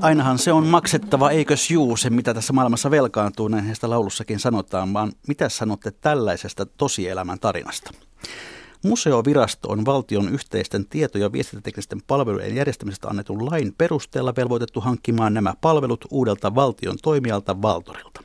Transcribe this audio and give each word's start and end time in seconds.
Ainahan 0.00 0.38
se 0.38 0.52
on 0.52 0.66
maksettava, 0.66 1.30
eikös 1.30 1.70
juu, 1.70 1.96
se 1.96 2.10
mitä 2.10 2.34
tässä 2.34 2.52
maailmassa 2.52 2.90
velkaantuu, 2.90 3.48
näin 3.48 3.64
heistä 3.64 3.90
laulussakin 3.90 4.38
sanotaan, 4.38 4.92
vaan 4.92 5.12
mitä 5.28 5.48
sanotte 5.48 5.90
tällaisesta 5.90 6.66
tosielämän 6.66 7.38
tarinasta? 7.40 7.90
Museovirasto 8.84 9.68
on 9.68 9.86
valtion 9.86 10.28
yhteisten 10.28 10.86
tieto- 10.86 11.18
ja 11.18 11.32
viestintäteknisten 11.32 12.02
palvelujen 12.06 12.56
järjestämisestä 12.56 13.08
annetun 13.08 13.50
lain 13.50 13.74
perusteella 13.78 14.36
velvoitettu 14.36 14.80
hankkimaan 14.80 15.34
nämä 15.34 15.54
palvelut 15.60 16.04
uudelta 16.10 16.54
valtion 16.54 16.96
toimijalta 17.02 17.62
Valtorilta. 17.62 18.22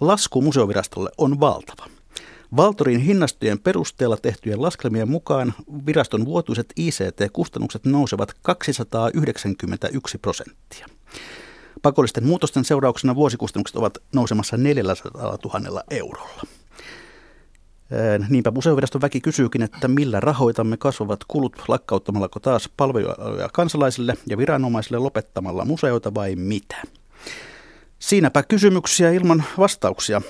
Lasku 0.00 0.42
museovirastolle 0.42 1.10
on 1.18 1.40
valtava. 1.40 1.95
Valtorin 2.56 3.00
hinnastojen 3.00 3.58
perusteella 3.58 4.16
tehtyjen 4.16 4.62
laskelmien 4.62 5.10
mukaan 5.10 5.54
viraston 5.86 6.24
vuotuiset 6.24 6.72
ICT-kustannukset 6.76 7.84
nousevat 7.84 8.34
291 8.42 10.18
prosenttia. 10.18 10.86
Pakollisten 11.82 12.26
muutosten 12.26 12.64
seurauksena 12.64 13.14
vuosikustannukset 13.14 13.76
ovat 13.76 13.98
nousemassa 14.14 14.56
400 14.56 15.38
000 15.44 15.82
eurolla. 15.90 16.42
Niinpä 18.28 18.50
museoviraston 18.50 19.00
väki 19.00 19.20
kysyykin, 19.20 19.62
että 19.62 19.88
millä 19.88 20.20
rahoitamme 20.20 20.76
kasvavat 20.76 21.20
kulut 21.28 21.64
lakkauttamallako 21.68 22.40
taas 22.40 22.70
palveluja 22.76 23.48
kansalaisille 23.52 24.14
ja 24.26 24.38
viranomaisille 24.38 24.98
lopettamalla 24.98 25.64
museoita 25.64 26.14
vai 26.14 26.36
mitä? 26.36 26.76
Siinäpä 27.98 28.42
kysymyksiä 28.42 29.10
ilman 29.10 29.44
vastauksia. 29.58 30.22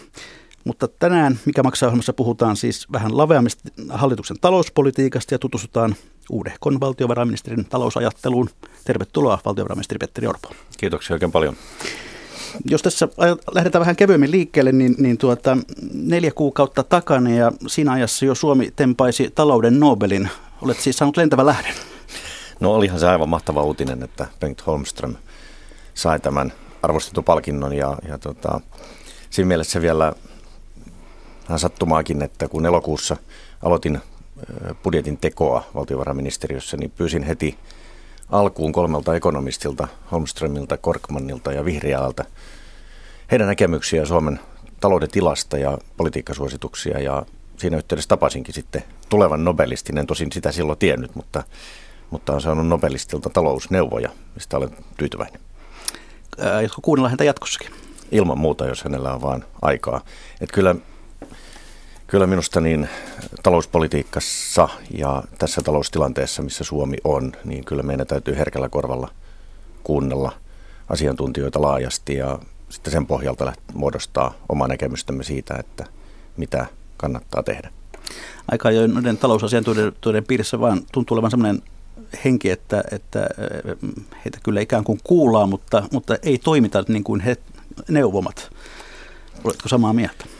Mutta 0.66 0.88
tänään, 0.88 1.38
mikä 1.44 1.62
maksaa 1.62 1.86
ohjelmassa, 1.86 2.12
puhutaan 2.12 2.56
siis 2.56 2.92
vähän 2.92 3.16
laveammista 3.16 3.68
hallituksen 3.88 4.36
talouspolitiikasta 4.40 5.34
ja 5.34 5.38
tutustutaan 5.38 5.96
uudehkon 6.30 6.80
valtiovarainministerin 6.80 7.64
talousajatteluun. 7.64 8.50
Tervetuloa 8.84 9.38
valtiovarainministeri 9.44 9.98
Petteri 9.98 10.26
Orpo. 10.26 10.48
Kiitoksia 10.78 11.14
oikein 11.14 11.32
paljon. 11.32 11.56
Jos 12.64 12.82
tässä 12.82 13.08
lähdetään 13.54 13.80
vähän 13.80 13.96
kevyemmin 13.96 14.30
liikkeelle, 14.30 14.72
niin, 14.72 14.94
niin 14.98 15.18
tuota, 15.18 15.58
neljä 15.92 16.30
kuukautta 16.30 16.82
takana 16.82 17.30
ja 17.30 17.52
siinä 17.66 17.92
ajassa 17.92 18.24
jo 18.24 18.34
Suomi 18.34 18.72
tempaisi 18.76 19.30
talouden 19.34 19.80
Nobelin. 19.80 20.28
Olet 20.62 20.80
siis 20.80 20.96
saanut 20.96 21.16
lentävä 21.16 21.46
lähden. 21.46 21.74
No 22.60 22.74
olihan 22.74 23.00
se 23.00 23.08
aivan 23.08 23.28
mahtava 23.28 23.62
uutinen, 23.62 24.02
että 24.02 24.26
Bengt 24.40 24.66
Holmström 24.66 25.14
sai 25.94 26.20
tämän 26.20 26.52
arvostetun 26.82 27.24
palkinnon 27.24 27.72
ja, 27.72 27.96
ja 28.08 28.18
tota, 28.18 28.60
siinä 29.30 29.48
mielessä 29.48 29.82
vielä 29.82 30.12
vähän 31.48 31.58
sattumaakin, 31.58 32.22
että 32.22 32.48
kun 32.48 32.66
elokuussa 32.66 33.16
aloitin 33.62 34.00
budjetin 34.82 35.18
tekoa 35.18 35.64
valtiovarainministeriössä, 35.74 36.76
niin 36.76 36.90
pyysin 36.90 37.22
heti 37.22 37.58
alkuun 38.30 38.72
kolmelta 38.72 39.14
ekonomistilta, 39.14 39.88
Holmströmiltä, 40.12 40.76
Korkmannilta 40.76 41.52
ja 41.52 41.64
Vihriältä, 41.64 42.24
heidän 43.30 43.46
näkemyksiä 43.46 44.04
Suomen 44.04 44.40
talouden 44.80 45.10
tilasta 45.10 45.58
ja 45.58 45.78
politiikkasuosituksia. 45.96 47.00
Ja 47.00 47.26
siinä 47.56 47.76
yhteydessä 47.76 48.08
tapasinkin 48.08 48.54
sitten 48.54 48.82
tulevan 49.08 49.44
nobelistin, 49.44 49.98
en 49.98 50.06
tosin 50.06 50.32
sitä 50.32 50.52
silloin 50.52 50.78
tiennyt, 50.78 51.14
mutta, 51.14 51.42
mutta 52.10 52.32
on 52.32 52.40
saanut 52.40 52.68
nobelistilta 52.68 53.30
talousneuvoja, 53.30 54.10
mistä 54.34 54.56
olen 54.56 54.70
tyytyväinen. 54.96 55.40
Jatko 56.62 56.80
kuunnella 56.82 57.08
häntä 57.08 57.24
jatkossakin? 57.24 57.70
Ilman 58.12 58.38
muuta, 58.38 58.66
jos 58.66 58.84
hänellä 58.84 59.14
on 59.14 59.22
vaan 59.22 59.44
aikaa. 59.62 60.00
Että 60.40 60.54
kyllä 60.54 60.74
Kyllä 62.06 62.26
minusta 62.26 62.60
niin 62.60 62.88
talouspolitiikassa 63.42 64.68
ja 64.98 65.22
tässä 65.38 65.60
taloustilanteessa, 65.62 66.42
missä 66.42 66.64
Suomi 66.64 66.96
on, 67.04 67.32
niin 67.44 67.64
kyllä 67.64 67.82
meidän 67.82 68.06
täytyy 68.06 68.36
herkällä 68.36 68.68
korvalla 68.68 69.10
kuunnella 69.84 70.32
asiantuntijoita 70.88 71.62
laajasti 71.62 72.14
ja 72.14 72.38
sitten 72.68 72.92
sen 72.92 73.06
pohjalta 73.06 73.52
muodostaa 73.74 74.34
oma 74.48 74.68
näkemystämme 74.68 75.24
siitä, 75.24 75.54
että 75.58 75.84
mitä 76.36 76.66
kannattaa 76.96 77.42
tehdä. 77.42 77.70
Aika 78.50 78.68
ajoin 78.68 78.94
noiden 78.94 79.18
talousasiantuntijoiden 79.18 80.24
piirissä 80.24 80.60
vaan 80.60 80.82
tuntuu 80.92 81.14
olevan 81.14 81.30
sellainen 81.30 81.62
henki, 82.24 82.50
että, 82.50 82.84
että 82.90 83.28
heitä 84.24 84.38
kyllä 84.42 84.60
ikään 84.60 84.84
kuin 84.84 85.00
kuullaan, 85.04 85.48
mutta, 85.48 85.82
mutta 85.92 86.16
ei 86.22 86.38
toimita 86.38 86.84
niin 86.88 87.04
kuin 87.04 87.20
he 87.20 87.36
neuvomat. 87.88 88.50
Oletko 89.44 89.68
samaa 89.68 89.92
mieltä? 89.92 90.35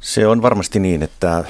Se 0.00 0.26
on 0.26 0.42
varmasti 0.42 0.80
niin, 0.80 1.02
että, 1.02 1.44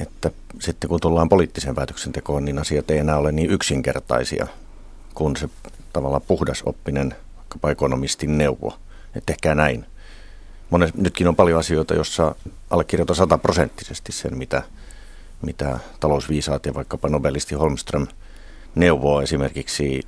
että 0.00 0.30
sitten 0.60 0.90
kun 0.90 1.00
tullaan 1.00 1.28
poliittiseen 1.28 1.74
päätöksentekoon, 1.74 2.44
niin 2.44 2.58
asiat 2.58 2.90
ei 2.90 2.98
enää 2.98 3.18
ole 3.18 3.32
niin 3.32 3.50
yksinkertaisia 3.50 4.46
kuin 5.14 5.36
se 5.36 5.48
tavallaan 5.92 6.22
puhdasoppinen 6.22 7.14
vaikkapa 7.36 7.70
ekonomistin 7.70 8.38
neuvo, 8.38 8.78
että 9.06 9.26
tehkää 9.26 9.54
näin. 9.54 9.86
Mones, 10.70 10.94
nytkin 10.94 11.28
on 11.28 11.36
paljon 11.36 11.58
asioita, 11.58 11.94
joissa 11.94 12.34
allekirjoitan 12.70 13.16
sataprosenttisesti 13.16 14.12
sen, 14.12 14.38
mitä, 14.38 14.62
mitä 15.42 15.78
talousviisaat 16.00 16.66
ja 16.66 16.74
vaikkapa 16.74 17.08
nobelisti 17.08 17.54
Holmström 17.54 18.06
neuvoo. 18.74 19.20
Esimerkiksi 19.20 20.02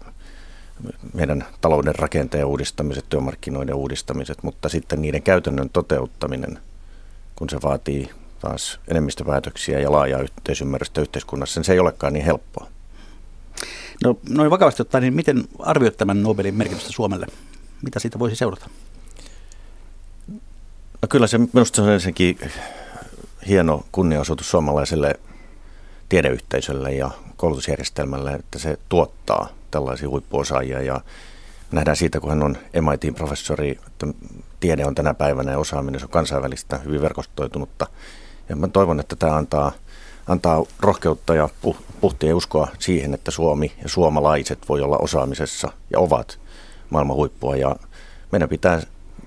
meidän 1.15 1.45
talouden 1.61 1.95
rakenteen 1.95 2.47
uudistamiset, 2.47 3.05
työmarkkinoiden 3.09 3.75
uudistamiset, 3.75 4.43
mutta 4.43 4.69
sitten 4.69 5.03
niiden 5.03 5.23
käytännön 5.23 5.71
toteuttaminen– 5.71 6.59
kun 7.37 7.51
se 7.51 7.59
vaatii 7.63 8.11
taas 8.41 8.81
enemmistöpäätöksiä 8.89 9.81
ja 9.81 9.93
laajaa 9.93 10.21
yhteisymmärrystä 10.21 11.01
yhteiskunnassa, 11.01 11.61
niin 11.61 11.65
se 11.65 11.73
ei 11.73 11.79
olekaan 11.79 12.13
niin 12.13 12.25
helppoa. 12.25 12.67
No 14.05 14.19
noin 14.29 14.51
vakavasti 14.51 14.83
ottaen, 14.83 15.03
niin 15.03 15.15
miten 15.15 15.45
arvioit 15.59 15.97
tämän 15.97 16.23
Nobelin 16.23 16.55
merkitystä 16.55 16.93
Suomelle? 16.93 17.27
Mitä 17.83 17.99
siitä 17.99 18.19
voisi 18.19 18.37
seurata? 18.37 18.71
No 21.03 21.09
kyllä 21.09 21.27
se 21.27 21.39
minusta 21.39 21.83
on 21.83 21.89
ensinnäkin 21.89 22.39
hieno 23.49 23.85
kunniaosoitus 23.93 24.51
suomalaiselle 24.51 25.15
tiedeyhteisölle 26.09 26.93
ja 26.93 27.11
koulutusjärjestelmälle, 27.37 28.33
että 28.33 28.59
se 28.59 28.79
tuottaa 28.89 29.49
tällaisia 29.71 30.09
huippuosaajia 30.09 30.83
ja 30.83 31.01
nähdään 31.77 31.97
siitä, 31.97 32.21
kun 32.21 32.31
hän 32.31 32.43
on 32.43 32.57
MIT-professori, 32.81 33.71
että 33.87 34.07
tiede 34.61 34.85
on 34.87 34.95
tänä 34.95 35.15
päivänä 35.15 35.53
ja 35.53 35.59
osaaminen 35.59 36.03
on 36.03 36.09
kansainvälistä, 36.09 36.79
hyvin 36.79 37.03
verkostoitunutta. 37.03 37.87
Ja 38.49 38.57
mä 38.57 38.69
toivon, 38.69 39.01
että 39.01 39.17
tämä 39.17 39.37
antaa, 39.37 39.73
antaa 40.27 40.65
rohkeutta 40.81 41.35
ja 41.35 41.49
puhtia 42.01 42.37
uskoa 42.37 42.69
siihen, 42.79 43.15
että 43.15 43.31
Suomi 43.31 43.73
ja 43.83 43.89
suomalaiset 43.89 44.69
voi 44.69 44.81
olla 44.81 44.99
osaamisessa 44.99 45.73
ja 45.91 45.99
ovat 45.99 46.39
maailman 46.91 47.17
huippua. 47.17 47.57
Ja 47.57 47.77
meidän 48.33 48.49
pitää 48.49 48.83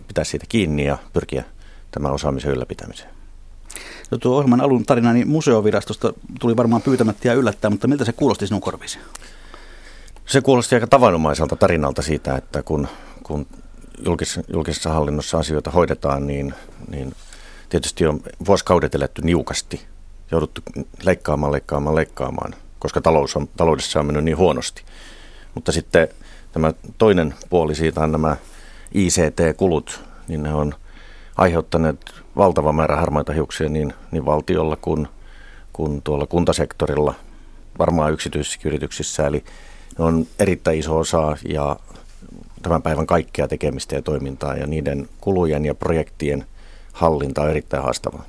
pitää 0.08 0.24
siitä 0.24 0.46
kiinni 0.50 0.86
ja 0.86 0.98
pyrkiä 1.14 1.44
tämän 1.92 2.12
osaamisen 2.12 2.52
ylläpitämiseen. 2.52 3.10
No 4.12 4.18
tuo 4.18 4.38
ohjelman 4.38 4.62
alun 4.62 4.86
tarina 4.86 5.14
niin 5.14 5.28
museovirastosta 5.28 6.14
tuli 6.40 6.58
varmaan 6.58 6.82
pyytämättä 6.82 7.28
ja 7.28 7.34
yllättää, 7.34 7.70
mutta 7.70 7.88
miltä 7.88 8.06
se 8.06 8.14
kuulosti 8.14 8.48
sinun 8.48 8.62
korviisi? 8.62 9.00
Se 10.30 10.42
kuulosti 10.42 10.76
aika 10.76 10.88
tavanomaiselta 10.88 11.56
tarinalta 11.56 12.02
siitä, 12.02 12.36
että 12.36 12.64
kun, 12.64 12.88
kun 13.24 13.48
julkis, 14.06 14.40
julkisessa 14.54 14.90
hallinnossa 14.90 15.38
asioita 15.38 15.72
hoidetaan, 15.72 16.28
niin, 16.28 16.54
niin 16.90 17.16
tietysti 17.70 18.06
on 18.06 18.22
vuosikaudet 18.48 18.96
eletty 18.96 19.22
niukasti, 19.22 19.86
jouduttu 20.32 20.62
leikkaamaan, 21.04 21.52
leikkaamaan, 21.52 21.96
leikkaamaan, 21.96 22.56
koska 22.80 23.02
talous 23.02 23.36
on, 23.36 23.48
taloudessa 23.58 24.00
on 24.00 24.06
mennyt 24.06 24.24
niin 24.24 24.38
huonosti. 24.38 24.84
Mutta 25.56 25.72
sitten 25.72 26.08
tämä 26.52 26.74
toinen 26.98 27.34
puoli 27.50 27.76
siitä 27.76 28.02
on 28.02 28.12
nämä 28.12 28.38
ICT-kulut, 28.94 30.04
niin 30.28 30.44
ne 30.44 30.54
on 30.54 30.74
aiheuttaneet 31.38 32.14
valtava 32.36 32.72
määrä 32.72 32.96
harmaita 32.96 33.34
hiuksia 33.34 33.70
niin, 33.70 33.94
niin 34.12 34.26
valtiolla 34.26 34.76
kuin, 34.76 35.08
kuin 35.74 36.02
tuolla 36.02 36.26
kuntasektorilla, 36.26 37.14
varmaan 37.80 38.14
yksityisissä 38.14 38.60
yrityksissä. 38.66 39.28
Eli 39.28 39.44
ne 40.00 40.06
on 40.06 40.28
erittäin 40.40 40.80
iso 40.80 40.98
osa 40.98 41.38
ja 41.50 41.80
tämän 42.62 42.82
päivän 42.82 43.08
kaikkea 43.08 43.48
tekemistä 43.48 43.96
ja 43.96 44.02
toimintaa 44.02 44.56
ja 44.56 44.68
niiden 44.68 45.10
kulujen 45.22 45.66
ja 45.66 45.76
projektien 45.76 46.46
hallinta 46.94 47.42
on 47.42 47.50
erittäin 47.50 47.84
haastavaa. 47.84 48.26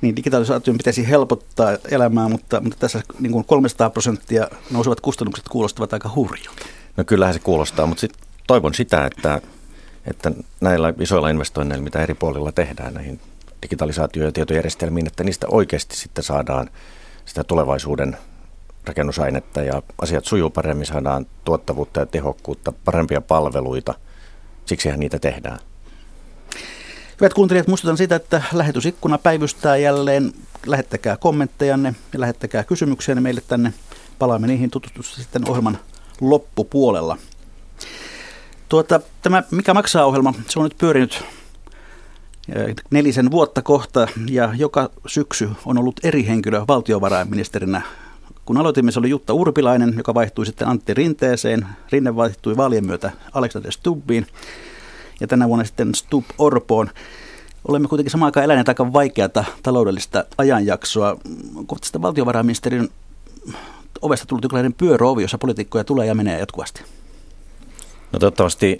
Niin, 0.00 0.16
digitalisaation 0.16 0.76
pitäisi 0.76 1.08
helpottaa 1.08 1.78
elämää, 1.90 2.28
mutta, 2.28 2.60
mutta 2.60 2.76
tässä 2.78 3.02
niin 3.20 3.32
kuin 3.32 3.44
300 3.44 3.90
prosenttia 3.90 4.48
nousevat 4.70 5.00
kustannukset 5.00 5.48
kuulostavat 5.48 5.92
aika 5.92 6.10
hurjilta. 6.14 6.66
No 6.96 7.04
kyllähän 7.04 7.34
se 7.34 7.40
kuulostaa, 7.40 7.86
mutta 7.86 8.00
sit 8.00 8.12
toivon 8.46 8.74
sitä, 8.74 9.06
että, 9.06 9.40
että 10.06 10.32
näillä 10.60 10.94
isoilla 11.00 11.28
investoinneilla, 11.28 11.84
mitä 11.84 12.02
eri 12.02 12.14
puolilla 12.14 12.52
tehdään 12.52 12.94
näihin 12.94 13.20
digitalisaatio- 13.62 14.24
ja 14.24 14.32
tietojärjestelmiin, 14.32 15.06
että 15.06 15.24
niistä 15.24 15.46
oikeasti 15.50 15.96
sitten 15.96 16.24
saadaan 16.24 16.70
sitä 17.24 17.44
tulevaisuuden 17.44 18.16
rakennusainetta 18.86 19.62
ja 19.62 19.82
asiat 20.02 20.24
sujuu 20.24 20.50
paremmin, 20.50 20.86
saadaan 20.86 21.26
tuottavuutta 21.44 22.00
ja 22.00 22.06
tehokkuutta, 22.06 22.72
parempia 22.84 23.20
palveluita. 23.20 23.94
Siksihän 24.66 25.00
niitä 25.00 25.18
tehdään. 25.18 25.58
Hyvät 27.20 27.34
kuuntelijat, 27.34 27.66
muistutan 27.68 27.96
sitä, 27.96 28.16
että 28.16 28.42
lähetysikkuna 28.52 29.18
päivystää 29.18 29.76
jälleen. 29.76 30.32
Lähettäkää 30.66 31.16
kommenttejanne 31.16 31.94
ja 32.12 32.20
lähettäkää 32.20 32.64
kysymyksiä 32.64 33.14
meille 33.14 33.42
tänne. 33.48 33.72
Palaamme 34.18 34.46
niihin 34.46 34.70
tutustusta 34.70 35.16
sitten 35.16 35.48
ohjelman 35.48 35.78
loppupuolella. 36.20 37.18
Tuota, 38.68 39.00
tämä 39.22 39.42
Mikä 39.50 39.74
maksaa 39.74 40.04
ohjelma, 40.04 40.34
se 40.48 40.58
on 40.58 40.64
nyt 40.64 40.78
pyörinyt 40.78 41.24
nelisen 42.90 43.30
vuotta 43.30 43.62
kohta 43.62 44.06
ja 44.30 44.54
joka 44.56 44.90
syksy 45.06 45.50
on 45.66 45.78
ollut 45.78 46.00
eri 46.02 46.26
henkilö 46.26 46.64
valtiovarainministerinä. 46.68 47.82
Kun 48.44 48.56
aloitimme, 48.56 48.92
se 48.92 48.98
oli 48.98 49.10
Jutta 49.10 49.34
Urpilainen, 49.34 49.94
joka 49.96 50.14
vaihtui 50.14 50.46
sitten 50.46 50.68
Antti 50.68 50.94
Rinteeseen. 50.94 51.66
Rinne 51.92 52.16
vaihtui 52.16 52.56
vaalien 52.56 52.86
myötä 52.86 53.10
Alexander 53.34 53.72
Stubbiin 53.72 54.26
ja 55.20 55.26
tänä 55.26 55.48
vuonna 55.48 55.64
sitten 55.64 55.94
Stubb 55.94 56.26
Orpoon. 56.38 56.90
Olemme 57.68 57.88
kuitenkin 57.88 58.10
samaan 58.10 58.28
aikaan 58.28 58.44
eläneet 58.44 58.68
aika 58.68 58.92
vaikeata 58.92 59.44
taloudellista 59.62 60.24
ajanjaksoa. 60.38 61.16
Kohta 61.66 61.86
sitä 61.86 62.02
valtiovarainministerin 62.02 62.88
ovesta 64.02 64.26
tullut 64.26 64.44
jonkinlainen 64.44 64.72
pyöröovi, 64.72 65.22
jossa 65.22 65.38
poliitikkoja 65.38 65.84
tulee 65.84 66.06
ja 66.06 66.14
menee 66.14 66.38
jatkuvasti. 66.38 66.82
No 68.12 68.18
toivottavasti 68.18 68.78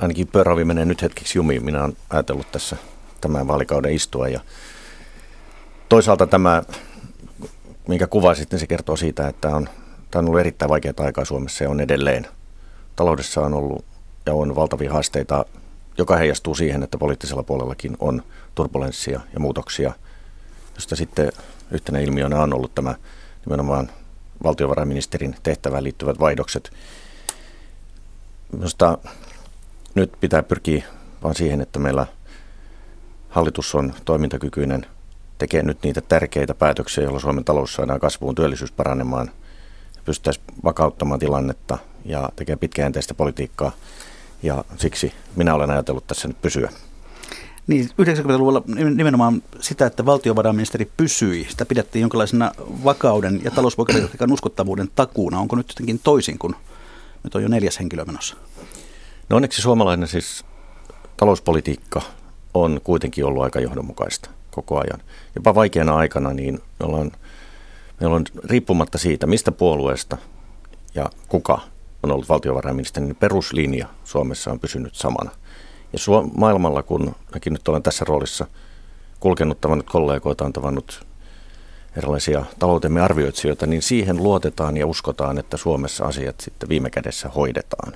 ainakin 0.00 0.26
pyöräovi 0.26 0.64
menee 0.64 0.84
nyt 0.84 1.02
hetkeksi 1.02 1.38
jumiin. 1.38 1.64
Minä 1.64 1.80
olen 1.80 1.96
ajatellut 2.10 2.52
tässä 2.52 2.76
tämän 3.20 3.46
vaalikauden 3.46 3.92
istua 3.92 4.28
ja 4.28 4.40
toisaalta 5.88 6.26
tämä, 6.26 6.62
minkä 7.90 8.06
kuvasit, 8.06 8.50
niin 8.50 8.60
se 8.60 8.66
kertoo 8.66 8.96
siitä, 8.96 9.28
että 9.28 9.48
on, 9.48 9.68
tämä 10.10 10.20
on 10.20 10.26
ollut 10.26 10.40
erittäin 10.40 10.68
vaikeaa 10.68 10.94
aikaa 10.98 11.24
Suomessa 11.24 11.64
ja 11.64 11.70
on 11.70 11.80
edelleen. 11.80 12.26
Taloudessa 12.96 13.40
on 13.40 13.54
ollut 13.54 13.84
ja 14.26 14.34
on 14.34 14.56
valtavia 14.56 14.92
haasteita, 14.92 15.44
joka 15.98 16.16
heijastuu 16.16 16.54
siihen, 16.54 16.82
että 16.82 16.98
poliittisella 16.98 17.42
puolellakin 17.42 17.96
on 18.00 18.22
turbulenssia 18.54 19.20
ja 19.34 19.40
muutoksia, 19.40 19.92
josta 20.74 20.96
sitten 20.96 21.32
yhtenä 21.70 21.98
ilmiönä 21.98 22.42
on 22.42 22.54
ollut 22.54 22.74
tämä 22.74 22.94
nimenomaan 23.46 23.90
valtiovarainministerin 24.42 25.36
tehtävään 25.42 25.84
liittyvät 25.84 26.20
vaihdokset. 26.20 26.72
Minusta 28.52 28.98
nyt 29.94 30.12
pitää 30.20 30.42
pyrkiä 30.42 30.84
vaan 31.22 31.34
siihen, 31.34 31.60
että 31.60 31.78
meillä 31.78 32.06
hallitus 33.28 33.74
on 33.74 33.94
toimintakykyinen, 34.04 34.86
tekee 35.40 35.62
nyt 35.62 35.82
niitä 35.82 36.00
tärkeitä 36.00 36.54
päätöksiä, 36.54 37.04
joilla 37.04 37.20
Suomen 37.20 37.44
talous 37.44 37.74
saadaan 37.74 38.00
kasvuun, 38.00 38.34
työllisyys 38.34 38.72
paranemaan, 38.72 39.30
pystyttäisiin 40.04 40.44
vakauttamaan 40.64 41.20
tilannetta 41.20 41.78
ja 42.04 42.28
tekee 42.36 42.56
pitkäjänteistä 42.56 43.14
politiikkaa. 43.14 43.72
Ja 44.42 44.64
siksi 44.76 45.12
minä 45.36 45.54
olen 45.54 45.70
ajatellut 45.70 46.06
tässä 46.06 46.28
nyt 46.28 46.42
pysyä. 46.42 46.70
Niin, 47.66 47.88
90-luvulla 48.02 48.62
nimenomaan 48.94 49.42
sitä, 49.60 49.86
että 49.86 50.06
valtiovarainministeri 50.06 50.90
pysyi, 50.96 51.46
sitä 51.50 51.66
pidettiin 51.66 52.00
jonkinlaisena 52.00 52.52
vakauden 52.84 53.40
ja 53.44 53.50
talouspolitiikan 53.50 54.32
uskottavuuden 54.32 54.88
takuuna. 54.94 55.38
Onko 55.38 55.56
nyt 55.56 55.68
jotenkin 55.68 56.00
toisin, 56.04 56.38
kun 56.38 56.56
nyt 57.24 57.34
on 57.34 57.42
jo 57.42 57.48
neljäs 57.48 57.78
henkilö 57.78 58.04
menossa? 58.04 58.36
No 59.28 59.36
onneksi 59.36 59.62
suomalainen 59.62 60.08
siis 60.08 60.44
talouspolitiikka 61.16 62.02
on 62.54 62.80
kuitenkin 62.84 63.24
ollut 63.24 63.42
aika 63.42 63.60
johdonmukaista 63.60 64.30
koko 64.50 64.78
ajan. 64.78 65.02
Jopa 65.34 65.54
vaikeana 65.54 65.96
aikana 65.96 66.32
niin 66.32 66.60
ollaan, 66.80 67.12
meillä 68.00 68.16
on 68.16 68.24
riippumatta 68.44 68.98
siitä, 68.98 69.26
mistä 69.26 69.52
puolueesta 69.52 70.16
ja 70.94 71.10
kuka 71.28 71.60
on 72.02 72.10
ollut 72.10 72.28
valtiovarainministeri, 72.28 73.06
niin 73.06 73.16
peruslinja 73.16 73.86
Suomessa 74.04 74.50
on 74.50 74.60
pysynyt 74.60 74.94
samana. 74.94 75.30
Ja 75.92 75.98
Suom- 75.98 76.30
maailmalla, 76.36 76.82
kun 76.82 77.14
mäkin 77.34 77.52
nyt 77.52 77.68
olen 77.68 77.82
tässä 77.82 78.04
roolissa 78.08 78.46
kulkenut, 79.20 79.60
tavannut 79.60 79.90
kollegoita, 79.90 80.44
on 80.44 80.52
tavannut 80.52 81.06
erilaisia 81.96 82.44
taloutemme 82.58 83.00
arvioitsijoita, 83.00 83.66
niin 83.66 83.82
siihen 83.82 84.16
luotetaan 84.16 84.76
ja 84.76 84.86
uskotaan, 84.86 85.38
että 85.38 85.56
Suomessa 85.56 86.04
asiat 86.04 86.40
sitten 86.40 86.68
viime 86.68 86.90
kädessä 86.90 87.28
hoidetaan. 87.28 87.92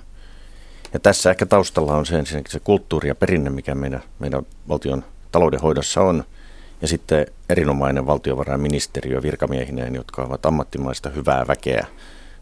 Ja 0.93 1.01
tässä 1.01 1.31
ehkä 1.31 1.47
taustalla 1.47 1.97
on 1.97 2.07
se 2.07 2.19
ensinnäkin 2.19 2.53
se 2.53 2.61
kulttuuri 2.61 3.09
ja 3.09 3.15
perinne, 3.15 3.51
mikä 3.51 3.75
meidän, 3.75 4.03
meidän 4.19 4.47
valtion 4.69 5.05
taloudenhoidossa 5.33 6.01
on, 6.01 6.25
ja 6.85 6.89
sitten 6.89 7.27
erinomainen 7.49 8.07
valtiovarainministeriö 8.07 9.23
virkamiehineen, 9.23 9.95
jotka 9.95 10.23
ovat 10.23 10.47
ammattimaista 10.47 11.11
hyvää 11.11 11.47
väkeä, 11.47 11.87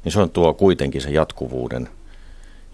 niin 0.05 0.12
se 0.12 0.21
on 0.21 0.31
tuo 0.31 0.55
kuitenkin 0.55 1.00
se 1.00 1.11
jatkuvuuden 1.11 1.89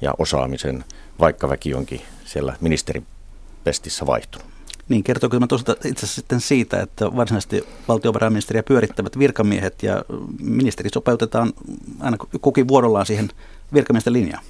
ja 0.01 0.15
osaamisen, 0.19 0.85
vaikka 1.21 1.49
väki 1.49 1.75
onkin 1.75 2.01
siellä 2.25 2.57
ministeripestissä 2.61 4.07
vaihtunut. 4.07 4.47
Niin, 4.89 5.05
kertooko 5.05 5.37
tämä 5.39 5.75
itse 5.85 6.07
asiassa 6.07 6.15
sitten 6.15 6.41
siitä, 6.41 6.81
että 6.81 7.17
varsinaisesti 7.17 7.67
valtiovarainministeriä 7.89 8.63
pyörittävät 8.63 9.19
virkamiehet 9.19 9.83
ja 9.83 10.05
ministeri 10.41 10.91
sopeutetaan 10.95 11.53
aina 12.01 12.17
kukin 12.41 12.69
vuorollaan 12.69 13.07
siihen 13.07 13.29
virkamiesten 13.75 14.13
linjaan? 14.13 14.45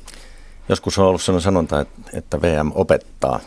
Joskus 0.69 0.99
on 0.99 1.07
ollut 1.07 1.23
sellainen 1.23 1.43
sanonta, 1.43 1.87
että 2.13 2.43
VM 2.43 2.73
opettaa, 2.75 3.41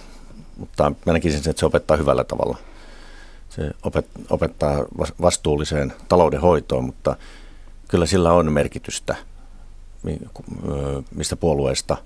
mutta 0.58 0.92
mä 1.06 1.14
näkisin, 1.14 1.38
että 1.38 1.60
se 1.60 1.66
opettaa 1.66 1.98
hyvällä 1.98 2.24
tavalla. 2.24 2.58
Se 3.56 3.72
opettaa 4.30 4.86
vastuulliseen 5.22 5.94
taloudenhoitoon, 6.08 6.84
mutta 6.84 7.16
kyllä 7.88 8.06
sillä 8.06 8.34
on 8.34 8.52
merkitystä, 8.52 9.16
mistä 11.16 11.36
puolueesta, 11.36 11.98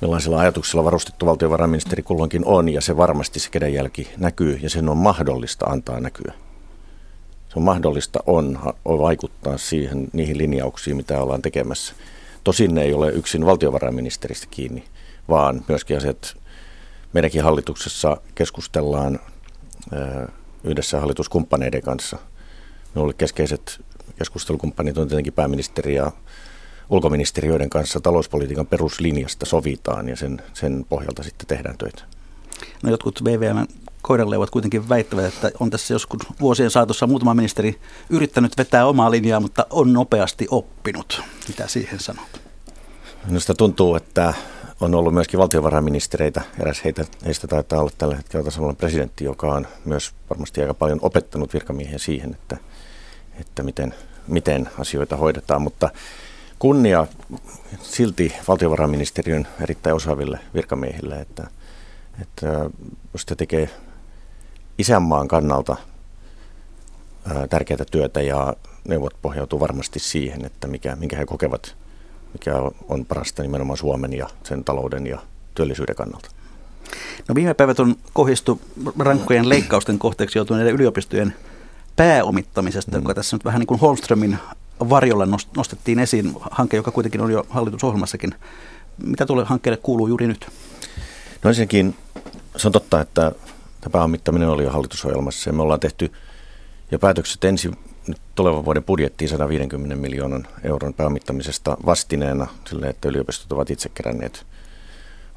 millaisilla 0.00 0.38
ajatuksilla 0.38 0.84
varustettu 0.84 1.26
valtiovarainministeri 1.26 2.02
kulloinkin 2.02 2.44
on, 2.44 2.68
ja 2.68 2.80
se 2.80 2.96
varmasti 2.96 3.40
se 3.40 3.50
kädenjälki 3.50 4.08
näkyy, 4.16 4.58
ja 4.62 4.70
sen 4.70 4.88
on 4.88 4.96
mahdollista 4.96 5.66
antaa 5.66 6.00
näkyä. 6.00 6.32
Se 7.48 7.54
on 7.56 7.62
mahdollista 7.62 8.20
on, 8.26 8.58
on 8.84 8.98
vaikuttaa 8.98 9.58
siihen, 9.58 10.08
niihin 10.12 10.38
linjauksiin, 10.38 10.96
mitä 10.96 11.22
ollaan 11.22 11.42
tekemässä. 11.42 11.94
Tosin 12.44 12.74
ne 12.74 12.82
ei 12.82 12.94
ole 12.94 13.10
yksin 13.10 13.46
valtiovarainministeristä 13.46 14.46
kiinni, 14.50 14.84
vaan 15.28 15.64
myöskin 15.68 15.96
asiat 15.96 16.36
meidänkin 17.12 17.42
hallituksessa 17.42 18.16
keskustellaan 18.34 19.20
yhdessä 20.64 21.00
hallituskumppaneiden 21.00 21.82
kanssa. 21.82 22.18
Minulle 22.94 23.12
keskeiset 23.12 23.80
keskustelukumppanit 24.18 24.98
on 24.98 25.08
tietenkin 25.08 25.32
pääministeri 25.32 25.94
ja 25.94 26.12
ulkoministeriöiden 26.90 27.70
kanssa 27.70 28.00
talouspolitiikan 28.00 28.66
peruslinjasta 28.66 29.46
sovitaan 29.46 30.08
ja 30.08 30.16
sen, 30.16 30.42
sen 30.54 30.86
pohjalta 30.88 31.22
sitten 31.22 31.46
tehdään 31.46 31.78
töitä. 31.78 32.02
No 32.82 32.90
jotkut 32.90 33.24
VVM 33.24 33.66
koiranleuvat 34.02 34.50
kuitenkin 34.50 34.88
väittävät, 34.88 35.24
että 35.24 35.50
on 35.60 35.70
tässä 35.70 35.94
joskus 35.94 36.20
vuosien 36.40 36.70
saatossa 36.70 37.06
muutama 37.06 37.34
ministeri 37.34 37.80
yrittänyt 38.10 38.58
vetää 38.58 38.86
omaa 38.86 39.10
linjaa, 39.10 39.40
mutta 39.40 39.66
on 39.70 39.92
nopeasti 39.92 40.46
oppinut. 40.50 41.22
Mitä 41.48 41.68
siihen 41.68 42.00
sanot? 42.00 42.40
Minusta 43.26 43.54
tuntuu, 43.54 43.94
että 43.96 44.34
on 44.80 44.94
ollut 44.94 45.14
myöskin 45.14 45.40
valtiovarainministereitä. 45.40 46.42
Eräs 46.60 46.84
heitä, 46.84 47.04
heistä 47.24 47.46
taitaa 47.46 47.80
olla 47.80 47.90
tällä 47.98 48.16
hetkellä 48.16 48.44
tasavallan 48.44 48.76
presidentti, 48.76 49.24
joka 49.24 49.54
on 49.54 49.66
myös 49.84 50.12
varmasti 50.30 50.60
aika 50.60 50.74
paljon 50.74 50.98
opettanut 51.02 51.54
virkamiehiä 51.54 51.98
siihen, 51.98 52.30
että, 52.30 52.56
että 53.40 53.62
miten, 53.62 53.94
miten 54.26 54.68
asioita 54.78 55.16
hoidetaan. 55.16 55.62
Mutta 55.62 55.90
kunnia 56.58 57.06
silti 57.82 58.32
valtiovarainministeriön 58.48 59.48
erittäin 59.60 59.96
osaaville 59.96 60.40
virkamiehille, 60.54 61.20
että, 61.20 61.46
että 62.22 62.70
jos 63.12 63.26
te 63.26 63.34
tekee 63.34 63.70
isänmaan 64.78 65.28
kannalta 65.28 65.76
tärkeää 67.50 67.84
työtä 67.90 68.20
ja 68.20 68.56
neuvot 68.88 69.14
pohjautuu 69.22 69.60
varmasti 69.60 69.98
siihen, 69.98 70.44
että 70.44 70.68
mikä, 70.68 70.96
minkä 70.96 71.16
he 71.16 71.26
kokevat, 71.26 71.76
mikä 72.32 72.54
on 72.88 73.04
parasta 73.04 73.42
nimenomaan 73.42 73.76
Suomen 73.76 74.12
ja 74.12 74.28
sen 74.42 74.64
talouden 74.64 75.06
ja 75.06 75.18
työllisyyden 75.54 75.96
kannalta. 75.96 76.30
No 77.28 77.34
viime 77.34 77.54
päivät 77.54 77.80
on 77.80 77.96
kohdistu 78.12 78.60
rankkojen 78.98 79.48
leikkausten 79.48 79.98
kohteeksi 79.98 80.38
joutuneiden 80.38 80.74
yliopistojen 80.74 81.34
pääomittamisesta, 81.96 82.98
mm. 82.98 83.02
joka 83.02 83.14
tässä 83.14 83.36
nyt 83.36 83.44
vähän 83.44 83.58
niin 83.58 83.66
kuin 83.66 83.80
Holmströmin 83.80 84.38
varjolla 84.88 85.26
nostettiin 85.56 85.98
esiin 85.98 86.32
hanke, 86.50 86.76
joka 86.76 86.90
kuitenkin 86.90 87.20
on 87.20 87.32
jo 87.32 87.46
hallitusohjelmassakin. 87.48 88.34
Mitä 89.04 89.26
tuolle 89.26 89.44
hankkeelle 89.44 89.76
kuuluu 89.82 90.06
juuri 90.06 90.26
nyt? 90.26 90.48
No 91.44 91.48
ensinnäkin 91.48 91.96
se 92.56 92.68
on 92.68 92.72
totta, 92.72 93.00
että 93.00 93.32
tämä 93.80 93.92
pääomittaminen 93.92 94.48
oli 94.48 94.64
jo 94.64 94.70
hallitusohjelmassa 94.70 95.50
ja 95.50 95.54
me 95.54 95.62
ollaan 95.62 95.80
tehty 95.80 96.12
jo 96.90 96.98
päätökset 96.98 97.44
ensi 97.44 97.70
nyt 98.06 98.20
tulevan 98.34 98.64
vuoden 98.64 98.84
budjettiin 98.84 99.28
150 99.28 99.96
miljoonan 99.96 100.48
euron 100.64 100.94
pääomittamisesta 100.94 101.76
vastineena 101.86 102.46
sille, 102.68 102.88
että 102.88 103.08
yliopistot 103.08 103.52
ovat 103.52 103.70
itse 103.70 103.88
keränneet 103.88 104.46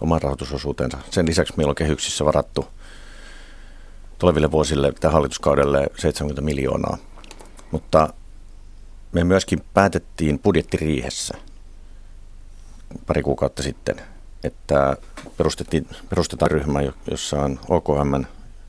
oman 0.02 0.22
rahoitusosuutensa. 0.22 0.98
Sen 1.10 1.28
lisäksi 1.28 1.54
meillä 1.58 1.72
on 1.72 1.76
kehyksissä 1.76 2.26
varattu 2.26 2.68
tuleville 4.18 4.52
vuosille 4.52 4.92
tai 4.92 5.12
hallituskaudelle 5.12 5.88
70 5.98 6.42
miljoonaa. 6.42 6.98
Mutta 7.72 8.14
me 9.12 9.24
myöskin 9.24 9.64
päätettiin 9.74 10.40
budjettiriihessä 10.40 11.38
pari 13.08 13.22
kuukautta 13.22 13.64
sitten, 13.64 14.02
että 14.44 14.98
perustettiin, 15.38 15.88
perustetaan 16.10 16.52
ryhmä, 16.52 16.80
jossa 17.12 17.42
on 17.42 17.60
OKM 17.70 18.24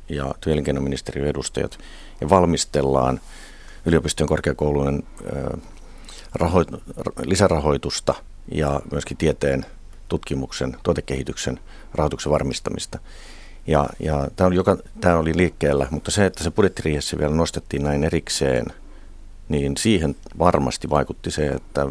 ja 0.09 0.35
työelinkeinoministeriön 0.41 1.29
edustajat 1.29 1.79
ja 2.21 2.29
valmistellaan 2.29 3.21
yliopistojen 3.87 4.29
korkeakoulujen 4.29 5.03
raho- 6.39 6.81
lisärahoitusta 7.25 8.15
ja 8.53 8.81
myöskin 8.93 9.17
tieteen 9.17 9.67
tutkimuksen, 10.09 10.77
tuotekehityksen 10.83 11.61
rahoituksen 11.95 12.33
varmistamista. 12.33 12.99
Ja, 13.67 13.89
ja 14.01 14.29
tämä, 14.37 14.49
oli 14.49 14.57
joka, 14.57 14.77
tämä 15.01 15.17
oli 15.17 15.37
liikkeellä, 15.37 15.87
mutta 15.91 16.11
se, 16.11 16.27
että 16.27 16.45
se 16.45 16.51
budjettiriihessä 16.51 17.19
vielä 17.19 17.35
nostettiin 17.35 17.83
näin 17.83 18.05
erikseen, 18.05 18.67
niin 19.49 19.77
siihen 19.77 20.17
varmasti 20.39 20.91
vaikutti 20.91 21.31
se, 21.31 21.47
että 21.47 21.87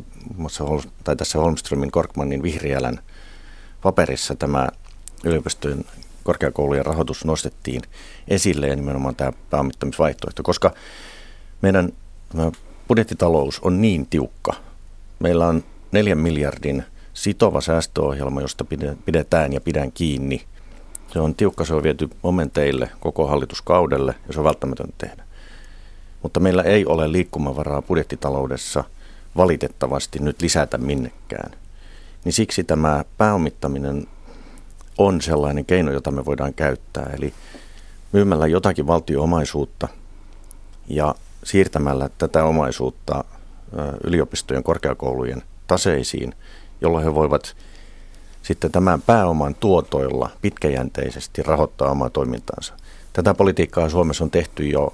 tai 1.03 1.15
tässä 1.15 1.39
Holmströmin 1.39 1.91
Korkmanin 1.91 2.43
vihriälän 2.43 2.99
paperissa 3.81 4.35
tämä 4.35 4.67
yliopistojen 5.23 5.85
korkeakoulujen 6.23 6.85
rahoitus 6.85 7.25
nostettiin 7.25 7.81
esille 8.27 8.67
ja 8.67 8.75
nimenomaan 8.75 9.15
tämä 9.15 9.33
pääomittamisvaihtoehto, 9.49 10.43
koska 10.43 10.73
meidän 11.63 11.89
budjettitalous 12.87 13.59
on 13.59 13.81
niin 13.81 14.07
tiukka. 14.07 14.53
Meillä 15.19 15.47
on 15.47 15.63
neljän 15.91 16.17
miljardin 16.17 16.83
sitova 17.13 17.61
säästöohjelma, 17.61 18.41
josta 18.41 18.65
pidetään 19.05 19.53
ja 19.53 19.61
pidän 19.61 19.91
kiinni. 19.91 20.43
Se 21.13 21.19
on 21.19 21.35
tiukka, 21.35 21.65
se 21.65 21.73
on 21.73 21.83
viety 21.83 22.09
momenteille 22.23 22.89
koko 22.99 23.27
hallituskaudelle 23.27 24.15
ja 24.27 24.33
se 24.33 24.39
on 24.39 24.45
välttämätöntä 24.45 24.93
tehdä. 24.97 25.23
Mutta 26.23 26.39
meillä 26.39 26.63
ei 26.63 26.85
ole 26.85 27.11
liikkumavaraa 27.11 27.81
budjettitaloudessa 27.81 28.83
valitettavasti 29.37 30.19
nyt 30.19 30.41
lisätä 30.41 30.77
minnekään. 30.77 31.51
Niin 32.25 32.33
siksi 32.33 32.63
tämä 32.63 33.05
pääomittaminen 33.17 34.07
on 34.97 35.21
sellainen 35.21 35.65
keino, 35.65 35.91
jota 35.91 36.11
me 36.11 36.25
voidaan 36.25 36.53
käyttää. 36.53 37.09
Eli 37.17 37.33
myymällä 38.11 38.47
jotakin 38.47 38.87
valtioomaisuutta 38.87 39.87
ja 40.87 41.15
siirtämällä 41.43 42.09
tätä 42.17 42.43
omaisuutta 42.43 43.23
yliopistojen 44.03 44.63
korkeakoulujen 44.63 45.43
taseisiin, 45.67 46.35
jolloin 46.81 47.03
he 47.03 47.15
voivat 47.15 47.55
sitten 48.41 48.71
tämän 48.71 49.01
pääoman 49.01 49.55
tuotoilla 49.55 50.29
pitkäjänteisesti 50.41 51.43
rahoittaa 51.43 51.91
omaa 51.91 52.09
toimintaansa. 52.09 52.73
Tätä 53.13 53.33
politiikkaa 53.33 53.89
Suomessa 53.89 54.23
on 54.23 54.31
tehty 54.31 54.67
jo 54.67 54.93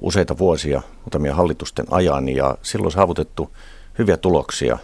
useita 0.00 0.38
vuosia, 0.38 0.82
muutamia 0.96 1.34
hallitusten 1.34 1.86
ajan, 1.90 2.28
ja 2.28 2.56
silloin 2.62 2.92
saavutettu 2.92 3.50
hyviä 3.98 4.16
tuloksia. 4.16 4.78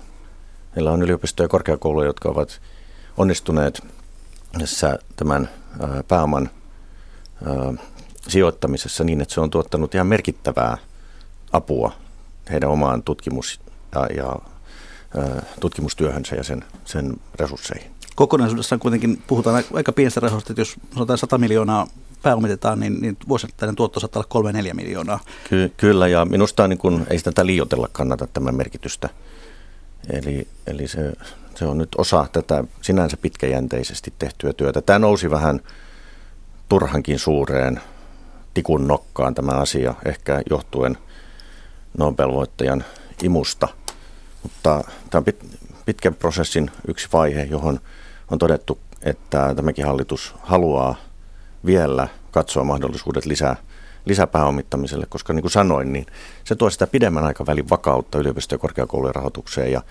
Meillä 0.76 0.90
on 0.90 1.02
yliopistoja 1.02 1.44
ja 1.44 1.48
korkeakouluja, 1.48 2.06
jotka 2.06 2.28
ovat 2.28 2.60
onnistuneet 3.16 3.80
tässä 4.58 4.98
tämän 5.16 5.48
pääoman 6.08 6.50
sijoittamisessa 8.28 9.04
niin, 9.04 9.20
että 9.20 9.35
se 9.35 9.40
on 9.40 9.50
tuottanut 9.50 9.94
ihan 9.94 10.06
merkittävää 10.06 10.78
apua 11.52 11.92
heidän 12.50 12.70
omaan 12.70 13.02
tutkimus- 13.02 13.61
ja, 13.94 14.06
ja 14.16 14.37
tutkimustyöhönsä 15.61 16.37
ja 16.37 16.44
sen, 16.44 16.64
sen 16.85 17.16
resursseihin. 17.35 17.90
Kokonaisuudessaan 18.14 18.80
kuitenkin 18.80 19.23
puhutaan 19.26 19.64
aika 19.73 19.92
pienestä 19.92 20.20
rahoista, 20.20 20.52
että 20.52 20.61
jos 20.61 20.76
sanotaan 20.94 21.18
100 21.18 21.38
miljoonaa 21.38 21.87
pääomitetaan, 22.23 22.80
niin, 22.80 23.00
niin 23.00 23.16
vuosittainen 23.28 23.76
tuotto 23.76 24.00
saattaa 24.00 24.25
olla 24.35 24.52
3-4 24.70 24.75
miljoonaa. 24.75 25.20
Ky- 25.49 25.73
kyllä, 25.76 26.08
ja 26.08 26.25
minusta 26.25 26.68
niin 26.68 26.78
kun, 26.78 27.06
ei 27.11 27.18
sitä 27.18 27.47
liioitella 27.47 27.88
kannata 27.92 28.26
tämän 28.26 28.54
merkitystä. 28.54 29.08
Eli, 30.11 30.49
eli 30.66 30.88
se, 30.88 31.12
se 31.54 31.64
on 31.64 31.78
nyt 31.78 31.88
osa 31.99 32.26
tätä 32.32 32.64
sinänsä 32.82 33.16
pitkäjänteisesti 33.16 34.12
tehtyä 34.18 34.52
työtä. 34.52 34.82
Tämä 34.82 34.99
nousi 34.99 35.30
vähän 35.30 35.61
turhankin 36.68 37.18
suureen 37.18 37.80
tikun 38.58 38.88
nokkaan 38.88 39.34
tämä 39.34 39.52
asia, 39.52 39.94
ehkä 40.04 40.42
johtuen 40.50 40.98
Nobel-voittajan 41.98 42.84
imusta. 43.22 43.68
Mutta 44.42 44.84
tämä 45.10 45.18
on 45.18 45.24
pit, 45.24 45.44
pitkän 45.86 46.14
prosessin 46.14 46.70
yksi 46.88 47.08
vaihe, 47.12 47.42
johon 47.42 47.80
on 48.30 48.38
todettu, 48.38 48.78
että 49.02 49.54
tämäkin 49.54 49.86
hallitus 49.86 50.34
haluaa 50.42 50.94
vielä 51.66 52.08
katsoa 52.30 52.64
mahdollisuudet 52.64 53.26
lisää, 53.26 53.56
lisäpääomittamiselle, 54.04 55.06
koska 55.08 55.32
niin 55.32 55.42
kuin 55.42 55.52
sanoin, 55.52 55.92
niin 55.92 56.06
se 56.44 56.54
tuo 56.54 56.70
sitä 56.70 56.86
pidemmän 56.86 57.24
aikavälin 57.24 57.70
vakautta 57.70 58.18
yliopisto- 58.18 58.54
ja 58.54 58.58
korkeakoulujen 58.58 59.14
rahoitukseen 59.14 59.72
ja, 59.72 59.82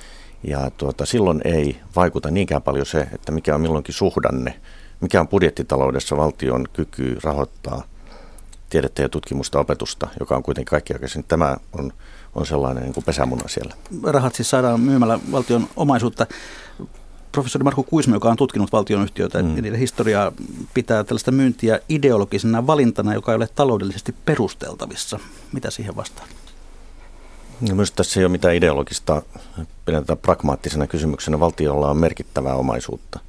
ja 0.43 0.71
tuota, 0.77 1.05
silloin 1.05 1.41
ei 1.45 1.79
vaikuta 1.95 2.31
niinkään 2.31 2.61
paljon 2.61 2.85
se, 2.85 3.07
että 3.13 3.31
mikä 3.31 3.55
on 3.55 3.61
milloinkin 3.61 3.93
suhdanne, 3.93 4.59
mikä 5.01 5.21
on 5.21 5.27
budjettitaloudessa 5.27 6.17
valtion 6.17 6.65
kyky 6.73 7.17
rahoittaa 7.23 7.83
tiedettä 8.69 9.01
ja 9.01 9.09
tutkimusta, 9.09 9.59
opetusta, 9.59 10.07
joka 10.19 10.35
on 10.35 10.43
kuitenkin 10.43 10.69
kaikkiaikaisin. 10.69 11.23
Tämä 11.23 11.57
on, 11.77 11.93
on 12.35 12.45
sellainen 12.45 12.83
niin 12.83 12.93
kuin 12.93 13.03
pesämuna 13.03 13.47
siellä. 13.47 13.75
Rahat 14.03 14.35
siis 14.35 14.49
saadaan 14.49 14.79
myymällä 14.79 15.19
valtion 15.31 15.67
omaisuutta 15.75 16.27
professori 17.31 17.63
Marko 17.63 17.83
Kuisma, 17.83 18.15
joka 18.15 18.29
on 18.29 18.37
tutkinut 18.37 18.71
valtionyhtiöitä 18.71 19.41
mm. 19.41 19.55
ja 19.55 19.61
niiden 19.61 19.79
historiaa, 19.79 20.31
pitää 20.73 21.03
tällaista 21.03 21.31
myyntiä 21.31 21.79
ideologisena 21.89 22.67
valintana, 22.67 23.13
joka 23.13 23.31
ei 23.31 23.35
ole 23.35 23.47
taloudellisesti 23.55 24.15
perusteltavissa. 24.25 25.19
Mitä 25.53 25.71
siihen 25.71 25.95
vastaan? 25.95 26.29
No, 27.61 27.75
myös 27.75 27.91
tässä 27.91 28.19
ei 28.19 28.25
ole 28.25 28.31
mitään 28.31 28.55
ideologista, 28.55 29.21
pidetään 29.85 30.17
pragmaattisena 30.17 30.87
kysymyksenä. 30.87 31.39
Valtiolla 31.39 31.89
on 31.89 31.97
merkittävää 31.97 32.53
omaisuutta. 32.55 33.19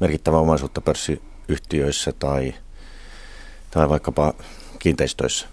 Merkittävää 0.00 0.40
omaisuutta 0.40 0.80
pörssiyhtiöissä 0.80 2.12
tai, 2.18 2.54
tai 3.70 3.88
vaikkapa 3.88 4.34
kiinteistöissä. 4.78 5.46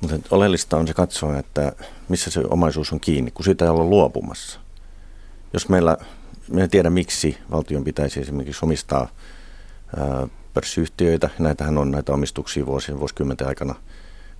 Mutta 0.00 0.16
oleellista 0.30 0.76
on 0.76 0.86
se 0.86 0.94
katsoa, 0.94 1.38
että 1.38 1.72
missä 2.08 2.30
se 2.30 2.40
omaisuus 2.50 2.92
on 2.92 3.00
kiinni, 3.00 3.30
kun 3.30 3.44
siitä 3.44 3.64
ei 3.64 3.70
olla 3.70 3.84
luopumassa. 3.84 4.60
Jos 5.52 5.68
meillä 5.68 5.96
minä 6.48 6.64
en 6.64 6.70
tiedä 6.70 6.90
miksi 6.90 7.38
valtion 7.50 7.84
pitäisi 7.84 8.20
esimerkiksi 8.20 8.64
omistaa 8.64 9.08
pörssiyhtiöitä. 10.54 11.30
Näitähän 11.38 11.78
on 11.78 11.90
näitä 11.90 12.12
omistuksia 12.12 12.66
vuosien, 12.66 13.00
vuosikymmenten 13.00 13.48
aikana 13.48 13.74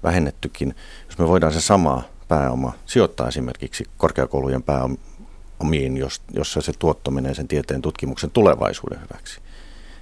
vähennettykin. 0.03 0.75
Jos 1.09 1.19
me 1.19 1.29
voidaan 1.29 1.53
se 1.53 1.61
sama 1.61 2.03
pääoma 2.29 2.73
sijoittaa 2.87 3.29
esimerkiksi 3.29 3.85
korkeakoulujen 3.97 4.63
pääomiin, 4.63 5.97
jossa 6.35 6.61
se 6.61 6.73
tuotto 6.79 7.11
menee 7.11 7.35
sen 7.35 7.49
tieteen 7.49 7.83
tutkimuksen 7.83 8.31
tulevaisuuden 8.31 9.01
hyväksi. 9.01 9.41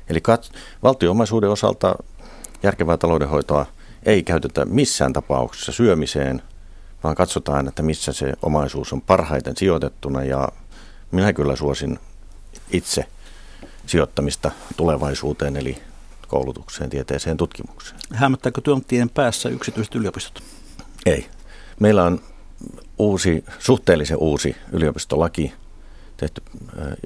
Eli 0.08 0.18
kat- 0.18 0.56
valtioomaisuuden 0.82 1.50
osalta 1.50 1.94
järkevää 2.62 2.96
taloudenhoitoa 2.96 3.66
ei 4.06 4.22
käytetä 4.22 4.64
missään 4.64 5.12
tapauksessa 5.12 5.72
syömiseen, 5.72 6.42
vaan 7.04 7.14
katsotaan, 7.14 7.68
että 7.68 7.82
missä 7.82 8.12
se 8.12 8.32
omaisuus 8.42 8.92
on 8.92 9.02
parhaiten 9.02 9.56
sijoitettuna 9.56 10.24
ja 10.24 10.48
minä 11.10 11.32
kyllä 11.32 11.56
suosin 11.56 11.98
itse 12.70 13.06
sijoittamista 13.86 14.50
tulevaisuuteen, 14.76 15.56
eli 15.56 15.78
koulutukseen, 16.28 16.90
tieteeseen, 16.90 17.36
tutkimukseen. 17.36 18.00
Hämmättääkö 18.12 18.60
työntien 18.60 19.10
päässä 19.10 19.48
yksityiset 19.48 19.94
yliopistot? 19.94 20.42
Ei. 21.06 21.26
Meillä 21.80 22.04
on 22.04 22.20
uusi, 22.98 23.44
suhteellisen 23.58 24.16
uusi 24.16 24.56
yliopistolaki 24.72 25.52
tehty 26.16 26.42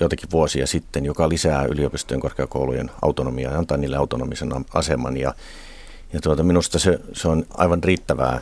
joitakin 0.00 0.30
vuosia 0.30 0.66
sitten, 0.66 1.04
joka 1.04 1.28
lisää 1.28 1.64
yliopistojen 1.64 2.20
korkeakoulujen 2.20 2.90
autonomiaa 3.02 3.52
ja 3.52 3.58
antaa 3.58 3.76
niille 3.76 3.96
autonomisen 3.96 4.50
aseman. 4.74 5.16
Ja, 5.16 5.34
ja 6.12 6.20
tuota, 6.20 6.42
minusta 6.42 6.78
se, 6.78 7.00
se 7.12 7.28
on 7.28 7.46
aivan 7.54 7.84
riittävää, 7.84 8.40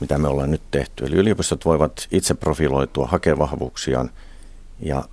mitä 0.00 0.18
me 0.18 0.28
ollaan 0.28 0.50
nyt 0.50 0.62
tehty. 0.70 1.06
Eli 1.06 1.16
yliopistot 1.16 1.64
voivat 1.64 2.08
itse 2.10 2.34
profiloitua, 2.34 3.06
hakea 3.06 3.38
vahvuuksiaan– 3.38 4.10
ja, 4.82 5.04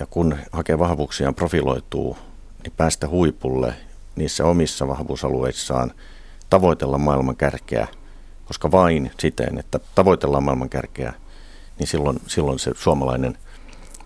ja 0.00 0.06
kun 0.06 0.36
hakee 0.52 0.78
vahvuuksiaan 0.78 1.34
profiloituu, 1.34 2.16
niin 2.62 2.72
päästä 2.76 3.08
huipulle 3.08 3.74
niissä 4.16 4.44
omissa 4.44 4.88
vahvuusalueissaan, 4.88 5.92
tavoitella 6.50 6.98
maailman 6.98 7.36
kärkeä, 7.36 7.88
koska 8.44 8.70
vain 8.70 9.10
siten, 9.20 9.58
että 9.58 9.80
tavoitellaan 9.94 10.42
maailman 10.42 10.68
kärkeä, 10.68 11.12
niin 11.78 11.86
silloin, 11.86 12.20
silloin 12.26 12.58
se 12.58 12.72
suomalainen 12.76 13.38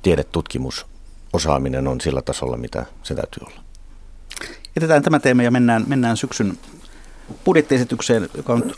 tiedetutkimus, 0.02 0.86
osaaminen 1.32 1.88
on 1.88 2.00
sillä 2.00 2.22
tasolla, 2.22 2.56
mitä 2.56 2.86
se 3.02 3.14
täytyy 3.14 3.42
olla. 3.46 3.60
Jätetään 4.76 5.02
tämä 5.02 5.18
teema 5.18 5.42
ja 5.42 5.50
mennään, 5.50 5.84
mennään 5.86 6.16
syksyn 6.16 6.58
budjettiesitykseen, 7.44 8.28
joka 8.36 8.52
on 8.52 8.72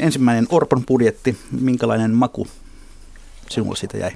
ensimmäinen 0.00 0.46
Orpon 0.50 0.84
budjetti. 0.86 1.38
Minkälainen 1.60 2.14
maku 2.14 2.46
sinulle 3.50 3.76
siitä 3.76 3.98
jäi? 3.98 4.10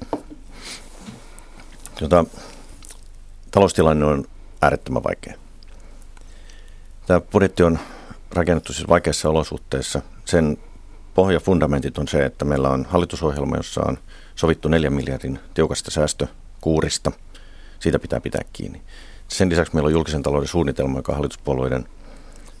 Tota, 1.99 2.25
taloustilanne 3.51 4.05
on 4.05 4.25
äärettömän 4.61 5.03
vaikea. 5.03 5.33
Tämä 7.05 7.21
budjetti 7.21 7.63
on 7.63 7.79
rakennettu 8.31 8.73
siis 8.73 8.87
vaikeissa 8.87 9.29
olosuhteissa. 9.29 10.01
Sen 10.25 10.57
pohjafundamentit 11.13 11.97
on 11.97 12.07
se, 12.07 12.25
että 12.25 12.45
meillä 12.45 12.69
on 12.69 12.85
hallitusohjelma, 12.89 13.57
jossa 13.57 13.81
on 13.85 13.97
sovittu 14.35 14.67
4 14.69 14.89
miljardin 14.89 15.39
tiukasta 15.53 15.91
säästökuurista. 15.91 17.11
Siitä 17.79 17.99
pitää 17.99 18.19
pitää 18.19 18.41
kiinni. 18.53 18.81
Sen 19.27 19.49
lisäksi 19.49 19.73
meillä 19.73 19.87
on 19.87 19.93
julkisen 19.93 20.23
talouden 20.23 20.47
suunnitelma, 20.47 20.99
joka 20.99 21.13
hallituspuolueiden 21.13 21.85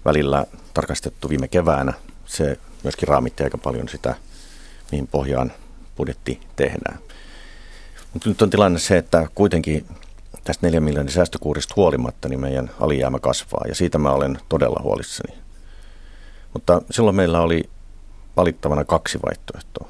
välillä 0.05 0.45
tarkastettu 0.73 1.29
viime 1.29 1.47
keväänä. 1.47 1.93
Se 2.25 2.57
myöskin 2.83 3.07
raamitti 3.07 3.43
aika 3.43 3.57
paljon 3.57 3.89
sitä, 3.89 4.15
mihin 4.91 5.07
pohjaan 5.07 5.51
budjetti 5.97 6.41
tehdään. 6.55 6.99
Mutta 8.13 8.29
nyt 8.29 8.41
on 8.41 8.49
tilanne 8.49 8.79
se, 8.79 8.97
että 8.97 9.27
kuitenkin 9.35 9.85
tästä 10.43 10.67
4 10.67 10.79
miljardin 10.79 11.13
säästökuurista 11.13 11.73
huolimatta 11.77 12.29
niin 12.29 12.39
meidän 12.39 12.71
alijäämä 12.79 13.19
kasvaa 13.19 13.63
ja 13.67 13.75
siitä 13.75 13.97
mä 13.97 14.11
olen 14.11 14.39
todella 14.49 14.79
huolissani. 14.83 15.37
Mutta 16.53 16.81
silloin 16.91 17.15
meillä 17.15 17.41
oli 17.41 17.69
valittavana 18.37 18.85
kaksi 18.85 19.19
vaihtoehtoa. 19.25 19.89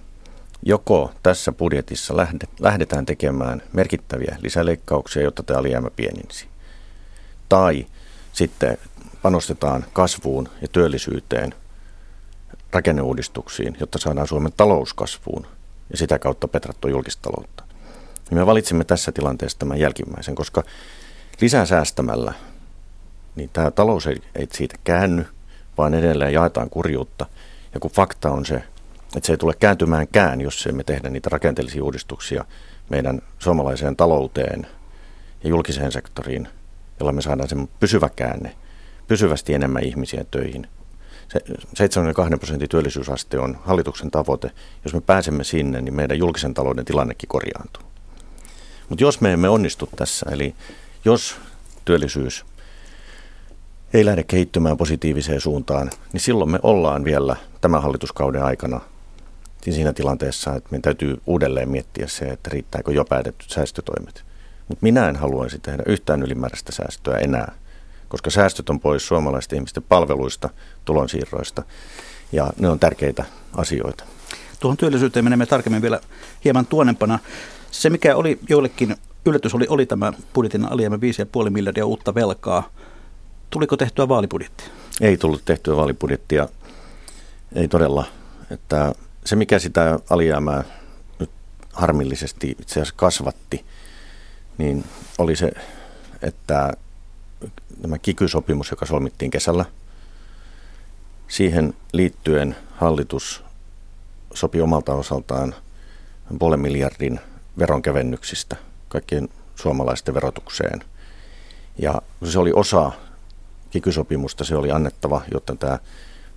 Joko 0.63 1.12
tässä 1.24 1.51
budjetissa 1.51 2.13
lähdetään 2.60 3.06
tekemään 3.06 3.62
merkittäviä 3.74 4.38
lisäleikkauksia, 4.39 5.24
jotta 5.24 5.44
tämä 5.44 5.60
alijäämä 5.60 5.89
pienenisi. 5.96 6.48
Tai 7.50 7.86
sitten 8.34 8.78
panostetaan 9.22 9.86
kasvuun 9.94 10.50
ja 10.62 10.68
työllisyyteen, 10.68 11.54
rakenneuudistuksiin, 12.74 13.78
jotta 13.80 13.98
saadaan 13.98 14.28
Suomen 14.28 14.54
talouskasvuun 14.58 15.48
ja 15.92 15.98
sitä 15.98 16.20
kautta 16.20 16.48
petrattua 16.48 16.92
julkistaloutta. 16.92 17.64
Ja 18.30 18.36
me 18.36 18.46
valitsimme 18.46 18.84
tässä 18.84 19.12
tilanteessa 19.12 19.60
tämän 19.60 19.80
jälkimmäisen, 19.80 20.36
koska 20.36 20.64
lisää 21.42 21.66
säästämällä, 21.66 22.34
niin 23.36 23.50
tämä 23.54 23.72
talous 23.72 24.08
ei, 24.08 24.22
ei 24.36 24.48
siitä 24.52 24.76
käänny, 24.84 25.26
vaan 25.78 25.94
edelleen 25.94 26.34
jaetaan 26.34 26.70
kurjuutta. 26.70 27.26
Ja 27.74 27.80
kun 27.80 27.92
fakta 27.92 28.32
on 28.32 28.46
se, 28.46 28.56
että 29.16 29.28
se 29.28 29.34
ei 29.34 29.38
tule 29.38 29.54
kääntymäänkään, 29.60 30.42
jos 30.42 30.68
emme 30.68 30.84
tehdä 30.84 31.10
niitä 31.10 31.30
rakenteellisia 31.32 31.84
uudistuksia 31.84 32.46
meidän 32.90 33.22
suomalaiseen 33.40 33.96
talouteen 33.96 34.68
ja 35.44 35.50
julkiseen 35.50 35.92
sektoriin, 35.92 36.48
jolla 37.00 37.12
me 37.12 37.22
saadaan 37.22 37.50
sen 37.50 37.70
pysyvä 37.80 38.10
käänne, 38.16 38.56
pysyvästi 39.10 39.54
enemmän 39.54 39.84
ihmisiä 39.84 40.25
töihin. 40.32 40.68
Se 41.28 41.39
72 41.74 42.38
prosentin 42.38 42.70
työllisyysaste 42.70 43.39
on 43.39 43.58
hallituksen 43.63 44.12
tavoite. 44.12 44.51
Jos 44.84 44.94
me 44.94 45.01
pääsemme 45.01 45.44
sinne, 45.44 45.82
niin 45.82 45.94
meidän 45.94 46.18
julkisen 46.18 46.54
talouden 46.54 46.86
tilannekin 46.86 47.30
korjaantuu. 47.30 47.84
Mutta 48.89 49.04
jos 49.04 49.22
me 49.22 49.34
emme 49.34 49.50
onnistu 49.50 49.89
tässä, 49.96 50.25
eli 50.32 50.56
jos 51.06 51.36
työllisyys 51.86 52.46
ei 53.94 54.06
lähde 54.06 54.24
kehittymään 54.24 54.78
positiiviseen 54.78 55.42
suuntaan, 55.42 55.92
niin 56.13 56.22
silloin 56.22 56.50
me 56.50 56.60
ollaan 56.63 57.04
vielä 57.04 57.36
tämän 57.62 57.82
hallituskauden 57.82 58.44
aikana 58.44 58.82
siinä 59.62 59.94
tilanteessa, 59.94 60.56
että 60.56 60.70
meidän 60.72 60.82
täytyy 60.82 61.22
uudelleen 61.28 61.70
miettiä 61.70 62.08
se, 62.08 62.25
että 62.25 62.50
riittääkö 62.54 62.92
jo 62.92 63.06
päätettyt 63.06 63.50
säästötoimet. 63.50 64.24
Mutta 64.68 64.84
minä 64.84 65.10
en 65.10 65.16
haluaisi 65.16 65.60
tehdä 65.60 65.84
yhtään 65.86 66.24
ylimääräistä 66.24 66.72
säästöä 66.72 67.18
enää, 67.18 67.51
koska 68.10 68.30
säästöt 68.30 68.70
on 68.70 68.80
pois 68.80 69.08
suomalaisten 69.08 69.58
ihmisten 69.58 69.84
palveluista, 69.89 70.50
tulonsiirroista 70.86 71.63
ja 72.32 72.54
ne 72.60 72.70
on 72.70 72.80
tärkeitä 72.80 73.25
asioita. 73.54 74.04
Tuohon 74.60 74.78
työllisyyteen 74.78 75.25
menemme 75.25 75.46
tarkemmin 75.46 75.82
vielä 75.82 76.00
hieman 76.44 76.66
tuonempana. 76.66 77.20
Se, 77.72 77.89
mikä 77.89 78.16
oli 78.16 78.39
joillekin 78.50 78.96
yllätys, 79.25 79.56
oli, 79.56 79.66
oli 79.70 79.86
tämä 79.86 80.13
budjetin 80.34 80.66
alijäämä 80.66 80.96
5,5 80.96 81.50
miljardia 81.50 81.86
uutta 81.86 82.16
velkaa. 82.16 82.70
Tuliko 83.50 83.78
tehtyä 83.78 84.08
vaalibudjettia? 84.08 84.68
Ei 85.01 85.18
tullut 85.18 85.46
tehtyä 85.46 85.75
vaalibudjettia, 85.75 86.50
ei 87.56 87.67
todella. 87.67 88.06
Että 88.52 88.95
se, 89.26 89.36
mikä 89.36 89.60
sitä 89.60 90.00
alijäämää 90.10 90.63
nyt 91.19 91.30
harmillisesti 91.74 92.56
itse 92.60 92.74
asiassa 92.74 92.93
kasvatti, 92.98 93.65
niin 94.58 94.86
oli 95.17 95.36
se, 95.36 95.52
että 96.22 96.74
tämä 97.82 97.97
kikysopimus, 97.97 98.71
joka 98.71 98.86
solmittiin 98.86 99.32
kesällä, 99.32 99.65
siihen 101.28 101.73
liittyen 101.93 102.56
hallitus 102.75 103.43
sopi 104.34 104.62
omalta 104.62 104.93
osaltaan 104.93 105.56
puolen 106.39 106.60
miljardin 106.60 107.19
veronkevennyksistä 107.60 108.56
kaikkien 108.88 109.30
suomalaisten 109.56 110.13
verotukseen. 110.13 110.84
Ja 111.78 112.02
se 112.23 112.39
oli 112.39 112.52
osa 112.56 112.91
kikysopimusta, 113.69 114.43
se 114.43 114.56
oli 114.56 114.71
annettava, 114.71 115.21
jotta 115.32 115.56
tämä 115.56 115.80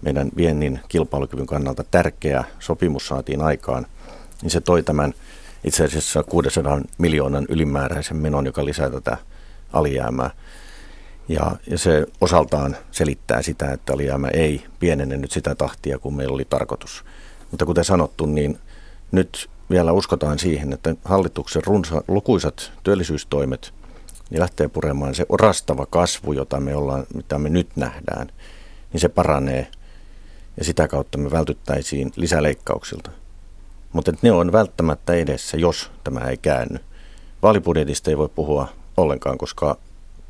meidän 0.03 0.31
viennin 0.37 0.81
kilpailukyvyn 0.89 1.47
kannalta 1.47 1.85
tärkeä 1.91 2.45
sopimus 2.59 3.07
saatiin 3.07 3.43
aikaan, 3.43 3.87
niin 4.43 4.51
se 4.51 4.61
toi 4.61 4.83
tämän 4.83 5.15
itse 5.65 5.85
asiassa 5.85 6.23
600 6.23 6.81
miljoonan 6.99 7.47
ylimääräisen 7.49 8.17
menon, 8.17 8.47
joka 8.47 8.65
lisää 8.65 8.91
tätä 8.91 9.17
alijäämää. 9.73 10.31
Ja, 11.33 11.57
ja 11.71 11.79
se 11.79 12.07
osaltaan 12.21 12.77
selittää 12.91 13.43
sitä, 13.43 13.73
että 13.73 13.93
alijäämä 13.93 14.29
ei 14.29 14.65
pienene 14.79 15.17
nyt 15.17 15.31
sitä 15.31 15.55
tahtia, 15.55 15.99
kun 15.99 16.15
meillä 16.15 16.35
oli 16.35 16.45
tarkoitus. 16.45 17.05
Mutta 17.51 17.67
kuten 17.67 17.85
sanottu, 17.85 18.27
niin 18.27 18.59
nyt 19.13 19.51
vielä 19.71 19.93
uskotaan 19.93 20.39
siihen, 20.39 20.73
että 20.73 20.95
hallituksen 21.05 21.65
runsa, 21.67 22.03
lukuisat 22.09 22.73
työllisyystoimet 22.83 23.75
niin 24.31 24.41
lähtee 24.41 24.69
puremaan 24.69 25.15
se 25.15 25.27
orastava 25.29 25.87
kasvu, 25.87 26.33
jota 26.33 26.61
me 26.61 26.77
ollaan, 26.77 27.07
mitä 27.15 27.39
me 27.39 27.49
nyt 27.49 27.69
nähdään, 27.77 28.29
niin 28.93 29.01
se 29.01 29.09
paranee 29.09 29.67
ja 30.57 30.65
sitä 30.65 30.89
kautta 30.89 31.19
me 31.19 31.31
vältyttäisiin 31.31 32.13
lisäleikkauksilta. 32.17 33.11
Mutta 33.93 34.13
ne 34.23 34.33
on 34.33 34.53
välttämättä 34.53 35.15
edessä, 35.15 35.57
jos 35.57 35.91
tämä 36.05 36.21
ei 36.21 36.37
käänny. 36.37 36.79
Vaalibudjetista 37.43 38.11
ei 38.11 38.19
voi 38.19 38.29
puhua 38.29 38.69
ollenkaan, 38.97 39.39
koska 39.39 39.77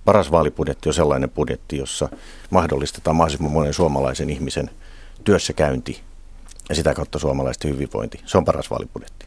paras 0.04 0.30
vaalibudjetti 0.30 0.88
on 0.88 0.94
sellainen 0.94 1.30
budjetti, 1.30 1.76
jossa 1.76 2.08
mahdollistetaan 2.50 3.16
mahdollisimman 3.16 3.52
monen 3.52 3.74
suomalaisen 3.74 4.30
ihmisen 4.30 4.70
työssäkäynti 5.24 6.00
ja 6.68 6.74
sitä 6.74 6.94
kautta 6.94 7.18
suomalaisten 7.18 7.70
hyvinvointi. 7.70 8.20
Se 8.26 8.38
on 8.38 8.44
paras 8.44 8.70
vaalibudjetti. 8.70 9.26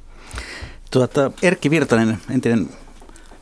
Tuota, 0.92 1.32
Erkki 1.42 1.70
Virtanen, 1.70 2.18
entinen 2.30 2.70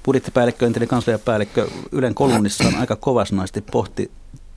budjettipäällikkö, 0.05 0.65
entinen 0.65 0.87
kansliapäällikkö 0.87 1.67
Ylen 1.91 2.15
kolumnissaan 2.15 2.75
aika 2.75 2.95
kovasnaisesti 2.95 3.61
pohti 3.61 4.11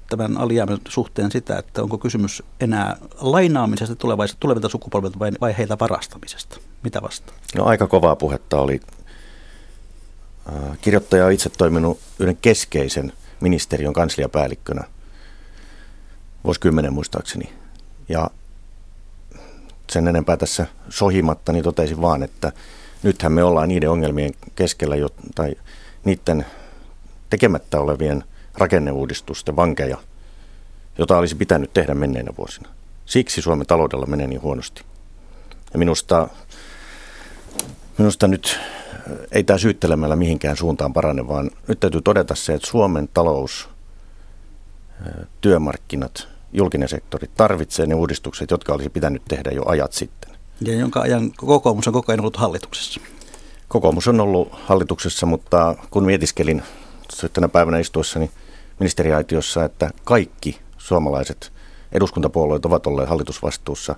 tämän 0.08 0.36
alijäämän 0.36 0.78
suhteen 0.88 1.30
sitä, 1.30 1.58
että 1.58 1.82
onko 1.82 1.98
kysymys 1.98 2.42
enää 2.60 2.96
lainaamisesta 3.20 3.96
tulevilta 4.40 4.68
sukupolvilta 4.68 5.18
vai, 5.18 5.30
vai 5.40 5.54
heiltä 5.58 5.76
varastamisesta. 5.80 6.56
Mitä 6.82 7.02
vastaa? 7.02 7.34
No 7.56 7.64
aika 7.64 7.86
kovaa 7.86 8.16
puhetta 8.16 8.60
oli. 8.60 8.80
Kirjoittaja 10.80 11.26
on 11.26 11.32
itse 11.32 11.50
toiminut 11.50 12.00
yhden 12.18 12.36
keskeisen 12.36 13.12
ministeriön 13.40 13.92
kansliapäällikkönä 13.92 14.84
vuosikymmenen 16.44 16.92
muistaakseni. 16.92 17.52
Ja 18.08 18.30
sen 19.90 20.08
enempää 20.08 20.36
tässä 20.36 20.66
sohimatta, 20.88 21.52
niin 21.52 21.64
totesin 21.64 22.00
vaan, 22.00 22.22
että 22.22 22.52
nythän 23.02 23.32
me 23.32 23.44
ollaan 23.44 23.68
niiden 23.68 23.90
ongelmien 23.90 24.32
keskellä, 24.54 24.96
jo, 24.96 25.08
tai 25.34 25.54
niiden 26.04 26.46
tekemättä 27.30 27.80
olevien 27.80 28.24
rakenneuudistusten 28.54 29.56
vankeja, 29.56 29.98
jota 30.98 31.18
olisi 31.18 31.34
pitänyt 31.34 31.72
tehdä 31.72 31.94
menneinä 31.94 32.30
vuosina. 32.38 32.68
Siksi 33.06 33.42
Suomen 33.42 33.66
taloudella 33.66 34.06
menee 34.06 34.26
niin 34.26 34.42
huonosti. 34.42 34.82
Ja 35.72 35.78
minusta, 35.78 36.28
minusta 37.98 38.28
nyt 38.28 38.58
ei 39.32 39.44
tämä 39.44 39.58
syyttelemällä 39.58 40.16
mihinkään 40.16 40.56
suuntaan 40.56 40.92
parane, 40.92 41.28
vaan 41.28 41.50
nyt 41.68 41.80
täytyy 41.80 42.02
todeta 42.02 42.34
se, 42.34 42.54
että 42.54 42.68
Suomen 42.68 43.08
talous, 43.14 43.68
työmarkkinat, 45.40 46.28
julkinen 46.52 46.88
sektori 46.88 47.30
tarvitsee 47.36 47.86
ne 47.86 47.94
uudistukset, 47.94 48.50
jotka 48.50 48.74
olisi 48.74 48.90
pitänyt 48.90 49.22
tehdä 49.28 49.50
jo 49.50 49.62
ajat 49.66 49.92
sitten. 49.92 50.30
Ja 50.60 50.74
jonka 50.74 51.00
ajan 51.00 51.32
kokoomus 51.32 51.86
on 51.86 51.92
koko 51.92 52.12
ajan 52.12 52.20
ollut 52.20 52.36
hallituksessa? 52.36 53.00
Kokoomus 53.68 54.08
on 54.08 54.20
ollut 54.20 54.48
hallituksessa, 54.52 55.26
mutta 55.26 55.76
kun 55.90 56.04
mietiskelin 56.04 56.62
tänä 57.32 57.48
päivänä 57.48 57.78
istuessani 57.78 58.30
ministeriaitiossa, 58.80 59.64
että 59.64 59.90
kaikki 60.04 60.60
suomalaiset 60.78 61.52
eduskuntapuolueet 61.92 62.64
ovat 62.64 62.86
olleet 62.86 63.08
hallitusvastuussa 63.08 63.96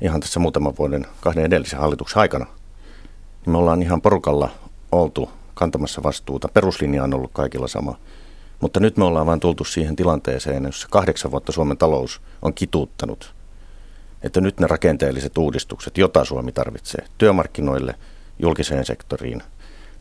ihan 0.00 0.20
tässä 0.20 0.40
muutaman 0.40 0.74
vuoden 0.78 1.06
kahden 1.20 1.44
edellisen 1.44 1.78
hallituksen 1.78 2.18
aikana, 2.18 2.46
niin 3.46 3.52
me 3.52 3.58
ollaan 3.58 3.82
ihan 3.82 4.02
porukalla 4.02 4.50
oltu 4.92 5.30
kantamassa 5.54 6.02
vastuuta. 6.02 6.48
Peruslinja 6.48 7.04
on 7.04 7.14
ollut 7.14 7.30
kaikilla 7.32 7.68
sama. 7.68 7.98
Mutta 8.60 8.80
nyt 8.80 8.96
me 8.96 9.04
ollaan 9.04 9.26
vain 9.26 9.40
tultu 9.40 9.64
siihen 9.64 9.96
tilanteeseen, 9.96 10.64
jossa 10.64 10.88
kahdeksan 10.90 11.30
vuotta 11.30 11.52
Suomen 11.52 11.78
talous 11.78 12.20
on 12.42 12.54
kituuttanut. 12.54 13.34
Että 14.22 14.40
nyt 14.40 14.60
ne 14.60 14.66
rakenteelliset 14.66 15.38
uudistukset, 15.38 15.98
joita 15.98 16.24
Suomi 16.24 16.52
tarvitsee 16.52 17.04
työmarkkinoille, 17.18 17.94
julkiseen 18.38 18.86
sektoriin, 18.86 19.42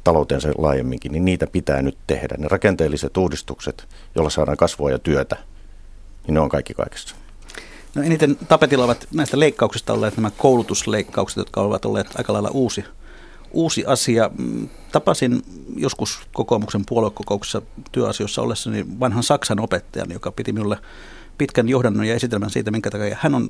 taloutensa 0.04 0.50
laajemminkin, 0.58 1.12
niin 1.12 1.26
niitä 1.26 1.48
pitää 1.48 1.82
nyt 1.82 1.98
tehdä. 2.08 2.36
Ne 2.38 2.48
rakenteelliset 2.48 3.18
uudistukset, 3.18 3.88
joilla 4.16 4.30
saadaan 4.30 4.58
kasvua 4.58 4.92
ja 4.92 5.00
työtä, 5.00 5.36
niin 6.28 6.34
ne 6.34 6.40
on 6.40 6.50
kaikki 6.50 6.74
kaikessa. 6.74 7.16
No 7.96 8.04
eniten 8.04 8.36
tapetilla 8.48 8.86
ovat 8.86 9.08
näistä 9.14 9.40
leikkauksista 9.40 9.94
olleet 9.94 10.18
nämä 10.18 10.32
koulutusleikkaukset, 10.38 11.38
jotka 11.38 11.62
ovat 11.62 11.86
olleet 11.86 12.08
aika 12.16 12.34
lailla 12.34 12.50
uusi, 12.54 12.86
uusi 13.54 13.86
asia. 13.86 14.30
Mm, 14.38 14.70
tapasin 14.92 15.44
joskus 15.76 16.20
kokoomuksen 16.34 16.86
puoluekokouksessa 16.86 17.62
työasioissa 17.92 18.42
ollessani 18.42 18.86
vanhan 19.00 19.24
Saksan 19.24 19.60
opettajan, 19.60 20.12
joka 20.12 20.32
piti 20.32 20.54
minulle 20.54 20.78
pitkän 21.38 21.70
johdannon 21.70 22.06
ja 22.06 22.16
esitelmän 22.16 22.50
siitä, 22.50 22.72
minkä 22.72 22.92
takia 22.92 23.18
hän 23.20 23.36
on 23.36 23.50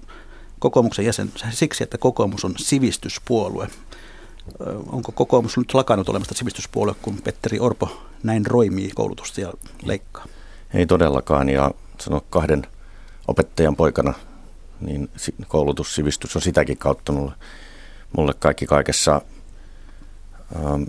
kokoomuksen 0.60 1.06
jäsen 1.06 1.32
siksi, 1.50 1.84
että 1.84 1.98
kokoomus 1.98 2.46
on 2.46 2.54
sivistyspuolue. 2.58 3.68
Onko 4.88 5.12
kokoomus 5.12 5.58
nyt 5.58 5.74
lakannut 5.74 6.10
olemasta 6.10 6.36
sivistyspuolue, 6.36 6.96
kun 7.02 7.22
Petteri 7.24 7.60
Orpo 7.60 8.02
näin 8.24 8.46
roimii 8.46 8.92
koulutusta 8.96 9.42
ja 9.42 9.54
leikkaa? 9.84 10.26
Ei 10.74 10.86
todellakaan, 10.86 11.50
ja 11.50 11.72
sano 12.00 12.22
kahden 12.30 12.68
opettajan 13.28 13.76
poikana, 13.76 14.14
niin 14.82 15.10
koulutussivistys 15.48 16.36
on 16.36 16.42
sitäkin 16.42 16.78
kautta 16.78 17.12
mulle, 17.12 17.32
mulle 18.18 18.34
kaikki 18.34 18.66
kaikessa. 18.66 19.22
Ähm, 20.56 20.84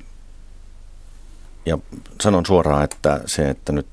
ja 1.67 1.79
sanon 2.21 2.47
suoraan, 2.47 2.85
että 2.85 3.21
se, 3.27 3.51
että 3.51 3.73
nyt 3.73 3.87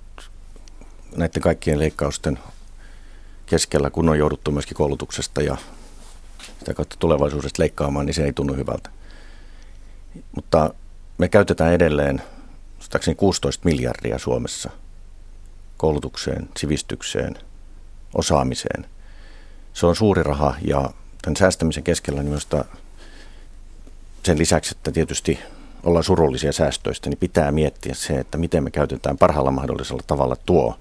näiden 1.15 1.41
kaikkien 1.41 1.79
leikkausten 1.79 2.39
keskellä, 3.45 3.89
kun 3.89 4.09
on 4.09 4.19
jouduttu 4.19 4.51
myöskin 4.51 4.77
koulutuksesta 4.77 5.41
ja 5.41 5.57
sitä 6.59 6.73
kautta 6.73 6.95
tulevaisuudesta 6.99 7.61
leikkaamaan, 7.61 8.05
niin 8.05 8.13
se 8.13 8.23
ei 8.23 8.33
tunnu 8.33 8.53
hyvältä. 8.53 8.89
Mutta 10.35 10.73
me 11.17 11.29
käytetään 11.29 11.73
edelleen 11.73 12.21
16 13.17 13.65
miljardia 13.65 14.19
Suomessa 14.19 14.69
koulutukseen, 15.77 16.49
sivistykseen, 16.57 17.37
osaamiseen. 18.13 18.85
Se 19.73 19.85
on 19.85 19.95
suuri 19.95 20.23
raha 20.23 20.55
ja 20.67 20.89
tämän 21.21 21.35
säästämisen 21.35 21.83
keskellä 21.83 22.21
niin 22.21 22.29
minusta 22.29 22.65
sen 24.23 24.37
lisäksi, 24.37 24.75
että 24.77 24.91
tietysti 24.91 25.39
ollaan 25.83 26.03
surullisia 26.03 26.51
säästöistä, 26.51 27.09
niin 27.09 27.17
pitää 27.17 27.51
miettiä 27.51 27.93
se, 27.93 28.13
että 28.13 28.37
miten 28.37 28.63
me 28.63 28.71
käytetään 28.71 29.17
parhaalla 29.17 29.51
mahdollisella 29.51 30.03
tavalla 30.07 30.35
tuo 30.45 30.79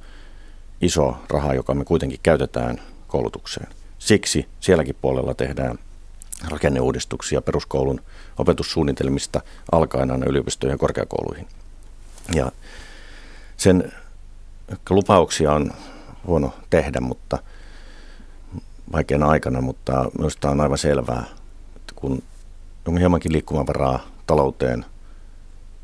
iso 0.80 1.16
raha, 1.30 1.54
joka 1.54 1.74
me 1.74 1.84
kuitenkin 1.84 2.20
käytetään 2.22 2.80
koulutukseen. 3.08 3.68
Siksi 3.98 4.48
sielläkin 4.60 4.96
puolella 5.02 5.34
tehdään 5.34 5.78
rakenneuudistuksia 6.48 7.42
peruskoulun 7.42 8.00
opetussuunnitelmista 8.38 9.40
alkaen 9.72 10.10
aina 10.10 10.26
yliopistojen 10.26 10.74
ja 10.74 10.78
korkeakouluihin. 10.78 11.46
Ja 12.34 12.52
sen 13.56 13.92
lupauksia 14.90 15.52
on 15.52 15.72
huono 16.26 16.52
tehdä, 16.70 17.00
mutta 17.00 17.38
vaikeana 18.92 19.28
aikana, 19.28 19.60
mutta 19.60 20.10
minusta 20.18 20.50
on 20.50 20.60
aivan 20.60 20.78
selvää, 20.78 21.24
että 21.76 21.92
kun 21.96 22.22
on 22.88 22.98
hiemankin 22.98 23.32
liikkumavaraa 23.32 24.00
talouteen 24.30 24.84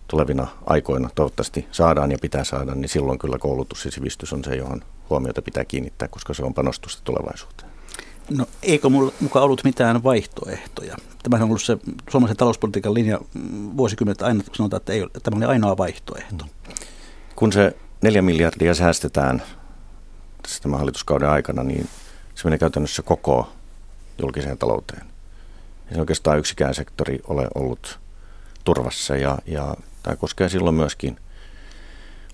tulevina 0.08 0.46
aikoina 0.66 1.10
toivottavasti 1.14 1.66
saadaan 1.72 2.10
ja 2.10 2.18
pitää 2.20 2.44
saada, 2.44 2.74
niin 2.74 2.88
silloin 2.88 3.18
kyllä 3.18 3.38
koulutus 3.38 3.84
ja 3.84 3.90
sivistys 3.90 4.32
on 4.32 4.44
se, 4.44 4.56
johon 4.56 4.82
huomiota 5.10 5.42
pitää 5.42 5.64
kiinnittää, 5.64 6.08
koska 6.08 6.34
se 6.34 6.44
on 6.44 6.54
panostusta 6.54 7.02
tulevaisuuteen. 7.04 7.70
No 8.30 8.46
eikö 8.62 8.88
mulla 8.88 9.12
mukaan 9.20 9.44
ollut 9.44 9.64
mitään 9.64 10.02
vaihtoehtoja? 10.02 10.96
Tämä 11.22 11.36
on 11.36 11.42
ollut 11.42 11.62
se 11.62 11.78
suomalaisen 12.10 12.36
talouspolitiikan 12.36 12.94
linja 12.94 13.20
vuosikymmenet 13.76 14.22
aina, 14.22 14.44
sanotaan, 14.52 14.80
että 14.80 14.92
ei, 14.92 15.06
tämä 15.22 15.36
oli 15.36 15.44
ainoa 15.44 15.76
vaihtoehto. 15.76 16.44
Kun 17.36 17.52
se 17.52 17.76
neljä 18.02 18.22
miljardia 18.22 18.74
säästetään 18.74 19.42
tässä 20.42 20.62
tämän 20.62 20.78
hallituskauden 20.78 21.28
aikana, 21.28 21.62
niin 21.62 21.88
se 22.34 22.44
menee 22.44 22.58
käytännössä 22.58 23.02
koko 23.02 23.48
julkiseen 24.18 24.58
talouteen. 24.58 25.06
Ei 25.92 26.00
oikeastaan 26.00 26.38
yksikään 26.38 26.74
sektori 26.74 27.20
ole 27.26 27.48
ollut 27.54 28.05
turvassa 28.66 29.16
ja, 29.16 29.38
ja 29.46 29.76
tämä 30.02 30.16
koskee 30.16 30.48
silloin 30.48 30.76
myöskin 30.76 31.16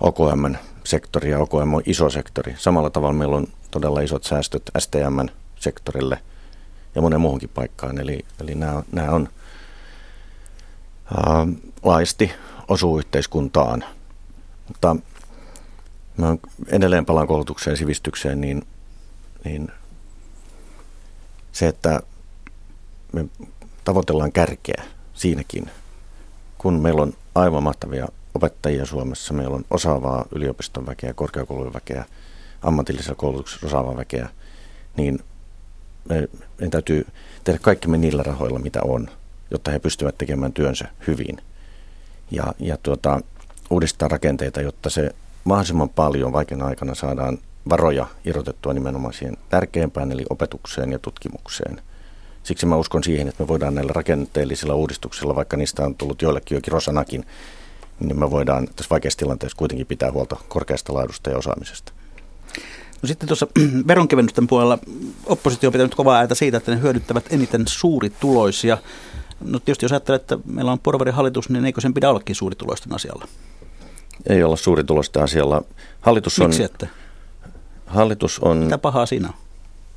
OKM-sektoria. 0.00 1.38
OKM 1.38 1.74
on 1.74 1.82
iso 1.86 2.10
sektori. 2.10 2.54
Samalla 2.58 2.90
tavalla 2.90 3.12
meillä 3.12 3.36
on 3.36 3.46
todella 3.70 4.00
isot 4.00 4.24
säästöt 4.24 4.62
STM-sektorille 4.78 6.18
ja 6.94 7.02
monen 7.02 7.20
muuhunkin 7.20 7.48
paikkaan. 7.48 8.00
Eli, 8.00 8.24
eli 8.40 8.54
nämä, 8.54 8.82
nämä 8.92 9.10
on 9.10 9.28
ää, 11.16 11.46
laajasti 11.82 12.32
osuu 12.68 12.98
yhteiskuntaan. 12.98 13.84
Mutta 14.68 14.96
mä 16.16 16.36
edelleen 16.66 17.06
palaan 17.06 17.26
koulutukseen 17.26 17.72
ja 17.72 17.76
sivistykseen, 17.76 18.40
niin, 18.40 18.62
niin 19.44 19.68
se, 21.52 21.68
että 21.68 22.00
me 23.12 23.26
tavoitellaan 23.84 24.32
kärkeä 24.32 24.84
siinäkin, 25.14 25.70
kun 26.62 26.80
meillä 26.80 27.02
on 27.02 27.12
aivan 27.34 27.62
mahtavia 27.62 28.08
opettajia 28.34 28.86
Suomessa, 28.86 29.34
meillä 29.34 29.56
on 29.56 29.64
osaavaa 29.70 30.24
yliopiston 30.34 30.86
väkeä, 30.86 31.14
korkeakoulun 31.14 31.74
väkeä, 31.74 32.04
ammatillisella 32.62 33.14
koulutuksessa 33.14 33.66
osaavaa 33.66 33.96
väkeä, 33.96 34.28
niin 34.96 35.20
me, 36.08 36.28
meidän 36.58 36.70
täytyy 36.70 37.06
tehdä 37.44 37.58
kaikki 37.62 37.88
me 37.88 37.98
niillä 37.98 38.22
rahoilla, 38.22 38.58
mitä 38.58 38.80
on, 38.84 39.08
jotta 39.50 39.70
he 39.70 39.78
pystyvät 39.78 40.18
tekemään 40.18 40.52
työnsä 40.52 40.88
hyvin. 41.06 41.38
Ja, 42.30 42.54
ja 42.58 42.76
tuota, 42.82 43.20
uudistaa 43.70 44.08
rakenteita, 44.08 44.60
jotta 44.60 44.90
se 44.90 45.10
mahdollisimman 45.44 45.88
paljon 45.88 46.32
vaikeana 46.32 46.66
aikana 46.66 46.94
saadaan 46.94 47.38
varoja 47.68 48.06
irrotettua 48.24 48.72
nimenomaan 48.72 49.14
siihen 49.14 49.36
tärkeimpään, 49.48 50.12
eli 50.12 50.24
opetukseen 50.30 50.92
ja 50.92 50.98
tutkimukseen. 50.98 51.82
Siksi 52.42 52.66
mä 52.66 52.76
uskon 52.76 53.04
siihen, 53.04 53.28
että 53.28 53.42
me 53.42 53.48
voidaan 53.48 53.74
näillä 53.74 53.92
rakenteellisilla 53.92 54.74
uudistuksilla, 54.74 55.34
vaikka 55.34 55.56
niistä 55.56 55.84
on 55.84 55.94
tullut 55.94 56.22
joillekin 56.22 56.56
jo 56.56 56.60
kirosanakin, 56.60 57.26
niin 58.00 58.18
me 58.18 58.30
voidaan 58.30 58.68
tässä 58.76 58.90
vaikeassa 58.90 59.18
tilanteessa 59.18 59.56
kuitenkin 59.56 59.86
pitää 59.86 60.12
huolta 60.12 60.36
korkeasta 60.48 60.94
laadusta 60.94 61.30
ja 61.30 61.38
osaamisesta. 61.38 61.92
No 63.02 63.06
sitten 63.06 63.26
tuossa 63.26 63.46
veronkevennysten 63.88 64.46
puolella 64.46 64.78
oppositio 65.26 65.68
on 65.68 65.72
pitänyt 65.72 65.94
kovaa 65.94 66.18
ääntä 66.18 66.34
siitä, 66.34 66.56
että 66.56 66.70
ne 66.70 66.80
hyödyttävät 66.80 67.24
eniten 67.30 67.62
suurituloisia. 67.68 68.78
No 69.40 69.58
tietysti 69.58 69.84
jos 69.84 69.92
ajattelee, 69.92 70.16
että 70.16 70.38
meillä 70.46 70.72
on 70.72 70.78
porvarihallitus, 70.78 71.48
niin 71.48 71.64
eikö 71.64 71.80
sen 71.80 71.94
pidä 71.94 72.10
ollakin 72.10 72.36
suurituloisten 72.36 72.94
asialla? 72.94 73.28
Ei 74.26 74.42
olla 74.42 74.56
suurituloisten 74.56 75.22
asialla. 75.22 75.62
Hallitus 76.00 76.38
on, 76.38 76.46
Miksi 76.46 76.62
ette? 76.62 76.88
Hallitus 77.86 78.38
on... 78.38 78.56
Mitä 78.56 78.78
pahaa 78.78 79.06
siinä 79.06 79.28
on? 79.28 79.34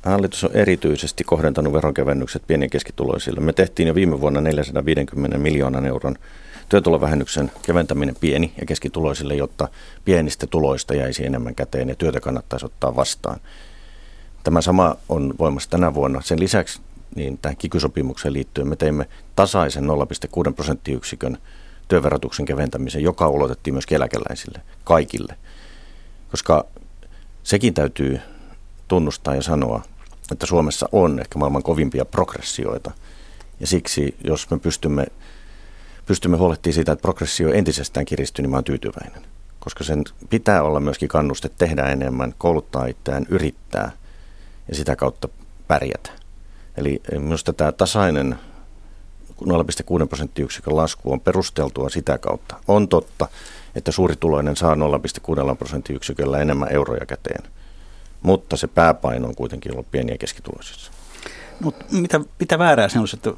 Hallitus 0.06 0.44
on 0.44 0.50
erityisesti 0.54 1.24
kohdentanut 1.24 1.72
veronkevennykset 1.72 2.42
pieni- 2.46 2.64
ja 2.64 2.68
keskituloisille. 2.68 3.40
Me 3.40 3.52
tehtiin 3.52 3.88
jo 3.88 3.94
viime 3.94 4.20
vuonna 4.20 4.40
450 4.40 5.38
miljoonan 5.38 5.86
euron 5.86 6.16
työtulovähennyksen 6.68 7.52
keventäminen 7.62 8.16
pieni- 8.20 8.52
ja 8.60 8.66
keskituloisille, 8.66 9.34
jotta 9.34 9.68
pienistä 10.04 10.46
tuloista 10.46 10.94
jäisi 10.94 11.26
enemmän 11.26 11.54
käteen 11.54 11.88
ja 11.88 11.94
työtä 11.94 12.20
kannattaisi 12.20 12.66
ottaa 12.66 12.96
vastaan. 12.96 13.40
Tämä 14.44 14.60
sama 14.60 14.96
on 15.08 15.34
voimassa 15.38 15.70
tänä 15.70 15.94
vuonna. 15.94 16.20
Sen 16.20 16.40
lisäksi 16.40 16.80
niin 17.14 17.38
tähän 17.38 17.56
kikysopimukseen 17.56 18.32
liittyen 18.32 18.68
me 18.68 18.76
teimme 18.76 19.08
tasaisen 19.36 19.84
0,6 19.84 20.52
prosenttiyksikön 20.52 21.38
työverotuksen 21.88 22.46
keventämisen, 22.46 23.02
joka 23.02 23.28
ulotettiin 23.28 23.74
myös 23.74 23.86
eläkeläisille, 23.90 24.60
kaikille. 24.84 25.36
Koska 26.30 26.66
sekin 27.42 27.74
täytyy 27.74 28.20
tunnustaa 28.88 29.34
ja 29.34 29.42
sanoa, 29.42 29.82
että 30.34 30.46
Suomessa 30.46 30.88
on 30.92 31.20
ehkä 31.20 31.38
maailman 31.38 31.62
kovimpia 31.62 32.04
progressioita. 32.04 32.90
Ja 33.60 33.66
siksi, 33.66 34.16
jos 34.24 34.50
me 34.50 34.58
pystymme 34.58 35.06
pystymme 36.06 36.36
huolehtimaan 36.36 36.74
siitä, 36.74 36.92
että 36.92 37.02
progressio 37.02 37.52
entisestään 37.52 38.06
kiristyy, 38.06 38.42
niin 38.42 38.50
mä 38.50 38.56
oon 38.56 38.64
tyytyväinen. 38.64 39.22
Koska 39.60 39.84
sen 39.84 40.04
pitää 40.30 40.62
olla 40.62 40.80
myöskin 40.80 41.08
kannuste 41.08 41.50
tehdä 41.58 41.82
enemmän, 41.82 42.34
kouluttaa 42.38 42.86
itseään, 42.86 43.26
yrittää 43.28 43.92
ja 44.68 44.74
sitä 44.74 44.96
kautta 44.96 45.28
pärjätä. 45.68 46.10
Eli 46.76 47.02
minusta 47.18 47.52
tämä 47.52 47.72
tasainen 47.72 48.38
0,6 49.44 50.06
prosenttiyksikön 50.08 50.76
lasku 50.76 51.12
on 51.12 51.20
perusteltua 51.20 51.88
sitä 51.88 52.18
kautta. 52.18 52.56
On 52.68 52.88
totta, 52.88 53.28
että 53.74 53.92
suurituloinen 53.92 54.56
saa 54.56 54.74
0,6 54.74 55.56
prosenttiyksiköllä 55.56 56.38
enemmän 56.38 56.72
euroja 56.72 57.06
käteen, 57.06 57.42
mutta 58.26 58.56
se 58.56 58.66
pääpaino 58.66 59.28
on 59.28 59.34
kuitenkin 59.34 59.72
ollut 59.72 59.90
pieni- 59.90 60.12
ja 60.12 60.18
keskituloisissa. 60.18 60.92
Mutta 61.60 61.84
mitä, 61.90 62.20
mitä 62.40 62.58
väärää 62.58 62.88
se 62.88 62.98
olisi, 62.98 63.16
että 63.16 63.32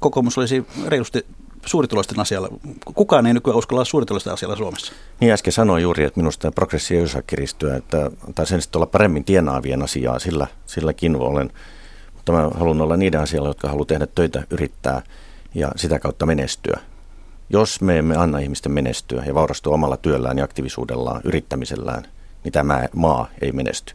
kokoomus 0.00 0.38
olisi 0.38 0.66
reilusti 0.86 1.26
suurituloisten 1.66 2.20
asialla. 2.20 2.48
Kukaan 2.94 3.26
ei 3.26 3.34
nykyään 3.34 3.58
uskalla 3.58 3.78
olla 3.78 3.84
suurituloisten 3.84 4.32
asialla 4.32 4.56
Suomessa. 4.56 4.92
Niin 5.20 5.32
äsken 5.32 5.52
sanoin 5.52 5.82
juuri, 5.82 6.04
että 6.04 6.20
minusta 6.20 6.52
progressio 6.52 6.98
ei 6.98 7.04
osaa 7.04 7.22
kiristyä, 7.22 7.76
että, 7.76 8.10
tai 8.34 8.46
sen 8.46 8.62
sitten 8.62 8.78
olla 8.78 8.86
paremmin 8.86 9.24
tienaavien 9.24 9.82
asiaa, 9.82 10.18
sillä, 10.18 10.46
silläkin 10.66 11.16
olen. 11.16 11.50
Mutta 12.14 12.32
mä 12.32 12.50
haluan 12.54 12.80
olla 12.80 12.96
niiden 12.96 13.20
asialla, 13.20 13.48
jotka 13.48 13.68
haluaa 13.68 13.86
tehdä 13.86 14.06
töitä, 14.06 14.44
yrittää 14.50 15.02
ja 15.54 15.72
sitä 15.76 15.98
kautta 15.98 16.26
menestyä. 16.26 16.80
Jos 17.50 17.80
me 17.80 17.98
emme 17.98 18.16
anna 18.16 18.38
ihmisten 18.38 18.72
menestyä 18.72 19.22
ja 19.26 19.34
vaurastua 19.34 19.74
omalla 19.74 19.96
työllään 19.96 20.38
ja 20.38 20.44
aktiivisuudellaan, 20.44 21.20
yrittämisellään, 21.24 22.06
niin 22.48 22.52
tämä 22.52 22.88
maa 22.94 23.28
ei 23.40 23.52
menesty. 23.52 23.94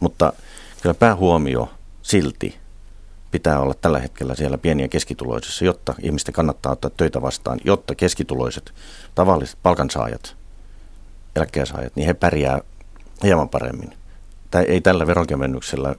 Mutta 0.00 0.32
kyllä 0.80 0.94
päähuomio 0.94 1.70
silti 2.02 2.58
pitää 3.30 3.60
olla 3.60 3.74
tällä 3.74 3.98
hetkellä 3.98 4.34
siellä 4.34 4.58
pieniä 4.58 4.88
keskituloisissa, 4.88 5.64
jotta 5.64 5.94
ihmisten 6.02 6.34
kannattaa 6.34 6.72
ottaa 6.72 6.90
töitä 6.96 7.22
vastaan, 7.22 7.60
jotta 7.64 7.94
keskituloiset, 7.94 8.74
tavalliset 9.14 9.58
palkansaajat, 9.62 10.36
eläkkeensaajat, 11.36 11.96
niin 11.96 12.06
he 12.06 12.14
pärjää 12.14 12.60
hieman 13.22 13.48
paremmin. 13.48 13.94
Tai 14.50 14.64
ei 14.64 14.80
tällä 14.80 15.06
veronkevennyksellä 15.06 15.94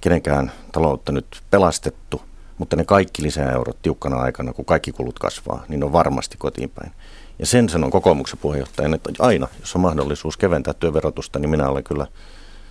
kenenkään 0.00 0.52
taloutta 0.72 1.12
nyt 1.12 1.42
pelastettu, 1.50 2.22
mutta 2.58 2.76
ne 2.76 2.84
kaikki 2.84 3.22
lisäeurot 3.22 3.82
tiukkana 3.82 4.16
aikana, 4.16 4.52
kun 4.52 4.64
kaikki 4.64 4.92
kulut 4.92 5.18
kasvaa, 5.18 5.64
niin 5.68 5.84
on 5.84 5.92
varmasti 5.92 6.36
kotiin 6.38 6.70
päin. 6.70 6.92
Ja 7.38 7.46
sen 7.46 7.68
sanon 7.68 7.90
kokoomuksen 7.90 8.38
puheenjohtajan, 8.38 8.94
että 8.94 9.10
aina, 9.18 9.48
jos 9.60 9.74
on 9.74 9.80
mahdollisuus 9.82 10.36
keventää 10.36 10.74
työverotusta, 10.74 11.38
niin 11.38 11.50
minä 11.50 11.68
olen 11.68 11.84
kyllä 11.84 12.06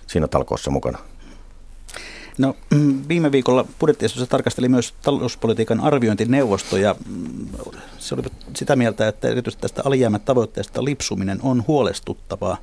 siinä 0.06 0.28
talkoossa 0.28 0.70
mukana. 0.70 0.98
No, 2.38 2.56
mm, 2.70 3.02
viime 3.08 3.32
viikolla 3.32 3.64
budjettiesitys 3.80 4.28
tarkasteli 4.28 4.68
myös 4.68 4.94
talouspolitiikan 5.02 5.80
arviointineuvosto 5.80 6.76
ja 6.76 6.94
mm, 7.08 7.48
se 7.98 8.14
oli 8.14 8.22
sitä 8.56 8.76
mieltä, 8.76 9.08
että 9.08 9.28
erityisesti 9.28 9.62
tästä 9.62 9.82
alijäämätavoitteesta 9.84 10.84
lipsuminen 10.84 11.38
on 11.42 11.64
huolestuttavaa. 11.68 12.56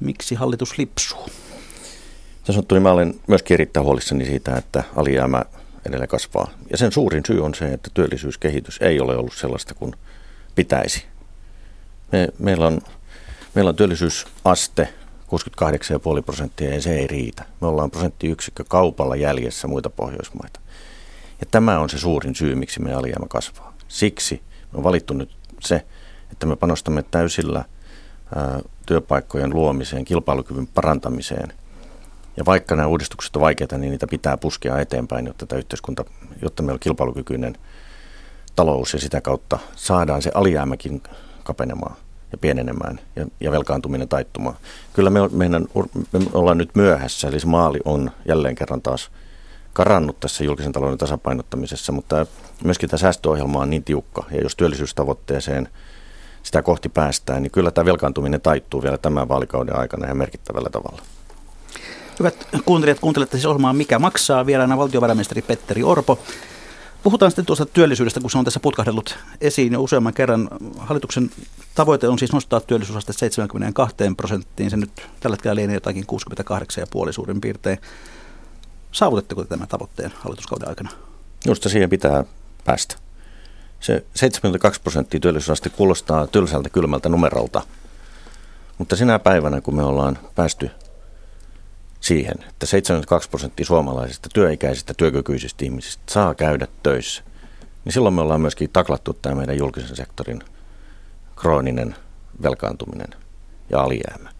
Miksi 0.00 0.34
hallitus 0.34 0.78
lipsuu? 0.78 1.28
Sanottu, 2.44 2.74
niin 2.74 2.82
mä 2.82 2.92
olen 2.92 3.14
myöskin 3.26 3.54
erittäin 3.54 3.86
huolissani 3.86 4.24
siitä, 4.24 4.56
että 4.56 4.84
alijäämä 4.96 5.42
edelleen 5.86 6.08
kasvaa. 6.08 6.50
Ja 6.70 6.76
sen 6.76 6.92
suurin 6.92 7.22
syy 7.26 7.44
on 7.44 7.54
se, 7.54 7.72
että 7.72 7.90
työllisyyskehitys 7.94 8.78
ei 8.80 9.00
ole 9.00 9.16
ollut 9.16 9.34
sellaista 9.34 9.74
kuin 9.74 9.94
pitäisi. 10.54 11.04
Me, 12.12 12.28
meillä, 12.38 12.66
on, 12.66 12.80
meillä 13.54 13.68
on 13.68 13.76
työllisyysaste 13.76 14.88
68,5 16.18 16.22
prosenttia 16.24 16.74
ja 16.74 16.82
se 16.82 16.98
ei 16.98 17.06
riitä. 17.06 17.44
Me 17.60 17.66
ollaan 17.66 17.90
prosenttiyksikkö 17.90 18.64
kaupalla 18.68 19.16
jäljessä 19.16 19.68
muita 19.68 19.90
Pohjoismaita. 19.90 20.60
Ja 21.40 21.46
tämä 21.50 21.78
on 21.78 21.90
se 21.90 21.98
suurin 21.98 22.34
syy, 22.34 22.54
miksi 22.54 22.80
me 22.80 22.94
alijäämä 22.94 23.26
kasvaa. 23.28 23.74
Siksi 23.88 24.42
me 24.72 24.78
on 24.78 24.84
valittu 24.84 25.14
nyt 25.14 25.30
se, 25.60 25.84
että 26.32 26.46
me 26.46 26.56
panostamme 26.56 27.02
täysillä 27.02 27.64
ää, 28.36 28.60
työpaikkojen 28.86 29.54
luomiseen, 29.54 30.04
kilpailukyvyn 30.04 30.66
parantamiseen. 30.66 31.52
Ja 32.40 32.44
vaikka 32.44 32.76
nämä 32.76 32.88
uudistukset 32.88 33.36
ovat 33.36 33.44
vaikeita, 33.44 33.78
niin 33.78 33.90
niitä 33.90 34.06
pitää 34.06 34.36
puskea 34.36 34.80
eteenpäin, 34.80 35.26
jotta 35.26 35.46
tämä 35.46 35.58
yhteiskunta, 35.58 36.04
jotta 36.42 36.62
meillä 36.62 36.74
on 36.74 36.80
kilpailukykyinen 36.80 37.56
talous 38.56 38.92
ja 38.92 39.00
sitä 39.00 39.20
kautta 39.20 39.58
saadaan 39.76 40.22
se 40.22 40.30
alijäämäkin 40.34 41.02
kapenemaan 41.44 41.96
ja 42.32 42.38
pienenemään 42.38 43.00
ja, 43.16 43.26
ja 43.40 43.52
velkaantuminen 43.52 44.08
taittumaan. 44.08 44.56
Kyllä 44.92 45.10
me, 45.10 45.20
meidän, 45.32 45.66
me 46.12 46.20
ollaan 46.32 46.58
nyt 46.58 46.70
myöhässä, 46.74 47.28
eli 47.28 47.40
se 47.40 47.46
maali 47.46 47.78
on 47.84 48.10
jälleen 48.28 48.54
kerran 48.54 48.82
taas 48.82 49.10
karannut 49.72 50.20
tässä 50.20 50.44
julkisen 50.44 50.72
talouden 50.72 50.98
tasapainottamisessa, 50.98 51.92
mutta 51.92 52.26
myöskin 52.64 52.88
tämä 52.88 52.98
säästöohjelma 52.98 53.60
on 53.60 53.70
niin 53.70 53.84
tiukka, 53.84 54.24
ja 54.30 54.40
jos 54.40 54.56
työllisyystavoitteeseen 54.56 55.68
sitä 56.42 56.62
kohti 56.62 56.88
päästään, 56.88 57.42
niin 57.42 57.50
kyllä 57.50 57.70
tämä 57.70 57.84
velkaantuminen 57.84 58.40
taittuu 58.40 58.82
vielä 58.82 58.98
tämän 58.98 59.28
vaalikauden 59.28 59.76
aikana 59.76 60.06
ja 60.06 60.14
merkittävällä 60.14 60.70
tavalla. 60.70 61.02
Hyvät 62.18 62.48
kuuntelijat, 62.64 63.00
kuuntelette 63.00 63.36
siis 63.36 63.46
ohjelmaa 63.46 63.72
Mikä 63.72 63.98
maksaa? 63.98 64.46
Vieraana 64.46 64.76
valtiovarainministeri 64.76 65.42
Petteri 65.42 65.82
Orpo. 65.82 66.18
Puhutaan 67.02 67.30
sitten 67.30 67.46
tuosta 67.46 67.66
työllisyydestä, 67.66 68.20
kun 68.20 68.30
se 68.30 68.38
on 68.38 68.44
tässä 68.44 68.60
putkahdellut 68.60 69.18
esiin 69.40 69.72
jo 69.72 69.82
useamman 69.82 70.14
kerran. 70.14 70.48
Hallituksen 70.78 71.30
tavoite 71.74 72.08
on 72.08 72.18
siis 72.18 72.32
nostaa 72.32 72.60
työllisyysaste 72.60 73.12
72 73.12 73.96
prosenttiin. 74.16 74.70
Se 74.70 74.76
nyt 74.76 74.90
tällä 75.20 75.34
hetkellä 75.34 75.54
lienee 75.54 75.74
jotakin 75.74 76.04
68,5 77.06 77.12
suurin 77.12 77.40
piirtein. 77.40 77.78
Saavutetteko 78.92 79.44
tämän 79.44 79.68
tavoitteen 79.68 80.12
hallituskauden 80.16 80.68
aikana? 80.68 80.90
Minusta 81.44 81.68
siihen 81.68 81.90
pitää 81.90 82.24
päästä. 82.64 82.96
Se 83.80 84.04
72 84.14 84.80
prosenttia 84.80 85.20
työllisyysaste 85.20 85.70
kuulostaa 85.70 86.26
tylsältä 86.26 86.68
kylmältä 86.68 87.08
numerolta, 87.08 87.62
mutta 88.78 88.96
sinä 88.96 89.18
päivänä, 89.18 89.60
kun 89.60 89.76
me 89.76 89.84
ollaan 89.84 90.18
päästy 90.34 90.70
siihen, 92.00 92.34
että 92.48 92.66
72 92.66 93.30
prosenttia 93.30 93.66
suomalaisista 93.66 94.28
työikäisistä 94.34 94.94
työkykyisistä 94.94 95.64
ihmisistä 95.64 96.02
saa 96.10 96.34
käydä 96.34 96.66
töissä, 96.82 97.22
niin 97.84 97.92
silloin 97.92 98.14
me 98.14 98.20
ollaan 98.20 98.40
myöskin 98.40 98.70
taklattu 98.72 99.12
tämä 99.12 99.34
meidän 99.34 99.58
julkisen 99.58 99.96
sektorin 99.96 100.42
krooninen 101.36 101.94
velkaantuminen 102.42 103.14
ja 103.70 103.80
alijäämä. 103.80 104.30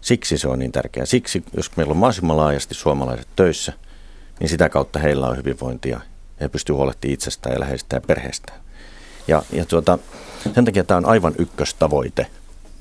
Siksi 0.00 0.38
se 0.38 0.48
on 0.48 0.58
niin 0.58 0.72
tärkeää. 0.72 1.06
Siksi, 1.06 1.44
jos 1.56 1.76
meillä 1.76 1.90
on 1.90 1.96
mahdollisimman 1.96 2.36
laajasti 2.36 2.74
suomalaiset 2.74 3.28
töissä, 3.36 3.72
niin 4.40 4.48
sitä 4.48 4.68
kautta 4.68 4.98
heillä 4.98 5.28
on 5.28 5.36
hyvinvointia 5.36 5.96
ja 5.96 6.00
he 6.40 6.48
pystyvät 6.48 6.76
huolehtimaan 6.76 7.14
itsestään 7.14 7.52
ja 7.52 7.60
läheisestään 7.60 8.02
ja 8.02 8.06
perheestään. 8.06 8.60
Ja, 9.28 9.42
ja 9.52 9.66
tuota, 9.66 9.98
sen 10.54 10.64
takia 10.64 10.84
tämä 10.84 10.98
on 10.98 11.06
aivan 11.06 11.34
ykköstavoite. 11.38 12.26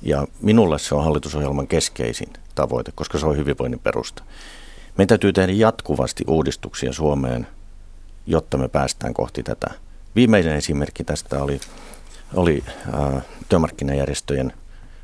Ja 0.01 0.28
minulle 0.41 0.80
se 0.80 0.95
on 0.95 1.04
hallitusohjelman 1.04 1.67
keskeisin 1.67 2.34
tavoite, 2.55 2.91
koska 2.95 3.19
se 3.19 3.25
on 3.25 3.37
hyvinvoinnin 3.37 3.79
perusta. 3.79 4.23
Meidän 4.97 5.07
täytyy 5.07 5.33
tehdä 5.33 5.53
jatkuvasti 5.53 6.23
uudistuksia 6.27 6.93
Suomeen, 6.93 7.47
jotta 8.27 8.57
me 8.57 8.67
päästään 8.67 9.13
kohti 9.13 9.43
tätä. 9.43 9.67
Viimeinen 10.15 10.55
esimerkki 10.55 11.03
tästä 11.03 11.43
oli, 11.43 11.59
oli 12.33 12.63
äh, 12.67 13.23
työmarkkinajärjestöjen 13.49 14.53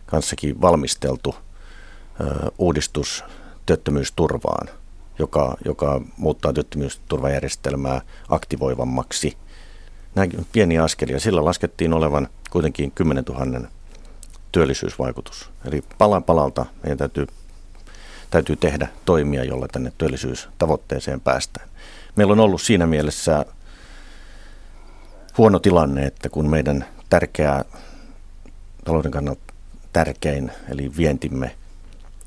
kanssakin 0.05 0.61
valmisteltu 0.61 1.35
äh, 1.35 2.27
uudistus 2.57 3.23
työttömyysturvaan, 3.65 4.69
joka, 5.19 5.57
joka 5.65 6.01
muuttaa 6.17 6.53
työttömyysturvajärjestelmää 6.53 8.01
aktivoivammaksi. 8.29 9.37
Nämä 10.15 10.27
pieniä 10.51 10.83
askelia. 10.83 11.19
Sillä 11.19 11.45
laskettiin 11.45 11.93
olevan 11.93 12.27
kuitenkin 12.49 12.91
10 12.91 13.23
000 13.23 13.67
työllisyysvaikutus. 14.51 15.49
Eli 15.65 15.83
pala 15.97 16.21
palalta 16.21 16.65
meidän 16.83 16.97
täytyy 16.97 17.27
täytyy 18.31 18.55
tehdä 18.55 18.87
toimia, 19.05 19.43
jolla 19.43 19.67
tänne 19.67 19.93
työllisyystavoitteeseen 19.97 21.21
päästään. 21.21 21.69
Meillä 22.15 22.31
on 22.31 22.39
ollut 22.39 22.61
siinä 22.61 22.87
mielessä 22.87 23.45
huono 25.37 25.59
tilanne, 25.59 26.05
että 26.05 26.29
kun 26.29 26.49
meidän 26.49 26.85
tärkeää, 27.09 27.65
talouden 28.85 29.11
kannalta 29.11 29.53
tärkein, 29.93 30.51
eli 30.69 30.91
vientimme, 30.97 31.55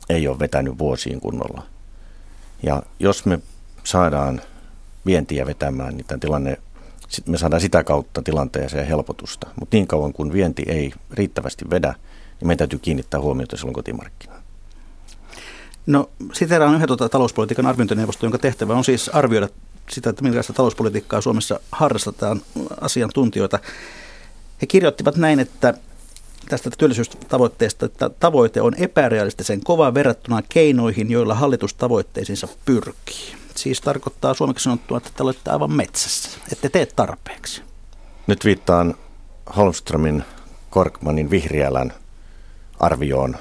ei 0.09 0.29
ole 0.29 0.38
vetänyt 0.38 0.79
vuosiin 0.79 1.21
kunnolla. 1.21 1.62
Ja 2.62 2.83
jos 2.99 3.27
me 3.27 3.38
saadaan 3.85 4.40
vientiä 5.07 5.47
vetämään, 5.47 5.97
niin 5.97 6.07
tämä 6.07 6.19
tilanne, 6.19 6.59
me 7.27 7.38
saadaan 7.38 7.61
sitä 7.61 7.85
kautta 7.85 8.23
tilanteeseen 8.23 8.87
helpotusta. 8.87 9.47
Mutta 9.61 9.77
niin 9.77 9.87
kauan 9.87 10.12
kuin 10.12 10.33
vienti 10.33 10.62
ei 10.67 10.93
riittävästi 11.12 11.71
vedä, 11.71 11.95
niin 12.40 12.47
meidän 12.49 12.59
täytyy 12.59 12.79
kiinnittää 12.79 13.21
huomiota 13.21 13.57
silloin 13.57 13.75
kotimarkkinaan. 13.75 14.43
No, 15.87 16.11
siteraan 16.33 16.75
yhden 16.75 16.87
tuota 16.87 17.09
talouspolitiikan 17.09 17.66
arviointineuvosto, 17.66 18.27
jonka 18.27 18.38
tehtävä 18.38 18.75
on 18.75 18.85
siis 18.85 19.09
arvioida 19.09 19.49
sitä, 19.90 20.11
että 20.11 20.23
millaista 20.23 20.53
talouspolitiikkaa 20.53 21.20
Suomessa 21.20 21.61
harrastetaan 21.73 22.42
asiantuntijoita. 22.81 23.59
He 24.62 24.66
kirjoittivat 24.66 25.16
näin, 25.16 25.40
että 25.40 25.75
tästä 26.49 26.70
työllisyystavoitteesta, 26.79 27.87
että 27.87 28.09
tavoite 28.09 28.61
on 28.61 28.75
epärealistisen 28.75 29.64
kova 29.64 29.94
verrattuna 29.94 30.42
keinoihin, 30.49 31.11
joilla 31.11 31.35
hallitus 31.35 31.75
tavoitteisiinsa 31.75 32.49
pyrkii. 32.64 33.35
Siis 33.55 33.81
tarkoittaa 33.81 34.35
suomeksi 34.35 34.64
sanottua, 34.64 34.99
että 34.99 35.11
te 35.16 35.23
olette 35.23 35.51
aivan 35.51 35.73
metsässä, 35.73 36.29
ette 36.53 36.68
tee 36.68 36.87
tarpeeksi. 36.87 37.62
Nyt 38.27 38.44
viittaan 38.44 38.94
Holmströmin, 39.57 40.25
Korkmanin, 40.70 41.31
Vihriälän 41.31 41.92
arvioon 42.81 43.37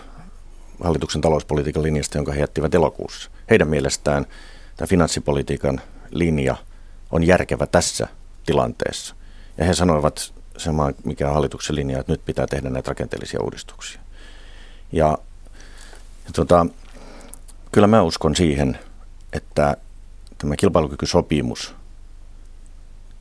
hallituksen 0.84 1.22
talouspolitiikan 1.22 1.84
linjasta, 1.84 2.18
jonka 2.18 2.32
he 2.32 2.40
jättivät 2.40 2.76
elokuussa. 2.76 3.32
Heidän 3.50 3.68
mielestään 3.68 4.26
tämä 4.78 4.88
finanssipolitiikan 4.88 5.82
linja 6.12 6.56
on 7.12 7.24
järkevä 7.24 7.68
tässä 7.68 8.08
tilanteessa. 8.46 9.16
Ja 9.58 9.66
he 9.66 9.74
sanoivat 9.74 10.34
sama, 10.58 10.92
mikä 11.04 11.28
on 11.28 11.34
hallituksen 11.34 11.76
linja, 11.76 12.00
että 12.00 12.12
nyt 12.12 12.26
pitää 12.26 12.48
tehdä 12.48 12.70
näitä 12.70 12.90
rakenteellisia 12.90 13.42
uudistuksia. 13.42 14.02
Ja, 14.92 15.18
ja 16.26 16.32
tota, 16.34 16.66
kyllä 17.72 17.88
mä 17.88 18.02
uskon 18.02 18.36
siihen, 18.36 18.80
että 19.34 19.78
tämä 20.38 20.56
kilpailukykysopimus 20.56 21.76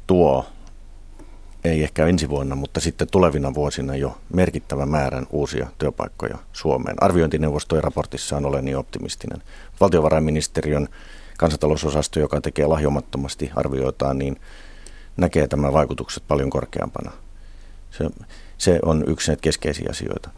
tuo 0.06 0.46
ei 1.64 1.82
ehkä 1.82 2.06
ensi 2.06 2.28
vuonna, 2.28 2.56
mutta 2.56 2.80
sitten 2.80 3.08
tulevina 3.10 3.54
vuosina 3.54 3.96
jo 3.96 4.18
merkittävän 4.34 4.88
määrän 4.88 5.26
uusia 5.30 5.68
työpaikkoja 5.78 6.38
Suomeen. 6.52 6.96
Arviointineuvostojen 7.00 7.84
raportissaan 7.84 8.46
olen 8.46 8.64
niin 8.64 8.76
optimistinen. 8.76 9.42
Valtiovarainministeriön 9.80 10.88
kansantalousosasto, 11.38 12.20
joka 12.20 12.40
tekee 12.40 12.66
lahjomattomasti 12.66 13.50
arvioitaan, 13.56 14.18
niin 14.18 14.40
näkee 15.16 15.48
tämän 15.48 15.72
vaikutukset 15.72 16.22
paljon 16.28 16.50
korkeampana. 16.50 17.12
Se, 17.90 18.10
se 18.58 18.78
on 18.82 19.04
yksi 19.06 19.30
näitä 19.30 19.40
keskeisiä 19.40 19.86
asioita. 19.90 20.30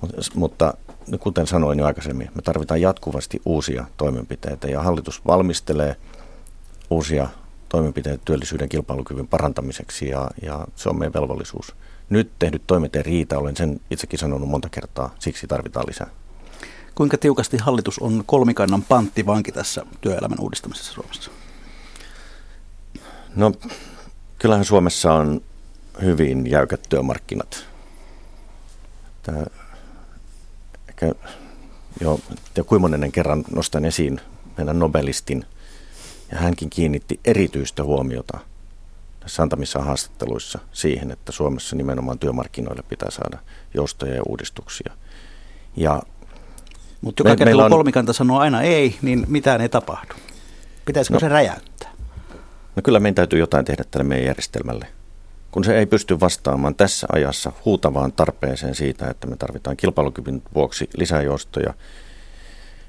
Mutta, 0.00 0.22
mutta 0.34 0.74
kuten 1.20 1.46
sanoin 1.46 1.78
jo 1.78 1.86
aikaisemmin, 1.86 2.30
me 2.34 2.42
tarvitaan 2.42 2.80
jatkuvasti 2.80 3.42
uusia 3.44 3.84
toimenpiteitä 3.96 4.68
ja 4.68 4.82
hallitus 4.82 5.26
valmistelee 5.26 5.96
uusia 6.90 7.28
toimenpiteitä 7.68 8.22
työllisyyden 8.24 8.68
kilpailukyvyn 8.68 9.28
parantamiseksi 9.28 10.08
ja, 10.08 10.30
ja 10.42 10.66
se 10.76 10.88
on 10.88 10.98
meidän 10.98 11.12
velvollisuus. 11.12 11.74
Nyt 12.10 12.30
tehdyt 12.38 12.62
toimet 12.66 12.96
ei 12.96 13.02
riitä, 13.02 13.38
olen 13.38 13.56
sen 13.56 13.80
itsekin 13.90 14.18
sanonut 14.18 14.48
monta 14.48 14.68
kertaa, 14.68 15.14
siksi 15.18 15.46
tarvitaan 15.46 15.86
lisää. 15.88 16.10
Kuinka 16.94 17.18
tiukasti 17.18 17.56
hallitus 17.56 17.98
on 17.98 18.22
kolmikannan 18.26 18.82
panttivanki 18.82 19.52
tässä 19.52 19.86
työelämän 20.00 20.40
uudistamisessa 20.40 20.92
Suomessa? 20.92 21.30
No, 23.36 23.52
kyllähän 24.38 24.64
Suomessa 24.64 25.12
on 25.12 25.40
hyvin 26.02 26.50
jäykät 26.50 26.80
työmarkkinat. 26.88 27.64
Tämä, 29.22 29.44
ehkä 30.88 31.12
jo, 32.00 32.20
ja 32.56 32.64
kuinka 32.64 33.12
kerran 33.12 33.44
nostan 33.50 33.84
esiin 33.84 34.20
meidän 34.56 34.78
Nobelistin, 34.78 35.44
ja 36.32 36.38
hänkin 36.38 36.70
kiinnitti 36.70 37.20
erityistä 37.24 37.84
huomiota 37.84 38.38
tässä 39.28 39.42
antamissa 39.42 39.78
haastatteluissa 39.78 40.58
siihen, 40.72 41.10
että 41.10 41.32
Suomessa 41.32 41.76
nimenomaan 41.76 42.18
työmarkkinoille 42.18 42.82
pitää 42.88 43.10
saada 43.10 43.38
joustoja 43.74 44.14
ja 44.14 44.22
uudistuksia. 44.28 44.92
Ja 45.76 46.02
Mutta 47.00 47.20
joka 47.20 47.30
me, 47.30 47.36
kerta 47.36 47.64
on... 47.64 47.70
kolmikanta 47.70 48.12
sanoo 48.12 48.38
aina 48.38 48.62
ei, 48.62 48.96
niin 49.02 49.24
mitään 49.28 49.60
ei 49.60 49.68
tapahdu. 49.68 50.14
Pitäisikö 50.84 51.14
no, 51.14 51.20
se 51.20 51.28
räjäyttää? 51.28 51.90
No 52.76 52.82
kyllä 52.82 53.00
meidän 53.00 53.14
täytyy 53.14 53.38
jotain 53.38 53.64
tehdä 53.64 53.84
tälle 53.90 54.04
meidän 54.04 54.26
järjestelmälle. 54.26 54.86
Kun 55.50 55.64
se 55.64 55.78
ei 55.78 55.86
pysty 55.86 56.20
vastaamaan 56.20 56.74
tässä 56.74 57.06
ajassa 57.12 57.52
huutavaan 57.64 58.12
tarpeeseen 58.12 58.74
siitä, 58.74 59.10
että 59.10 59.26
me 59.26 59.36
tarvitaan 59.36 59.76
kilpailukyvyn 59.76 60.42
vuoksi 60.54 60.90
lisäjoustoja, 60.96 61.74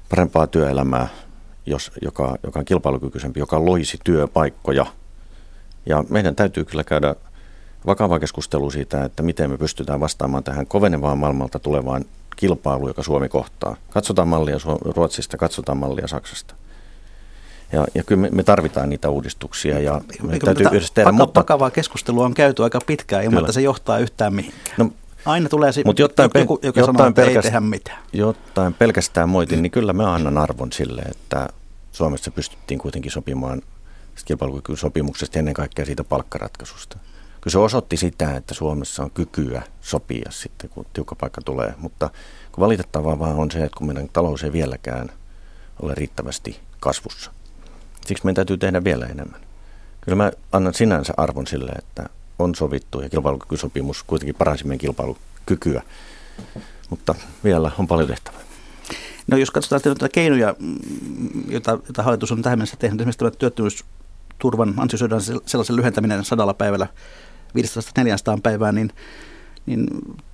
parempaa 0.08 0.46
työelämää, 0.46 1.08
jos, 1.70 1.92
joka, 2.02 2.36
joka 2.42 2.58
on 2.58 2.64
kilpailukykyisempi, 2.64 3.40
joka 3.40 3.64
loisi 3.64 3.98
työpaikkoja. 4.04 4.86
Ja 5.86 6.04
meidän 6.08 6.36
täytyy 6.36 6.64
kyllä 6.64 6.84
käydä 6.84 7.14
vakavaa 7.86 8.18
keskustelua 8.18 8.70
siitä, 8.70 9.04
että 9.04 9.22
miten 9.22 9.50
me 9.50 9.58
pystytään 9.58 10.00
vastaamaan 10.00 10.44
tähän 10.44 10.66
kovenevaan 10.66 11.18
maailmalta 11.18 11.58
tulevaan 11.58 12.04
kilpailuun, 12.36 12.90
joka 12.90 13.02
Suomi 13.02 13.28
kohtaa. 13.28 13.76
Katsotaan 13.90 14.28
mallia 14.28 14.56
Ruotsista, 14.96 15.36
katsotaan 15.36 15.78
mallia 15.78 16.08
Saksasta. 16.08 16.54
Ja, 17.72 17.86
ja 17.94 18.04
kyllä 18.04 18.20
me, 18.20 18.28
me 18.32 18.42
tarvitaan 18.42 18.88
niitä 18.88 19.10
uudistuksia 19.10 19.78
ja 19.80 20.00
me 20.22 20.32
Eikö 20.32 20.46
täytyy 20.46 20.66
yhdessä 20.66 20.94
tehdä. 20.94 21.12
Mutta... 21.12 21.40
Vakavaa 21.40 21.70
keskustelua 21.70 22.24
on 22.24 22.34
käyty 22.34 22.62
aika 22.62 22.78
pitkään 22.86 23.24
ilman, 23.24 23.36
kyllä. 23.36 23.46
että 23.46 23.52
se 23.52 23.60
johtaa 23.60 23.98
yhtään 23.98 24.34
mihinkään. 24.34 24.74
No, 24.78 24.90
Aina 25.24 25.48
tulee 25.48 25.72
si- 25.72 25.82
Mutta 25.84 26.02
jotain, 26.02 26.30
joku, 26.34 26.58
joka 26.62 26.80
jotain 26.80 26.96
sanoo, 26.96 27.08
että 27.08 27.22
pelkästään, 27.22 27.36
ei 27.36 27.42
tehdä 27.42 27.60
mitään. 27.60 27.98
Jotain 28.12 28.74
pelkästään 28.74 29.28
moitin, 29.28 29.62
niin 29.62 29.70
kyllä 29.70 29.92
mä 29.92 30.14
annan 30.14 30.38
arvon 30.38 30.72
sille, 30.72 31.02
että 31.02 31.48
Suomessa 31.92 32.30
pystyttiin 32.30 32.80
kuitenkin 32.80 33.12
sopimaan 33.12 33.62
kilpailukykysopimuksesta 34.24 35.38
ennen 35.38 35.54
kaikkea 35.54 35.86
siitä 35.86 36.04
palkkaratkaisusta. 36.04 36.96
Kyllä 37.40 37.52
se 37.52 37.58
osoitti 37.58 37.96
sitä, 37.96 38.36
että 38.36 38.54
Suomessa 38.54 39.02
on 39.02 39.10
kykyä 39.10 39.62
sopia 39.80 40.30
sitten, 40.30 40.70
kun 40.70 40.86
tiukka 40.92 41.14
paikka 41.14 41.40
tulee. 41.42 41.74
Mutta 41.78 42.10
kun 42.52 42.62
valitettavaa 42.62 43.18
vaan 43.18 43.36
on 43.36 43.50
se, 43.50 43.64
että 43.64 43.78
kun 43.78 43.86
meidän 43.86 44.08
talous 44.12 44.44
ei 44.44 44.52
vieläkään 44.52 45.08
ole 45.82 45.94
riittävästi 45.94 46.60
kasvussa. 46.80 47.30
Siksi 48.06 48.24
meidän 48.24 48.34
täytyy 48.34 48.58
tehdä 48.58 48.84
vielä 48.84 49.06
enemmän. 49.06 49.40
Kyllä 50.00 50.16
mä 50.16 50.32
annan 50.52 50.74
sinänsä 50.74 51.14
arvon 51.16 51.46
sille, 51.46 51.72
että 51.72 52.08
on 52.38 52.54
sovittu 52.54 53.00
ja 53.00 53.08
kilpailukykysopimus 53.08 54.02
kuitenkin 54.02 54.34
paransi 54.34 54.64
meidän 54.66 54.78
kilpailukykyä. 54.78 55.82
Mutta 56.90 57.14
vielä 57.44 57.70
on 57.78 57.86
paljon 57.86 58.08
tehtävää. 58.08 58.49
No 59.30 59.36
jos 59.36 59.50
katsotaan 59.50 59.80
näitä 59.84 60.08
keinoja, 60.08 60.54
mm, 60.58 60.78
joita, 61.48 61.70
joita 61.70 62.02
hallitus 62.02 62.32
on 62.32 62.42
tähän 62.42 62.58
mennessä 62.58 62.76
tehnyt, 62.76 63.00
esimerkiksi 63.00 63.18
tämä 63.18 63.30
työttömyysturvan 63.30 64.74
ansiosidon 64.76 65.20
sellaisen 65.46 65.76
lyhentäminen 65.76 66.24
sadalla 66.24 66.54
päivällä 66.54 66.86
500 67.54 68.38
päivää, 68.42 68.72
niin, 68.72 68.92
niin 69.66 69.86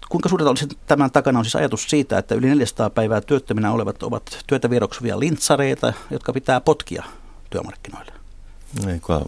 kuinka 0.08 0.28
suurta 0.28 0.48
olisi 0.48 0.68
tämän 0.86 1.10
takana 1.10 1.38
on 1.38 1.44
siis 1.44 1.56
ajatus 1.56 1.90
siitä, 1.90 2.18
että 2.18 2.34
yli 2.34 2.46
400 2.46 2.90
päivää 2.90 3.20
työttöminä 3.20 3.72
olevat 3.72 4.02
ovat 4.02 4.44
työtä 4.46 4.70
vieroksuvia 4.70 5.20
lintsareita, 5.20 5.92
jotka 6.10 6.32
pitää 6.32 6.60
potkia 6.60 7.04
työmarkkinoille? 7.50 8.12
Ei, 8.88 9.00
kun 9.00 9.24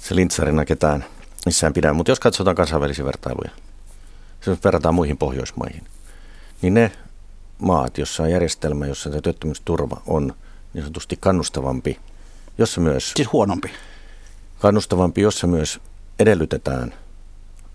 se 0.00 0.14
lintsarina 0.14 0.64
ketään 0.64 1.04
missään 1.46 1.72
pidä. 1.72 1.92
Mutta 1.92 2.10
jos 2.10 2.20
katsotaan 2.20 2.56
kansainvälisiä 2.56 3.04
vertailuja, 3.04 3.50
jos 4.46 4.64
verrataan 4.64 4.94
muihin 4.94 5.18
Pohjoismaihin, 5.18 5.84
niin 6.62 6.74
ne 6.74 6.92
maat, 7.60 7.98
jossa 7.98 8.22
on 8.22 8.30
järjestelmä, 8.30 8.86
jossa 8.86 9.12
se 9.12 9.20
työttömyysturva 9.20 10.02
on 10.06 10.34
niin 10.74 10.82
sanotusti 10.82 11.16
kannustavampi, 11.20 11.98
jossa 12.58 12.80
myös... 12.80 13.12
Siis 13.16 13.32
huonompi. 13.32 13.70
Kannustavampi, 14.58 15.20
jossa 15.20 15.46
myös 15.46 15.80
edellytetään 16.18 16.94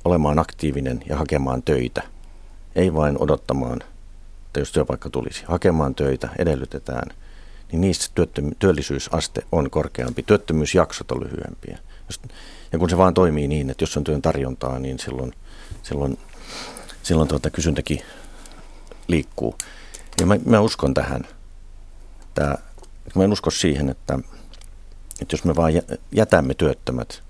olemaan 0.05 0.39
aktiivinen 0.39 1.03
ja 1.09 1.17
hakemaan 1.17 1.63
töitä. 1.63 2.03
Ei 2.75 2.93
vain 2.93 3.21
odottamaan, 3.21 3.83
että 4.45 4.59
jos 4.59 4.71
työpaikka 4.71 5.09
tulisi. 5.09 5.43
Hakemaan 5.47 5.95
töitä 5.95 6.29
edellytetään, 6.39 7.09
niin 7.71 7.81
niissä 7.81 8.11
työttömy- 8.15 8.55
työllisyysaste 8.59 9.41
on 9.51 9.69
korkeampi. 9.69 10.23
Työttömyysjaksot 10.23 11.11
on 11.11 11.23
lyhyempiä. 11.23 11.79
Ja 12.71 12.79
kun 12.79 12.89
se 12.89 12.97
vaan 12.97 13.13
toimii 13.13 13.47
niin, 13.47 13.69
että 13.69 13.83
jos 13.83 13.97
on 13.97 14.03
työn 14.03 14.21
tarjontaa, 14.21 14.79
niin 14.79 14.99
silloin, 14.99 15.33
silloin, 15.83 16.17
silloin 17.03 17.27
tuota 17.27 17.49
kysyntäkin 17.49 18.01
liikkuu. 19.07 19.55
Ja 20.19 20.25
mä, 20.25 20.37
mä 20.45 20.59
uskon 20.59 20.93
tähän. 20.93 21.27
Tää, 22.33 22.57
mä 23.15 23.23
en 23.23 23.33
usko 23.33 23.51
siihen, 23.51 23.89
että, 23.89 24.19
että 25.21 25.33
jos 25.33 25.43
me 25.43 25.55
vaan 25.55 25.71
jätämme 26.11 26.53
työttömät 26.53 27.21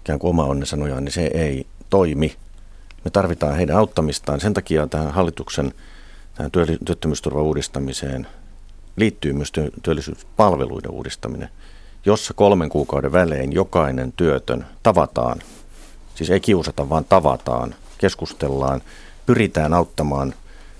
ikään 0.00 0.18
kuin 0.18 0.30
oma 0.30 0.44
onnensa 0.44 0.76
nojaan, 0.76 1.04
niin 1.04 1.12
se 1.12 1.30
ei 1.34 1.66
toimi. 1.90 2.36
Me 3.04 3.10
tarvitaan 3.10 3.56
heidän 3.56 3.76
auttamistaan. 3.76 4.40
Sen 4.40 4.54
takia 4.54 4.86
tähän 4.86 5.12
hallituksen 5.12 5.74
tähän 6.34 6.50
työttömyysturvan 6.84 7.42
uudistamiseen 7.42 8.26
liittyy 8.96 9.32
myös 9.32 9.52
työllisyyspalveluiden 9.82 10.90
uudistaminen 10.90 11.48
jossa 12.04 12.34
kolmen 12.34 12.68
kuukauden 12.68 13.12
välein 13.12 13.52
jokainen 13.52 14.12
työtön 14.12 14.66
tavataan, 14.82 15.38
siis 16.14 16.30
ei 16.30 16.40
kiusata, 16.40 16.88
vaan 16.88 17.04
tavataan, 17.04 17.74
keskustellaan, 17.98 18.82
pyritään 19.26 19.74
auttamaan 19.74 20.34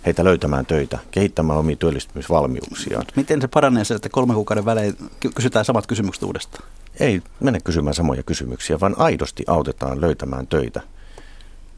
heitä 0.06 0.24
löytämään 0.24 0.66
töitä, 0.66 0.98
kehittämään 1.10 1.58
omia 1.58 1.76
työllistymisvalmiuksiaan. 1.76 3.06
Miten 3.16 3.40
se 3.40 3.48
paranee 3.48 3.84
se, 3.84 3.94
että 3.94 4.08
kolmen 4.08 4.34
kuukauden 4.34 4.64
välein 4.64 4.96
kysytään 5.34 5.64
samat 5.64 5.86
kysymykset 5.86 6.22
uudestaan? 6.22 6.68
Ei 7.00 7.22
mene 7.40 7.60
kysymään 7.60 7.94
samoja 7.94 8.22
kysymyksiä, 8.22 8.80
vaan 8.80 8.94
aidosti 8.98 9.44
autetaan 9.46 10.00
löytämään 10.00 10.46
töitä. 10.46 10.80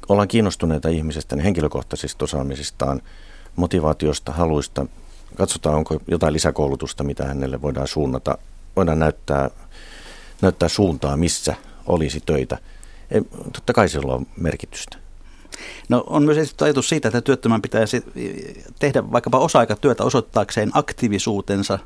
Ollaan 0.09 0.29
kiinnostuneita 0.29 0.89
ihmisestä, 0.89 1.37
niin 1.37 1.45
henkilökohtaisista 1.45 2.25
osaamisistaan, 2.25 3.03
motivaatiosta, 3.57 4.33
haluista. 4.33 4.87
Katsotaan, 5.37 5.75
onko 5.77 6.01
jotain 6.09 6.33
lisäkoulutusta, 6.33 7.05
mitä 7.05 7.25
hänelle 7.25 7.63
voidaan 7.63 7.89
suunnata 7.89 8.39
voidaan 8.77 8.99
näyttää, 8.99 9.51
näyttää 10.43 10.69
suuntaa, 10.69 11.17
missä 11.17 11.55
olisi 11.87 12.21
töitä. 12.27 12.59
Ei, 13.11 13.23
totta 13.53 13.73
kai 13.73 13.89
sillä 13.89 14.15
on 14.15 14.27
merkitystä. 14.37 15.04
No 15.89 16.05
on 16.07 16.23
myös 16.23 16.55
ajatus 16.61 16.89
siitä, 16.89 17.09
että 17.09 17.21
työttömän 17.21 17.63
pitäisi 17.63 18.05
tehdä 18.79 19.13
vaikkapa 19.13 19.39
osa-aikatyötä 19.39 20.05
osoittaakseen 20.05 20.71
aktiivisuutensa 20.75 21.79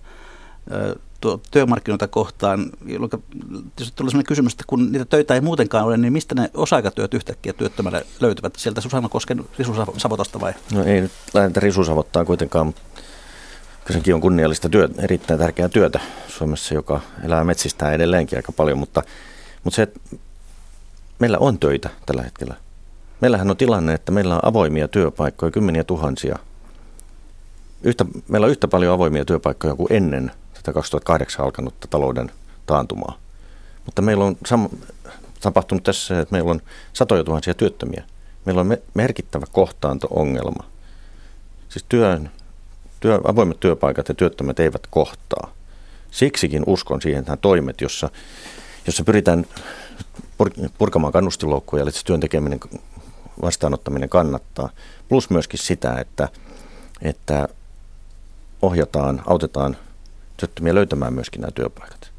työmarkkinoita 1.50 2.08
kohtaan, 2.08 2.70
jolloin 2.86 3.10
tietysti 3.10 3.96
tulee 3.96 4.10
sellainen 4.10 4.26
kysymys, 4.26 4.52
että 4.52 4.64
kun 4.66 4.92
niitä 4.92 5.04
töitä 5.04 5.34
ei 5.34 5.40
muutenkaan 5.40 5.84
ole, 5.84 5.96
niin 5.96 6.12
mistä 6.12 6.34
ne 6.34 6.50
osa-aikatyöt 6.54 7.14
yhtäkkiä 7.14 7.52
työttömälle 7.52 8.06
löytyvät? 8.20 8.56
Sieltä 8.56 8.80
Susanna 8.80 9.08
Kosken 9.08 9.44
risusavotasta 9.58 10.40
vai? 10.40 10.52
No 10.72 10.84
ei 10.84 11.00
nyt 11.00 11.12
lähdetä 11.34 11.60
risusavottaa 11.60 12.24
kuitenkaan, 12.24 12.74
senkin 13.90 14.14
on 14.14 14.20
kunniallista 14.20 14.68
työtä, 14.68 15.02
erittäin 15.02 15.40
tärkeää 15.40 15.68
työtä 15.68 16.00
Suomessa, 16.28 16.74
joka 16.74 17.00
elää 17.24 17.44
metsistään 17.44 17.94
edelleenkin 17.94 18.38
aika 18.38 18.52
paljon, 18.52 18.78
mutta, 18.78 19.02
mutta 19.64 19.76
se, 19.76 19.82
että 19.82 20.00
meillä 21.18 21.38
on 21.38 21.58
töitä 21.58 21.90
tällä 22.06 22.22
hetkellä. 22.22 22.54
Meillähän 23.20 23.50
on 23.50 23.56
tilanne, 23.56 23.94
että 23.94 24.12
meillä 24.12 24.34
on 24.34 24.40
avoimia 24.44 24.88
työpaikkoja, 24.88 25.50
kymmeniä 25.50 25.84
tuhansia. 25.84 26.38
Yhtä, 27.82 28.04
meillä 28.28 28.44
on 28.44 28.50
yhtä 28.50 28.68
paljon 28.68 28.94
avoimia 28.94 29.24
työpaikkoja 29.24 29.74
kuin 29.74 29.92
ennen 29.92 30.30
tätä 30.54 30.72
2008 30.72 31.44
alkanutta 31.44 31.86
talouden 31.90 32.30
taantumaa. 32.66 33.18
Mutta 33.86 34.02
meillä 34.02 34.24
on 34.24 34.36
sam- 34.48 34.76
tapahtunut 35.40 35.82
tässä, 35.82 36.20
että 36.20 36.32
meillä 36.32 36.50
on 36.50 36.60
satoja 36.92 37.24
tuhansia 37.24 37.54
työttömiä. 37.54 38.04
Meillä 38.44 38.60
on 38.60 38.66
me- 38.66 38.82
merkittävä 38.94 39.46
kohtaanto-ongelma. 39.52 40.64
Siis 41.68 41.84
työn 41.88 42.30
työ, 43.00 43.20
avoimet 43.24 43.60
työpaikat 43.60 44.08
ja 44.08 44.14
työttömät 44.14 44.60
eivät 44.60 44.86
kohtaa. 44.90 45.52
Siksikin 46.10 46.62
uskon 46.66 47.02
siihen, 47.02 47.18
että 47.18 47.30
nämä 47.30 47.36
toimet, 47.36 47.80
jossa, 47.80 48.10
jossa 48.86 49.04
pyritään 49.04 49.46
purkamaan 50.78 51.12
kannustiloukkuja, 51.12 51.82
eli 51.82 51.90
työn 52.04 52.20
tekeminen, 52.20 52.60
vastaanottaminen 53.42 54.08
kannattaa, 54.08 54.70
plus 55.08 55.30
myöskin 55.30 55.58
sitä, 55.58 55.94
että, 55.94 56.28
että 57.02 57.48
ohjataan, 58.62 59.22
autetaan 59.26 59.76
työttömiä 60.36 60.74
löytämään 60.74 61.14
myöskin 61.14 61.40
nämä 61.40 61.50
työpaikat. 61.50 62.10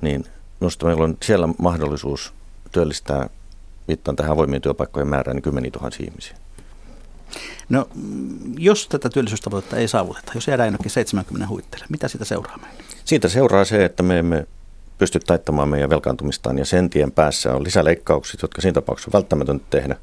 niin 0.00 0.24
minusta 0.60 0.86
meillä 0.86 1.04
on 1.04 1.16
siellä 1.22 1.48
mahdollisuus 1.58 2.32
työllistää, 2.72 3.28
viittaan 3.88 4.16
tähän 4.16 4.32
avoimien 4.32 4.62
työpaikkojen 4.62 5.08
määrään, 5.08 5.34
niin 5.34 5.42
kymmeniä 5.42 5.70
tuhansia 5.70 6.06
ihmisiä. 6.06 6.36
No, 7.68 7.88
jos 8.58 8.88
tätä 8.88 9.08
työllisyystavoitetta 9.08 9.76
ei 9.76 9.88
saavuteta, 9.88 10.32
jos 10.34 10.48
jäädään 10.48 10.66
ainakin 10.66 10.90
70 10.90 11.48
huitteelle, 11.48 11.86
mitä 11.88 12.08
siitä 12.08 12.24
seuraa 12.24 12.58
meille? 12.58 12.82
Siitä 13.04 13.28
seuraa 13.28 13.64
se, 13.64 13.84
että 13.84 14.02
me 14.02 14.18
emme 14.18 14.46
pysty 14.98 15.20
taittamaan 15.20 15.68
meidän 15.68 15.90
velkaantumistaan 15.90 16.58
ja 16.58 16.64
sen 16.64 16.90
tien 16.90 17.12
päässä 17.12 17.54
on 17.54 17.64
lisäleikkaukset, 17.64 18.42
jotka 18.42 18.60
siinä 18.60 18.72
tapauksessa 18.72 19.08
on 19.08 19.12
välttämätöntä 19.12 19.66
tehdä. 19.70 19.96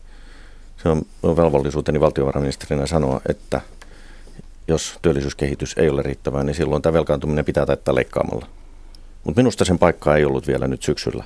Se 0.84 0.90
on 0.90 1.02
velvollisuuteni 1.24 2.00
valtiovarainministerinä 2.00 2.88
sanoa, 2.88 3.22
että 3.30 3.62
jos 4.68 5.00
työllisyyskehitys 5.02 5.76
ei 5.78 5.90
ole 5.90 6.02
riittävää, 6.02 6.44
niin 6.44 6.56
silloin 6.56 6.82
tämä 6.82 6.94
velkaantuminen 6.94 7.46
pitää 7.46 7.66
taittaa 7.66 7.96
leikkaamalla. 7.96 8.48
Mutta 9.24 9.40
minusta 9.40 9.66
sen 9.66 9.80
paikkaa 9.80 10.16
ei 10.16 10.26
ollut 10.26 10.48
vielä 10.48 10.68
nyt 10.68 10.84
syksyllä. 10.84 11.24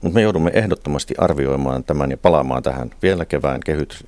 Mutta 0.00 0.14
me 0.14 0.22
joudumme 0.22 0.50
ehdottomasti 0.54 1.14
arvioimaan 1.18 1.84
tämän 1.84 2.10
ja 2.10 2.16
palaamaan 2.16 2.62
tähän 2.62 2.90
vielä 3.02 3.24
kevään 3.24 3.60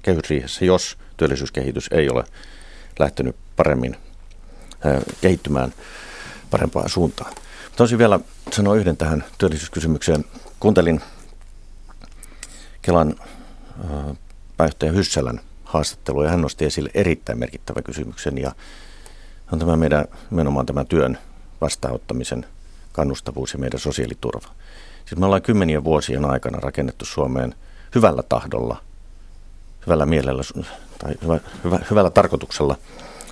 kehysriihessä, 0.03 0.65
jos 0.65 0.99
työllisyyskehitys 1.17 1.89
ei 1.93 2.11
ole 2.11 2.25
lähtenyt 2.99 3.37
paremmin 3.57 3.97
äh, 4.87 5.03
kehittymään 5.21 5.73
parempaan 6.51 6.89
suuntaan. 6.89 7.35
Toisin 7.77 7.99
vielä 7.99 8.21
sanoa 8.53 8.75
yhden 8.75 8.97
tähän 8.97 9.25
työllisyyskysymykseen. 9.39 10.25
Kuuntelin 10.61 11.01
Kelan 12.83 13.15
äh, 13.85 14.17
pääjohtaja 14.57 14.93
Hyssälän 14.93 15.41
haastattelua 15.65 16.25
ja 16.25 16.31
hän 16.31 16.41
nosti 16.41 16.65
esille 16.65 16.91
erittäin 16.95 17.39
merkittävän 17.39 17.85
kysymyksen 17.85 18.39
ja 18.39 18.53
on 19.53 19.59
tämä 19.59 19.77
meidän, 19.77 20.05
nimenomaan 20.31 20.67
tämän 20.67 20.87
työn 20.87 21.19
vastaanottamisen 21.61 22.47
kannustavuus 22.93 23.53
ja 23.53 23.59
meidän 23.59 23.81
sosiaaliturva. 23.81 24.49
Siis 25.07 25.19
me 25.19 25.27
ollaan 25.27 25.43
kymmenien 25.43 25.85
vuosien 25.85 26.25
aikana 26.25 26.61
rakennettu 26.61 27.05
Suomeen 27.05 27.55
hyvällä 27.95 28.23
tahdolla, 28.23 28.83
hyvällä 29.87 30.07
mielellä 30.07 30.43
tai 30.99 31.15
hyvä, 31.23 31.41
hyvä, 31.65 31.81
hyvällä 31.91 32.11
tarkoituksella 32.11 32.77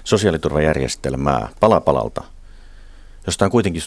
sosiaaliturvajärjestelmää 0.04 1.48
pala 1.60 1.80
palalta, 1.80 2.24
josta 3.26 3.44
on 3.44 3.50
kuitenkin 3.50 3.82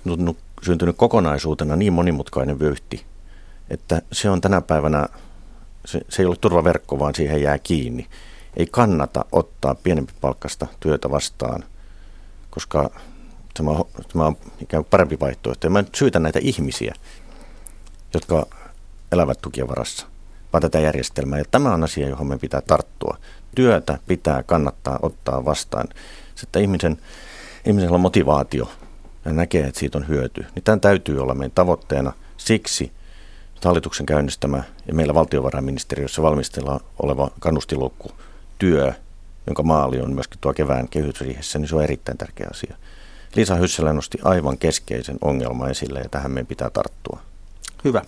syntynyt, 0.61 0.97
kokonaisuutena 0.97 1.75
niin 1.75 1.93
monimutkainen 1.93 2.59
vyyhti, 2.59 3.05
että 3.69 4.01
se 4.11 4.29
on 4.29 4.41
tänä 4.41 4.61
päivänä, 4.61 5.07
se, 5.88 6.01
se 6.09 6.21
ei 6.21 6.25
ole 6.25 6.35
turvaverkko, 6.35 6.99
vaan 6.99 7.15
siihen 7.15 7.41
jää 7.41 7.59
kiinni. 7.59 8.07
Ei 8.57 8.67
kannata 8.71 9.25
ottaa 9.31 9.75
pienempi 9.75 10.13
palkkasta 10.21 10.67
työtä 10.79 11.11
vastaan, 11.11 11.63
koska 12.49 12.89
tämä 13.53 13.71
tämä 14.13 14.25
on 14.25 14.38
ikään 14.61 14.83
kuin 14.83 14.89
parempi 14.89 15.19
vaihtoehto. 15.19 15.67
Ja 15.67 15.71
mä 15.71 15.83
syytän 15.95 16.23
näitä 16.23 16.39
ihmisiä, 16.41 16.95
jotka 18.13 18.45
elävät 19.11 19.41
tukien 19.41 19.67
varassa, 19.67 20.07
vaan 20.53 20.61
tätä 20.61 20.79
järjestelmää. 20.79 21.39
Ja 21.39 21.45
tämä 21.51 21.73
on 21.73 21.83
asia, 21.83 22.09
johon 22.09 22.27
me 22.27 22.38
pitää 22.38 22.61
tarttua. 22.61 23.17
Työtä 23.55 23.99
pitää 24.07 24.43
kannattaa 24.43 24.99
ottaa 25.01 25.45
vastaan. 25.45 25.88
Sitten 26.35 26.61
ihmisen, 26.61 26.97
ihmisellä 27.65 27.95
on 27.95 28.01
motivaatio 28.01 28.71
ja 29.25 29.31
näkee, 29.33 29.67
että 29.67 29.79
siitä 29.79 29.97
on 29.97 30.07
hyöty. 30.07 30.45
Niin 30.55 30.63
tämän 30.63 30.81
täytyy 30.81 31.19
olla 31.19 31.35
meidän 31.35 31.51
tavoitteena. 31.55 32.13
Siksi 32.38 32.91
hallituksen 33.66 34.05
käynnistämä 34.05 34.64
ja 34.88 34.93
meillä 34.93 35.14
valtiovarainministeriössä 35.14 36.22
valmistella 36.22 36.80
oleva 37.03 37.32
kannustilukku 37.39 38.12
työ, 38.60 38.93
jonka 39.47 39.64
maali 39.64 40.01
on 40.01 40.14
myöskin 40.14 40.39
tuo 40.41 40.53
kevään 40.53 40.89
kehysriihessä, 40.89 41.60
niin 41.60 41.70
se 41.70 41.76
on 41.76 41.84
erittäin 41.84 42.18
tärkeä 42.18 42.47
asia. 42.51 42.76
Liisa 43.36 43.55
Hyssälä 43.55 43.93
nosti 43.93 44.18
aivan 44.24 44.58
keskeisen 44.58 45.18
ongelman 45.22 45.72
esille 45.72 45.99
ja 45.99 46.10
tähän 46.10 46.32
meidän 46.32 46.47
pitää 46.47 46.70
tarttua. 46.70 47.20
Hyvä. 47.84 48.01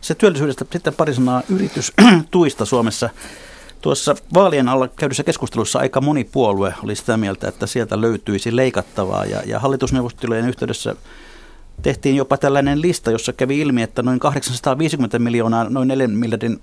Se 0.00 0.14
työllisyydestä 0.14 0.64
sitten 0.72 0.94
pari 0.94 1.14
sanaa 1.14 1.42
yritystuista 1.48 2.64
Suomessa. 2.74 3.10
Tuossa 3.80 4.16
vaalien 4.34 4.68
alla 4.68 4.88
käydyssä 4.88 5.24
keskustelussa 5.24 5.78
aika 5.78 6.00
moni 6.00 6.24
puolue 6.24 6.74
oli 6.84 6.96
sitä 6.96 7.16
mieltä, 7.16 7.48
että 7.48 7.66
sieltä 7.66 8.00
löytyisi 8.00 8.56
leikattavaa 8.56 9.24
ja, 9.24 9.42
ja 9.46 9.58
hallitusneuvottelujen 9.58 10.48
yhteydessä 10.48 10.96
tehtiin 11.82 12.16
jopa 12.16 12.36
tällainen 12.36 12.82
lista, 12.82 13.10
jossa 13.10 13.32
kävi 13.32 13.60
ilmi, 13.60 13.82
että 13.82 14.02
noin 14.02 14.18
850 14.18 15.18
miljoonaa, 15.18 15.64
noin 15.64 15.88
4 15.88 16.08
miljardin 16.08 16.60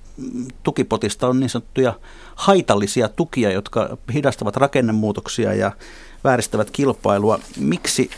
tukipotista 0.63 1.27
on 1.27 1.39
niin 1.39 1.49
sanottuja 1.49 1.93
haitallisia 2.35 3.09
tukia, 3.09 3.51
jotka 3.51 3.97
hidastavat 4.13 4.55
rakennemuutoksia 4.55 5.53
ja 5.53 5.71
vääristävät 6.23 6.71
kilpailua. 6.71 7.39
Miksi 7.59 8.09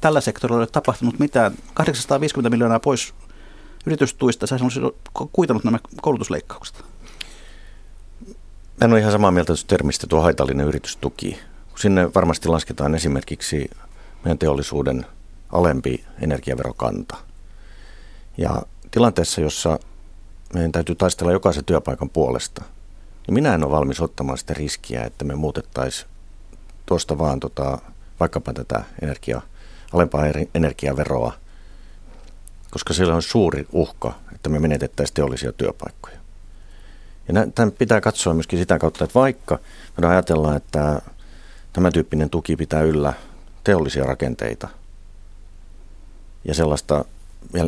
tällä 0.00 0.20
sektorilla 0.20 0.58
ei 0.58 0.62
ole 0.62 0.68
tapahtunut 0.72 1.18
mitään? 1.18 1.52
850 1.74 2.50
miljoonaa 2.50 2.80
pois 2.80 3.14
yritystuista, 3.86 4.46
sä 4.46 4.58
olisi 4.62 4.80
kuitannut 5.32 5.64
nämä 5.64 5.78
koulutusleikkaukset. 6.02 6.84
Mä 8.80 8.84
en 8.84 8.92
ole 8.92 9.00
ihan 9.00 9.12
samaa 9.12 9.30
mieltä 9.30 9.52
termistä 9.66 10.06
tuo 10.06 10.20
haitallinen 10.20 10.66
yritystuki. 10.66 11.38
Sinne 11.76 12.14
varmasti 12.14 12.48
lasketaan 12.48 12.94
esimerkiksi 12.94 13.70
meidän 14.24 14.38
teollisuuden 14.38 15.06
alempi 15.52 16.04
energiaverokanta. 16.20 17.16
Ja 18.38 18.62
tilanteessa, 18.90 19.40
jossa 19.40 19.78
meidän 20.54 20.72
täytyy 20.72 20.94
taistella 20.94 21.32
jokaisen 21.32 21.64
työpaikan 21.64 22.10
puolesta, 22.10 22.64
niin 23.26 23.34
minä 23.34 23.54
en 23.54 23.64
ole 23.64 23.72
valmis 23.72 24.00
ottamaan 24.00 24.38
sitä 24.38 24.54
riskiä, 24.54 25.04
että 25.04 25.24
me 25.24 25.34
muutettaisiin 25.34 26.10
tuosta 26.86 27.18
vaan 27.18 27.40
tota, 27.40 27.78
vaikkapa 28.20 28.52
tätä 28.52 28.84
energia, 29.02 29.40
alempaa 29.92 30.22
energiaveroa, 30.54 31.32
koska 32.70 32.94
siellä 32.94 33.14
on 33.14 33.22
suuri 33.22 33.66
uhka, 33.72 34.14
että 34.34 34.48
me 34.48 34.58
menetettäisiin 34.58 35.14
teollisia 35.14 35.52
työpaikkoja. 35.52 36.18
Ja 37.28 37.34
tämän 37.54 37.72
pitää 37.72 38.00
katsoa 38.00 38.34
myöskin 38.34 38.58
sitä 38.58 38.78
kautta, 38.78 39.04
että 39.04 39.20
vaikka 39.20 39.58
me 40.00 40.06
ajatellaan, 40.06 40.56
että 40.56 41.02
tämä 41.72 41.90
tyyppinen 41.90 42.30
tuki 42.30 42.56
pitää 42.56 42.82
yllä 42.82 43.12
teollisia 43.64 44.04
rakenteita 44.04 44.68
ja 46.48 46.54
sellaista 46.54 47.04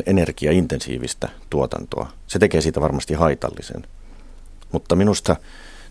energiaintensiivistä 0.05 1.29
tuotantoa, 1.49 2.09
se 2.27 2.39
tekee 2.39 2.61
siitä 2.61 2.81
varmasti 2.81 3.13
haitallisen. 3.13 3.85
Mutta 4.71 4.95
minusta 4.95 5.35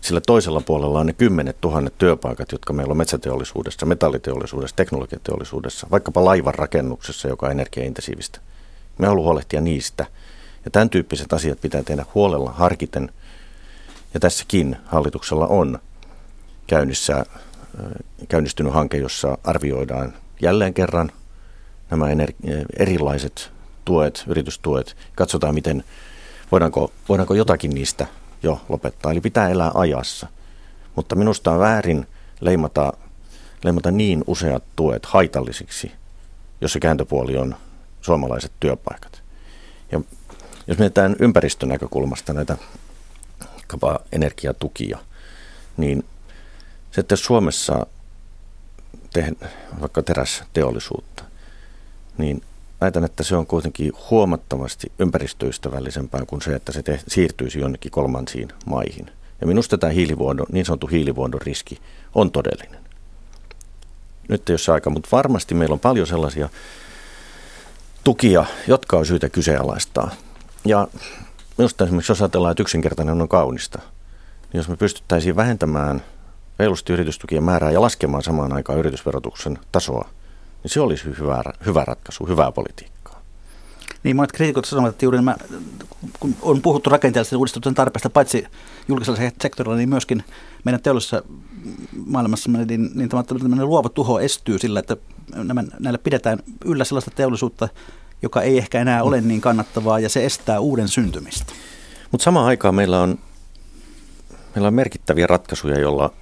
sillä 0.01 0.21
toisella 0.21 0.61
puolella 0.61 0.99
on 0.99 1.05
ne 1.05 1.13
kymmenet 1.13 1.61
tuhannet 1.61 1.97
työpaikat, 1.97 2.51
jotka 2.51 2.73
meillä 2.73 2.91
on 2.91 2.97
metsäteollisuudessa, 2.97 3.85
metalliteollisuudessa, 3.85 4.75
teknologiateollisuudessa, 4.75 5.87
vaikkapa 5.91 6.25
laivan 6.25 6.55
rakennuksessa, 6.55 7.27
joka 7.27 7.45
on 7.45 7.51
energiaintensiivistä. 7.51 8.39
Me 8.97 9.07
haluamme 9.07 9.25
huolehtia 9.25 9.61
niistä. 9.61 10.05
Ja 10.65 10.71
tämän 10.71 10.89
tyyppiset 10.89 11.33
asiat 11.33 11.61
pitää 11.61 11.83
tehdä 11.83 12.05
huolella, 12.15 12.51
harkiten. 12.51 13.09
Ja 14.13 14.19
tässäkin 14.19 14.77
hallituksella 14.85 15.47
on 15.47 15.79
käynnissä, 16.67 17.25
käynnistynyt 18.27 18.73
hanke, 18.73 18.97
jossa 18.97 19.37
arvioidaan 19.43 20.13
jälleen 20.41 20.73
kerran 20.73 21.11
nämä 21.91 22.05
erilaiset 22.77 23.51
tuet, 23.85 24.23
yritystuet. 24.27 24.97
Katsotaan, 25.15 25.55
miten 25.55 25.83
voidaanko, 26.51 26.91
voidaanko 27.09 27.33
jotakin 27.33 27.71
niistä 27.71 28.07
jo 28.43 28.61
lopettaa. 28.69 29.11
Eli 29.11 29.21
pitää 29.21 29.49
elää 29.49 29.71
ajassa. 29.73 30.27
Mutta 30.95 31.15
minusta 31.15 31.51
on 31.51 31.59
väärin 31.59 32.07
leimata, 32.41 32.93
leimata 33.63 33.91
niin 33.91 34.23
useat 34.27 34.63
tuet 34.75 35.05
haitallisiksi, 35.05 35.91
jos 36.61 36.73
se 36.73 36.79
kääntöpuoli 36.79 37.37
on 37.37 37.55
suomalaiset 38.01 38.51
työpaikat. 38.59 39.21
Ja 39.91 40.01
jos 40.67 40.77
mietitään 40.77 41.15
ympäristönäkökulmasta 41.19 42.33
näitä 42.33 42.57
energiatukia, 44.11 44.97
niin 45.77 46.05
se, 46.91 47.15
Suomessa 47.15 47.85
tehdään 49.13 49.51
vaikka 49.81 50.03
terästeollisuutta, 50.03 51.23
niin 52.17 52.41
väitän, 52.81 53.03
että 53.03 53.23
se 53.23 53.35
on 53.35 53.47
kuitenkin 53.47 53.93
huomattavasti 54.09 54.91
ympäristöystävällisempää 54.99 56.25
kuin 56.27 56.41
se, 56.41 56.55
että 56.55 56.71
se 56.71 56.83
te- 56.83 56.99
siirtyisi 57.07 57.59
jonnekin 57.59 57.91
kolmansiin 57.91 58.49
maihin. 58.65 59.11
Ja 59.41 59.47
minusta 59.47 59.77
tämä 59.77 59.93
hiilivuodon, 59.93 60.45
niin 60.51 60.65
sanottu 60.65 60.87
hiilivuodon 60.87 61.41
riski 61.41 61.79
on 62.15 62.31
todellinen. 62.31 62.81
Nyt 64.27 64.49
ei 64.49 64.53
ole 64.53 64.73
aika, 64.73 64.89
mutta 64.89 65.09
varmasti 65.11 65.55
meillä 65.55 65.73
on 65.73 65.79
paljon 65.79 66.07
sellaisia 66.07 66.49
tukia, 68.03 68.45
jotka 68.67 68.97
on 68.97 69.05
syytä 69.05 69.29
kyseenalaistaa. 69.29 70.11
Ja 70.65 70.87
minusta 71.57 71.83
esimerkiksi 71.83 72.11
jos 72.11 72.21
ajatellaan, 72.21 72.51
että 72.51 72.63
yksinkertainen 72.63 73.21
on 73.21 73.27
kaunista, 73.27 73.79
niin 74.53 74.59
jos 74.59 74.69
me 74.69 74.77
pystyttäisiin 74.77 75.35
vähentämään 75.35 76.03
reilusti 76.59 76.93
yritystukien 76.93 77.43
määrää 77.43 77.71
ja 77.71 77.81
laskemaan 77.81 78.23
samaan 78.23 78.53
aikaan 78.53 78.79
yritysverotuksen 78.79 79.59
tasoa, 79.71 80.09
niin 80.63 80.71
se 80.71 80.81
olisi 80.81 81.03
hyvä, 81.05 81.43
hyvä 81.65 81.85
ratkaisu, 81.85 82.27
hyvää 82.27 82.51
politiikkaa. 82.51 83.21
Niin 84.03 84.15
monet 84.15 84.31
kriitikot 84.31 84.65
sanovat, 84.65 84.89
että 84.89 85.05
juuri 85.05 85.17
nämä, 85.17 85.35
kun 86.19 86.35
on 86.41 86.61
puhuttu 86.61 86.89
rakenteellisen 86.89 87.37
uudistuksen 87.37 87.73
tarpeesta 87.73 88.09
paitsi 88.09 88.45
julkisella 88.87 89.19
sektorilla, 89.41 89.77
niin 89.77 89.89
myöskin 89.89 90.23
meidän 90.63 90.81
teollisessa 90.81 91.23
maailmassa, 92.05 92.49
niin, 92.51 92.91
niin 92.95 93.09
tämä 93.09 93.65
luova 93.65 93.89
tuho 93.89 94.19
estyy 94.19 94.59
sillä, 94.59 94.79
että 94.79 94.97
nämä, 95.35 95.63
näillä 95.79 95.97
pidetään 95.97 96.39
yllä 96.65 96.83
sellaista 96.83 97.11
teollisuutta, 97.15 97.69
joka 98.21 98.41
ei 98.41 98.57
ehkä 98.57 98.81
enää 98.81 99.03
ole 99.03 99.21
niin 99.21 99.41
kannattavaa 99.41 99.99
ja 99.99 100.09
se 100.09 100.25
estää 100.25 100.59
uuden 100.59 100.87
syntymistä. 100.87 101.53
Mutta 102.11 102.23
samaan 102.23 102.45
aikaan 102.45 102.75
meillä 102.75 103.01
on, 103.01 103.19
meillä 104.55 104.67
on 104.67 104.73
merkittäviä 104.73 105.27
ratkaisuja, 105.27 105.79
joilla 105.79 106.13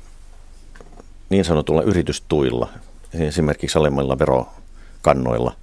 niin 1.30 1.46
sanotulla 1.46 1.82
yritystuilla, 1.82 2.70
esimerkiksi 3.14 3.80
alemmilla 3.80 4.20
verokannoilla, 4.20 5.56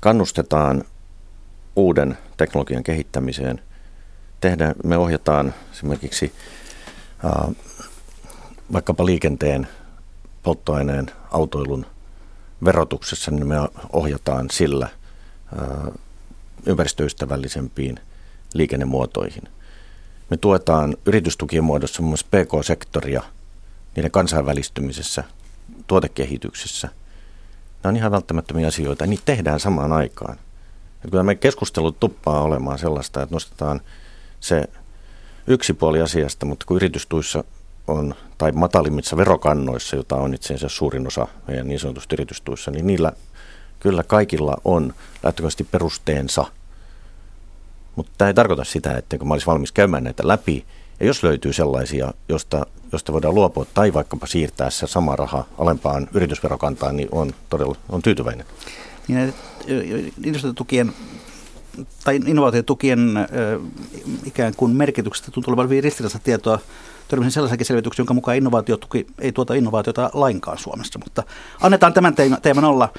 kannustetaan 0.00 0.84
uuden 1.76 2.18
teknologian 2.36 2.82
kehittämiseen. 2.82 3.62
Tehdään, 4.40 4.74
me 4.84 4.96
ohjataan 4.96 5.54
esimerkiksi 5.72 6.32
äh, 7.24 7.54
vaikkapa 8.72 9.06
liikenteen, 9.06 9.68
polttoaineen, 10.42 11.10
autoilun 11.30 11.86
verotuksessa, 12.64 13.30
niin 13.30 13.46
me 13.46 13.56
ohjataan 13.92 14.50
sillä 14.50 14.88
ympäristöystävällisempiin 16.66 18.00
liikennemuotoihin. 18.54 19.42
Me 20.30 20.36
tuetaan 20.36 20.96
yritystukien 21.06 21.64
muodossa 21.64 22.02
muun 22.02 22.10
muassa 22.10 22.26
PK-sektoria 22.26 23.22
niiden 23.96 24.10
kansainvälistymisessä, 24.10 25.24
tuotekehityksessä. 25.88 26.88
Nämä 27.82 27.90
on 27.90 27.96
ihan 27.96 28.12
välttämättömiä 28.12 28.66
asioita 28.68 29.06
niitä 29.06 29.22
tehdään 29.24 29.60
samaan 29.60 29.92
aikaan. 29.92 30.36
Ja 31.04 31.10
kyllä 31.10 31.22
me 31.22 31.34
keskustelut 31.34 32.00
tuppaa 32.00 32.42
olemaan 32.42 32.78
sellaista, 32.78 33.22
että 33.22 33.34
nostetaan 33.34 33.80
se 34.40 34.64
yksi 35.46 35.72
puoli 35.72 36.02
asiasta, 36.02 36.46
mutta 36.46 36.66
kun 36.66 36.76
yritystuissa 36.76 37.44
on, 37.86 38.14
tai 38.38 38.52
matalimmissa 38.52 39.16
verokannoissa, 39.16 39.96
jota 39.96 40.16
on 40.16 40.34
itse 40.34 40.54
asiassa 40.54 40.76
suurin 40.76 41.06
osa 41.06 41.26
meidän 41.48 41.68
niin 41.68 41.80
sanotusti 41.80 42.14
yritystuissa, 42.14 42.70
niin 42.70 42.86
niillä 42.86 43.12
kyllä 43.80 44.02
kaikilla 44.02 44.56
on 44.64 44.94
lähtökohtaisesti 45.22 45.64
perusteensa– 45.64 46.44
mutta 47.98 48.12
tämä 48.18 48.28
ei 48.28 48.34
tarkoita 48.34 48.64
sitä, 48.64 48.94
että 48.94 49.18
kun 49.18 49.28
mä 49.28 49.34
olisin 49.34 49.46
valmis 49.46 49.72
käymään 49.72 50.04
näitä 50.04 50.28
läpi, 50.28 50.64
ja 51.00 51.06
jos 51.06 51.22
löytyy 51.22 51.52
sellaisia, 51.52 52.12
josta, 52.28 52.66
josta 52.92 53.12
voidaan 53.12 53.34
luopua 53.34 53.66
tai 53.74 53.92
vaikkapa 53.92 54.26
siirtää 54.26 54.70
se 54.70 54.86
sama 54.86 55.16
raha 55.16 55.44
alempaan 55.58 56.08
yritysverokantaan, 56.14 56.96
niin 56.96 57.08
on 57.12 57.32
todella 57.50 57.76
on 57.88 58.02
tyytyväinen. 58.02 58.46
Niin 59.08 59.34
investointitukien 60.24 60.92
tai 62.04 62.16
innovaatiotukien 62.26 63.00
ikään 64.24 64.54
kuin 64.56 64.76
merkityksestä 64.76 65.30
tuntuu 65.30 65.50
olevan 65.50 65.64
hyvin 65.64 65.84
ristiriitaista 65.84 66.24
tietoa. 66.24 66.58
Törmäsin 67.08 67.32
sellaisenkin 67.32 67.66
selvityksen, 67.66 68.02
jonka 68.02 68.14
mukaan 68.14 68.36
innovaatiotuki 68.36 69.06
ei 69.18 69.32
tuota 69.32 69.54
innovaatiota 69.54 70.10
lainkaan 70.14 70.58
Suomessa, 70.58 70.98
mutta 70.98 71.22
annetaan 71.60 71.92
tämän 71.92 72.14
teeman 72.42 72.64
olla 72.64 72.92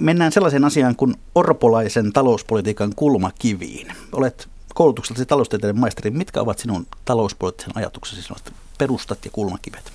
mennään 0.00 0.32
sellaiseen 0.32 0.64
asiaan 0.64 0.96
kuin 0.96 1.14
orpolaisen 1.34 2.12
talouspolitiikan 2.12 2.92
kulmakiviin. 2.96 3.92
Olet 4.12 4.48
koulutukseltasi 4.74 5.26
taloustieteiden 5.26 5.80
maisteri. 5.80 6.10
Mitkä 6.10 6.40
ovat 6.40 6.58
sinun 6.58 6.86
talouspoliittisen 7.04 7.76
ajatuksesi, 7.76 8.22
perustat 8.80 9.24
ja 9.24 9.30
kulmakivet? 9.30 9.92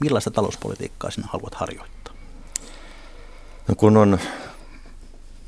Millaista 0.00 0.30
talouspolitiikkaa 0.30 1.10
sinä 1.10 1.26
haluat 1.32 1.54
harjoittaa? 1.54 2.14
No 3.68 3.74
kun 3.74 3.96
on 3.96 4.18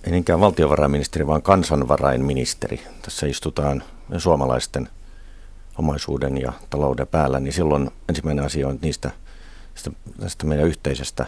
ei 0.04 0.12
niinkään 0.12 0.40
valtiovarainministeri, 0.40 1.26
vaan 1.26 1.42
kansanvarainministeri. 1.42 2.80
Tässä 3.02 3.26
istutaan 3.26 3.82
suomalaisten 4.18 4.88
omaisuuden 5.78 6.40
ja 6.40 6.52
talouden 6.70 7.06
päällä, 7.06 7.40
niin 7.40 7.52
silloin 7.52 7.90
ensimmäinen 8.08 8.44
asia 8.44 8.68
on 8.68 8.78
niistä 8.82 9.10
tästä 10.20 10.46
meidän 10.46 10.66
yhteisestä 10.66 11.26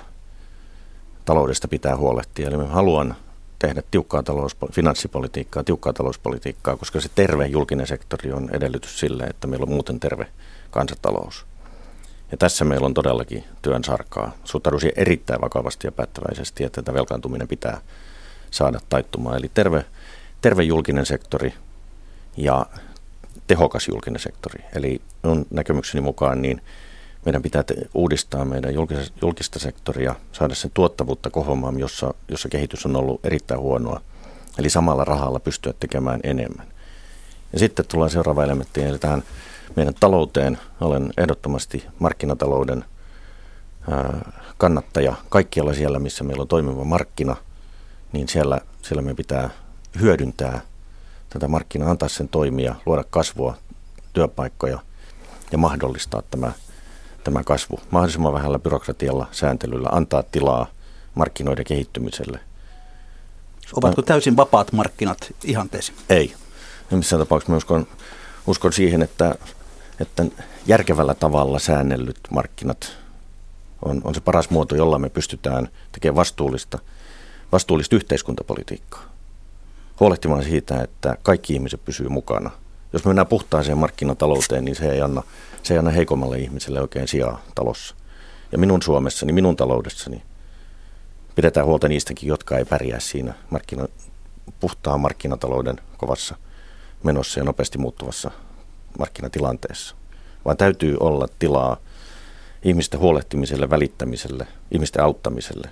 taloudesta 1.24 1.68
pitää 1.68 1.96
huolehtia. 1.96 2.48
Eli 2.48 2.56
mä 2.56 2.66
haluan 2.66 3.16
tehdä 3.58 3.82
tiukkaa 3.90 4.22
talous, 4.22 4.56
finanssipolitiikkaa, 4.72 5.64
tiukkaa 5.64 5.92
talouspolitiikkaa, 5.92 6.76
koska 6.76 7.00
se 7.00 7.08
terve 7.14 7.46
julkinen 7.46 7.86
sektori 7.86 8.32
on 8.32 8.50
edellytys 8.52 9.00
sille, 9.00 9.24
että 9.24 9.46
meillä 9.46 9.64
on 9.64 9.72
muuten 9.72 10.00
terve 10.00 10.26
kansantalous. 10.70 11.46
Ja 12.30 12.36
tässä 12.36 12.64
meillä 12.64 12.86
on 12.86 12.94
todellakin 12.94 13.44
työn 13.62 13.84
sarkaa. 13.84 14.32
Suhtaudun 14.44 14.80
erittäin 14.96 15.40
vakavasti 15.40 15.86
ja 15.86 15.92
päättäväisesti, 15.92 16.64
että 16.64 16.82
tätä 16.82 16.94
velkaantuminen 16.94 17.48
pitää 17.48 17.80
saada 18.50 18.80
taittumaan. 18.88 19.36
Eli 19.36 19.50
terve, 19.54 19.84
terve 20.40 20.62
julkinen 20.62 21.06
sektori 21.06 21.54
ja 22.36 22.66
tehokas 23.46 23.88
julkinen 23.88 24.20
sektori. 24.20 24.64
Eli 24.74 25.00
on 25.22 25.46
näkemykseni 25.50 26.00
mukaan 26.00 26.42
niin 26.42 26.62
meidän 27.24 27.42
pitää 27.42 27.62
te- 27.62 27.74
uudistaa 27.94 28.44
meidän 28.44 28.74
julkista, 28.74 29.18
julkista 29.22 29.58
sektoria, 29.58 30.14
saada 30.32 30.54
sen 30.54 30.70
tuottavuutta 30.74 31.30
kohomaan, 31.30 31.78
jossa, 31.78 32.14
jossa 32.28 32.48
kehitys 32.48 32.86
on 32.86 32.96
ollut 32.96 33.26
erittäin 33.26 33.60
huonoa. 33.60 34.00
Eli 34.58 34.70
samalla 34.70 35.04
rahalla 35.04 35.40
pystyä 35.40 35.72
tekemään 35.80 36.20
enemmän. 36.22 36.66
Ja 37.52 37.58
sitten 37.58 37.84
tulee 37.88 38.08
seuraava 38.08 38.44
elementti, 38.44 38.82
eli 38.82 38.98
tähän 38.98 39.22
meidän 39.76 39.94
talouteen. 40.00 40.58
Olen 40.80 41.12
ehdottomasti 41.16 41.86
markkinatalouden 41.98 42.84
kannattaja. 44.58 45.14
Kaikkialla 45.28 45.74
siellä, 45.74 45.98
missä 45.98 46.24
meillä 46.24 46.42
on 46.42 46.48
toimiva 46.48 46.84
markkina, 46.84 47.36
niin 48.12 48.28
siellä, 48.28 48.60
siellä 48.82 49.02
me 49.02 49.14
pitää 49.14 49.50
hyödyntää 50.00 50.60
tätä 51.28 51.48
markkinaa, 51.48 51.90
antaa 51.90 52.08
sen 52.08 52.28
toimia, 52.28 52.74
luoda 52.86 53.04
kasvua, 53.10 53.54
työpaikkoja 54.12 54.78
ja 55.52 55.58
mahdollistaa 55.58 56.22
tämä 56.30 56.52
tämä 57.24 57.44
kasvu 57.44 57.80
mahdollisimman 57.90 58.32
vähällä 58.32 58.58
byrokratialla, 58.58 59.26
sääntelyllä, 59.32 59.88
antaa 59.92 60.22
tilaa 60.22 60.66
markkinoiden 61.14 61.64
kehittymiselle. 61.64 62.40
Ovatko 63.76 64.02
täysin 64.02 64.36
vapaat 64.36 64.72
markkinat 64.72 65.34
ihanteesi? 65.44 65.92
Ei. 66.08 66.34
Missään 66.90 67.20
tapauksessa 67.20 67.56
uskon, 67.56 67.86
uskon 68.46 68.72
siihen, 68.72 69.02
että, 69.02 69.34
että 70.00 70.24
järkevällä 70.66 71.14
tavalla 71.14 71.58
säännellyt 71.58 72.18
markkinat 72.30 72.96
on, 73.84 74.00
on 74.04 74.14
se 74.14 74.20
paras 74.20 74.50
muoto, 74.50 74.74
jolla 74.74 74.98
me 74.98 75.08
pystytään 75.08 75.68
tekemään 75.92 76.16
vastuullista, 76.16 76.78
vastuullista 77.52 77.96
yhteiskuntapolitiikkaa. 77.96 79.02
Huolehtimaan 80.00 80.44
siitä, 80.44 80.82
että 80.82 81.16
kaikki 81.22 81.52
ihmiset 81.52 81.84
pysyy 81.84 82.08
mukana. 82.08 82.50
Jos 82.92 83.04
me 83.04 83.08
mennään 83.08 83.26
puhtaaseen 83.26 83.78
markkinatalouteen, 83.78 84.64
niin 84.64 84.76
se 84.76 84.90
ei 84.92 85.00
anna 85.00 85.22
se 85.62 85.74
ei 85.74 85.78
anna 85.78 85.90
heikommalle 85.90 86.38
ihmiselle 86.38 86.80
oikein 86.80 87.08
sijaa 87.08 87.42
talossa. 87.54 87.94
Ja 88.52 88.58
minun 88.58 88.82
Suomessani, 88.82 89.32
minun 89.32 89.56
taloudessani 89.56 90.22
pidetään 91.34 91.66
huolta 91.66 91.88
niistäkin, 91.88 92.28
jotka 92.28 92.58
ei 92.58 92.64
pärjää 92.64 93.00
siinä 93.00 93.34
markkino, 93.50 93.88
puhtaan 94.60 95.00
markkinatalouden 95.00 95.80
kovassa 95.96 96.36
menossa 97.02 97.40
ja 97.40 97.44
nopeasti 97.44 97.78
muuttuvassa 97.78 98.30
markkinatilanteessa. 98.98 99.94
Vaan 100.44 100.56
täytyy 100.56 100.96
olla 101.00 101.28
tilaa 101.38 101.76
ihmisten 102.62 103.00
huolehtimiselle, 103.00 103.70
välittämiselle, 103.70 104.46
ihmisten 104.70 105.04
auttamiselle. 105.04 105.70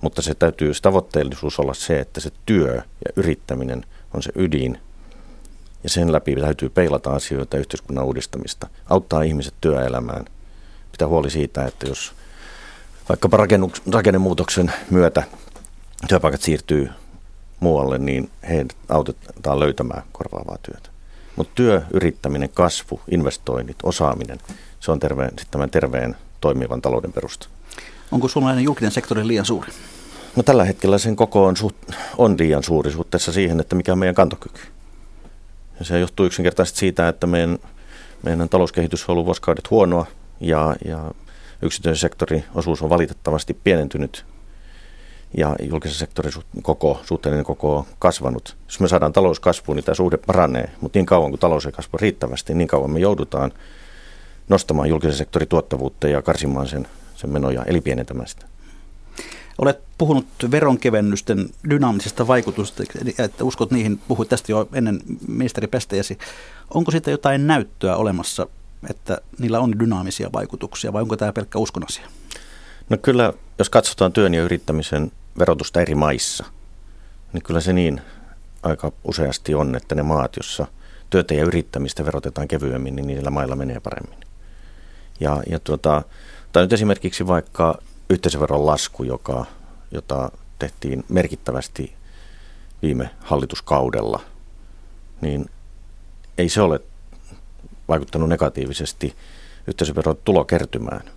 Mutta 0.00 0.22
se 0.22 0.34
täytyy 0.34 0.74
se 0.74 0.82
tavoitteellisuus 0.82 1.60
olla 1.60 1.74
se, 1.74 2.00
että 2.00 2.20
se 2.20 2.30
työ 2.46 2.74
ja 2.74 3.12
yrittäminen 3.16 3.84
on 4.14 4.22
se 4.22 4.32
ydin 4.34 4.78
ja 5.82 5.90
sen 5.90 6.12
läpi 6.12 6.36
täytyy 6.36 6.68
peilata 6.68 7.10
asioita 7.10 7.56
yhteiskunnan 7.56 8.04
uudistamista, 8.04 8.68
auttaa 8.86 9.22
ihmiset 9.22 9.54
työelämään. 9.60 10.24
Pitää 10.92 11.08
huoli 11.08 11.30
siitä, 11.30 11.64
että 11.64 11.86
jos 11.88 12.12
vaikkapa 13.08 13.46
rakennemuutoksen 13.92 14.72
myötä 14.90 15.22
työpaikat 16.08 16.42
siirtyy 16.42 16.90
muualle, 17.60 17.98
niin 17.98 18.30
heidät 18.48 18.76
autetaan 18.88 19.60
löytämään 19.60 20.02
korvaavaa 20.12 20.58
työtä. 20.62 20.95
Mutta 21.36 21.52
työ, 21.54 21.82
yrittäminen, 21.92 22.48
kasvu, 22.54 23.00
investoinnit, 23.10 23.76
osaaminen, 23.82 24.38
se 24.80 24.92
on 24.92 25.00
terveen, 25.00 25.30
tämän 25.50 25.70
terveen 25.70 26.16
toimivan 26.40 26.82
talouden 26.82 27.12
perusta. 27.12 27.48
Onko 28.12 28.28
suomalainen 28.28 28.64
julkinen 28.64 28.90
sektori 28.90 29.26
liian 29.26 29.44
suuri? 29.44 29.72
No 30.36 30.42
tällä 30.42 30.64
hetkellä 30.64 30.98
sen 30.98 31.16
koko 31.16 31.44
on, 31.44 31.56
suht, 31.56 31.76
on 32.18 32.36
liian 32.38 32.62
suuri 32.62 32.92
suhteessa 32.92 33.32
siihen, 33.32 33.60
että 33.60 33.76
mikä 33.76 33.92
on 33.92 33.98
meidän 33.98 34.14
kantokyky. 34.14 34.60
Ja 35.78 35.84
se 35.84 35.98
johtuu 35.98 36.26
yksinkertaisesti 36.26 36.78
siitä, 36.78 37.08
että 37.08 37.26
meidän, 37.26 37.58
meidän 38.22 38.48
talouskehitys 38.48 39.08
on 39.08 39.12
ollut 39.12 39.24
vuosikaudet 39.24 39.70
huonoa 39.70 40.06
ja, 40.40 40.76
ja 40.84 41.10
yksityisen 41.62 42.00
sektorin 42.00 42.44
osuus 42.54 42.82
on 42.82 42.90
valitettavasti 42.90 43.54
pienentynyt 43.64 44.24
ja 45.36 45.56
julkisen 45.62 45.98
sektorin 45.98 46.32
koko, 46.62 47.00
suhteellinen 47.04 47.44
koko 47.44 47.76
on 47.76 47.84
kasvanut. 47.98 48.56
Jos 48.66 48.80
me 48.80 48.88
saadaan 48.88 49.12
talouskasvuun, 49.12 49.76
niin 49.76 49.84
tämä 49.84 49.94
suhde 49.94 50.16
paranee, 50.16 50.70
mutta 50.80 50.98
niin 50.98 51.06
kauan 51.06 51.30
kuin 51.30 51.40
talous 51.40 51.66
ei 51.66 51.72
kasva 51.72 51.98
riittävästi, 52.00 52.54
niin 52.54 52.68
kauan 52.68 52.90
me 52.90 52.98
joudutaan 52.98 53.52
nostamaan 54.48 54.88
julkisen 54.88 55.16
sektorin 55.16 55.48
tuottavuutta 55.48 56.08
ja 56.08 56.22
karsimaan 56.22 56.68
sen, 56.68 56.88
sen 57.14 57.30
menoja, 57.30 57.62
eli 57.62 57.80
pienentämään 57.80 58.28
sitä. 58.28 58.46
Olet 59.58 59.78
puhunut 59.98 60.26
veronkevennysten 60.50 61.50
dynaamisesta 61.70 62.26
vaikutusta, 62.26 62.82
että 63.18 63.44
uskot 63.44 63.70
niihin, 63.70 64.00
puhuit 64.08 64.28
tästä 64.28 64.52
jo 64.52 64.68
ennen 64.72 65.00
ministeri 65.28 65.66
Pestejäsi. 65.66 66.18
Onko 66.74 66.90
siitä 66.90 67.10
jotain 67.10 67.46
näyttöä 67.46 67.96
olemassa, 67.96 68.46
että 68.90 69.18
niillä 69.38 69.60
on 69.60 69.78
dynaamisia 69.78 70.32
vaikutuksia 70.32 70.92
vai 70.92 71.02
onko 71.02 71.16
tämä 71.16 71.32
pelkkä 71.32 71.58
uskon 71.58 71.84
asia? 71.84 72.06
No 72.88 72.96
kyllä, 72.96 73.32
jos 73.58 73.70
katsotaan 73.70 74.12
työn 74.12 74.34
ja 74.34 74.42
yrittämisen 74.42 75.12
verotusta 75.38 75.80
eri 75.80 75.94
maissa, 75.94 76.44
niin 77.32 77.42
kyllä 77.42 77.60
se 77.60 77.72
niin, 77.72 78.00
aika 78.62 78.92
useasti 79.04 79.54
on, 79.54 79.76
että 79.76 79.94
ne 79.94 80.02
maat, 80.02 80.36
jossa 80.36 80.66
työtä 81.10 81.34
ja 81.34 81.44
yrittämistä 81.44 82.04
verotetaan 82.04 82.48
kevyemmin, 82.48 82.96
niin 82.96 83.06
niillä 83.06 83.30
mailla 83.30 83.56
menee 83.56 83.80
paremmin. 83.80 84.18
Ja, 85.20 85.42
ja 85.50 85.60
tuota, 85.60 86.02
tai 86.52 86.62
nyt 86.62 86.72
esimerkiksi 86.72 87.26
vaikka 87.26 87.78
yhteisöveron 88.10 88.66
lasku, 88.66 89.04
joka, 89.04 89.44
jota 89.90 90.30
tehtiin 90.58 91.04
merkittävästi 91.08 91.94
viime 92.82 93.10
hallituskaudella, 93.20 94.20
niin 95.20 95.50
ei 96.38 96.48
se 96.48 96.62
ole 96.62 96.80
vaikuttanut 97.88 98.28
negatiivisesti 98.28 99.16
yhteisöveron 99.66 100.16
tulokertymään. 100.24 101.15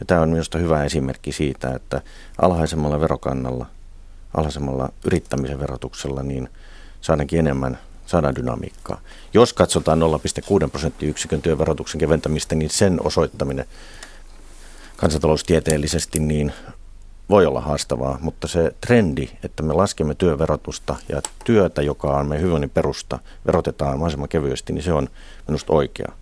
Ja 0.00 0.06
tämä 0.06 0.20
on 0.20 0.28
minusta 0.30 0.58
hyvä 0.58 0.84
esimerkki 0.84 1.32
siitä, 1.32 1.74
että 1.74 2.02
alhaisemmalla 2.42 3.00
verokannalla, 3.00 3.66
alhaisemmalla 4.34 4.88
yrittämisen 5.04 5.60
verotuksella, 5.60 6.22
niin 6.22 6.48
saadaankin 7.00 7.38
enemmän 7.38 7.78
saadaan 8.06 8.36
dynamiikkaa. 8.36 9.00
Jos 9.34 9.52
katsotaan 9.52 10.00
0,6 10.62 10.70
prosenttiyksikön 10.70 11.42
työverotuksen 11.42 11.98
keventämistä, 11.98 12.54
niin 12.54 12.70
sen 12.70 13.06
osoittaminen 13.06 13.64
kansantaloustieteellisesti 14.96 16.18
niin 16.18 16.52
voi 17.30 17.46
olla 17.46 17.60
haastavaa, 17.60 18.18
mutta 18.20 18.48
se 18.48 18.74
trendi, 18.80 19.28
että 19.44 19.62
me 19.62 19.72
laskemme 19.72 20.14
työverotusta 20.14 20.96
ja 21.08 21.22
työtä, 21.44 21.82
joka 21.82 22.08
on 22.16 22.26
meidän 22.26 22.40
hyvinvoinnin 22.40 22.70
perusta, 22.70 23.18
verotetaan 23.46 23.92
mahdollisimman 23.92 24.28
kevyesti, 24.28 24.72
niin 24.72 24.82
se 24.82 24.92
on 24.92 25.08
minusta 25.46 25.72
oikea. 25.72 26.12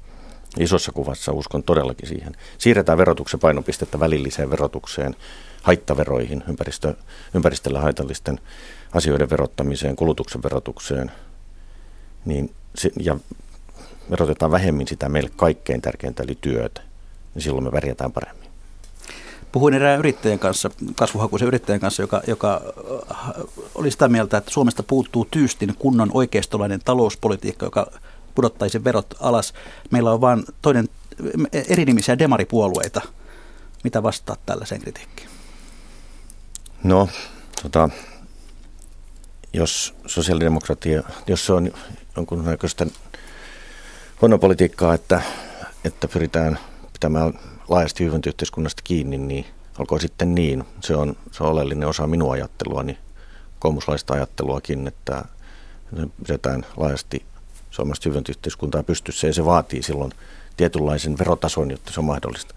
Isossa 0.58 0.92
kuvassa 0.92 1.32
uskon 1.32 1.62
todellakin 1.62 2.08
siihen. 2.08 2.36
Siirretään 2.58 2.98
verotuksen 2.98 3.40
painopistettä 3.40 4.00
välilliseen 4.00 4.50
verotukseen, 4.50 5.16
haittaveroihin, 5.62 6.44
ympäristö, 6.48 6.94
ympäristölle 7.34 7.78
haitallisten 7.78 8.40
asioiden 8.92 9.30
verottamiseen, 9.30 9.96
kulutuksen 9.96 10.42
verotukseen, 10.42 11.12
niin, 12.24 12.54
ja 13.00 13.18
verotetaan 14.10 14.52
vähemmin 14.52 14.88
sitä 14.88 15.08
meille 15.08 15.30
kaikkein 15.36 15.82
tärkeintä, 15.82 16.22
eli 16.22 16.38
työtä, 16.40 16.82
niin 17.34 17.42
silloin 17.42 17.64
me 17.64 17.72
värjätään 17.72 18.12
paremmin. 18.12 18.48
Puhuin 19.52 19.74
erään 19.74 19.98
yrittäjän 19.98 20.38
kanssa, 20.38 20.70
kasvuhakuisen 20.94 21.48
yrittäjän 21.48 21.80
kanssa, 21.80 22.02
joka, 22.02 22.22
joka 22.26 22.60
äh, 23.10 23.18
oli 23.74 23.90
sitä 23.90 24.08
mieltä, 24.08 24.36
että 24.36 24.50
Suomesta 24.50 24.82
puuttuu 24.82 25.28
tyystin 25.30 25.74
kunnon 25.78 26.10
oikeistolainen 26.14 26.80
talouspolitiikka, 26.84 27.66
joka 27.66 27.90
pudottaisi 28.38 28.84
verot 28.84 29.14
alas. 29.20 29.54
Meillä 29.90 30.12
on 30.12 30.20
vain 30.20 30.44
toinen 30.62 30.88
erinimisiä 31.68 32.18
demaripuolueita. 32.18 33.00
Mitä 33.84 34.02
vastaat 34.02 34.40
tällaiseen 34.46 34.80
kritiikkiin? 34.80 35.28
No, 36.84 37.08
tota, 37.62 37.88
jos 39.52 39.94
sosiaalidemokratia, 40.06 41.02
jos 41.26 41.46
se 41.46 41.52
on 41.52 41.72
jonkunnäköistä 42.16 42.86
huonopolitiikkaa, 44.20 44.94
että, 44.94 45.22
että 45.84 46.08
pyritään 46.08 46.58
pitämään 46.92 47.32
laajasti 47.68 48.04
hyvinvointiyhteiskunnasta 48.04 48.82
kiinni, 48.84 49.18
niin 49.18 49.46
olkoon 49.78 50.00
sitten 50.00 50.34
niin. 50.34 50.64
Se 50.80 50.96
on, 50.96 51.16
se 51.30 51.44
on 51.44 51.50
oleellinen 51.50 51.88
osa 51.88 52.06
minun 52.06 52.32
ajatteluani, 52.32 52.98
koomuslaista 53.58 54.14
ajatteluakin, 54.14 54.86
että 54.88 55.24
pidetään 56.26 56.66
laajasti 56.76 57.24
suomalaista 57.78 58.08
hyvinvointiyhteiskuntaa 58.08 58.82
pystyssä 58.82 59.26
ja 59.26 59.32
se 59.32 59.44
vaatii 59.44 59.82
silloin 59.82 60.12
tietynlaisen 60.56 61.18
verotason, 61.18 61.70
jotta 61.70 61.92
se 61.92 62.00
on 62.00 62.06
mahdollista. 62.06 62.54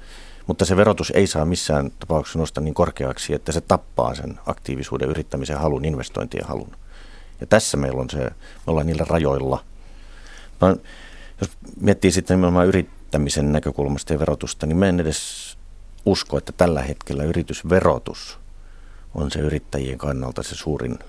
Mutta 0.48 0.66
se 0.66 0.78
verotus 0.78 1.12
ei 1.12 1.28
saa 1.28 1.46
missään 1.46 1.92
tapauksessa 2.00 2.40
nostaa 2.40 2.64
niin 2.64 2.74
korkeaksi, 2.74 3.34
että 3.34 3.52
se 3.52 3.62
tappaa 3.62 4.16
sen 4.16 4.40
aktiivisuuden, 4.46 5.10
yrittämisen 5.10 5.60
halun, 5.60 5.86
investointien 5.86 6.48
halun. 6.48 6.72
Ja 7.42 7.48
tässä 7.48 7.78
meillä 7.78 8.02
on 8.02 8.10
se, 8.10 8.18
me 8.18 8.32
ollaan 8.68 8.88
niillä 8.88 9.06
rajoilla. 9.10 9.64
No, 10.62 10.68
jos 11.42 11.50
miettii 11.82 12.12
sitten 12.12 12.38
nimenomaan 12.38 12.68
yrittämisen 12.68 13.52
näkökulmasta 13.52 14.14
ja 14.14 14.20
verotusta, 14.20 14.66
niin 14.66 14.78
mä 14.78 14.88
en 14.88 15.00
edes 15.00 15.58
usko, 16.06 16.38
että 16.38 16.52
tällä 16.52 16.82
hetkellä 16.82 17.24
yritysverotus 17.24 18.40
on 19.16 19.32
se 19.32 19.40
yrittäjien 19.40 19.98
kannalta 19.98 20.44
se 20.44 20.56
suurin 20.56 21.00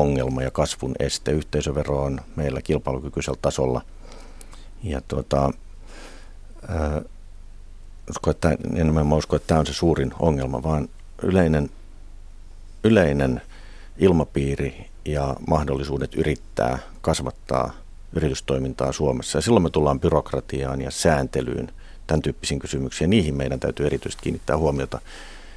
ongelma 0.00 0.42
ja 0.42 0.50
kasvun 0.50 0.94
este. 0.98 1.30
Yhteisövero 1.30 2.02
on 2.02 2.20
meillä 2.36 2.62
kilpailukykyisellä 2.62 3.38
tasolla. 3.42 3.82
Ja 4.82 5.00
tuota, 5.08 5.50
ää, 6.68 7.02
usko, 8.10 8.30
että, 8.30 8.56
enemmän 8.74 9.06
mä 9.06 9.14
uskon, 9.14 9.36
että 9.36 9.46
tämä 9.46 9.60
on 9.60 9.66
se 9.66 9.72
suurin 9.72 10.14
ongelma, 10.18 10.62
vaan 10.62 10.88
yleinen, 11.22 11.70
yleinen 12.84 13.42
ilmapiiri 13.98 14.86
ja 15.04 15.36
mahdollisuudet 15.48 16.14
yrittää 16.14 16.78
kasvattaa 17.00 17.72
yritystoimintaa 18.12 18.92
Suomessa. 18.92 19.38
Ja 19.38 19.42
silloin 19.42 19.62
me 19.62 19.70
tullaan 19.70 20.00
byrokratiaan 20.00 20.80
ja 20.80 20.90
sääntelyyn, 20.90 21.72
tämän 22.06 22.22
tyyppisiin 22.22 22.60
kysymyksiin. 22.60 23.10
Niihin 23.10 23.34
meidän 23.34 23.60
täytyy 23.60 23.86
erityisesti 23.86 24.22
kiinnittää 24.22 24.56
huomiota 24.56 25.00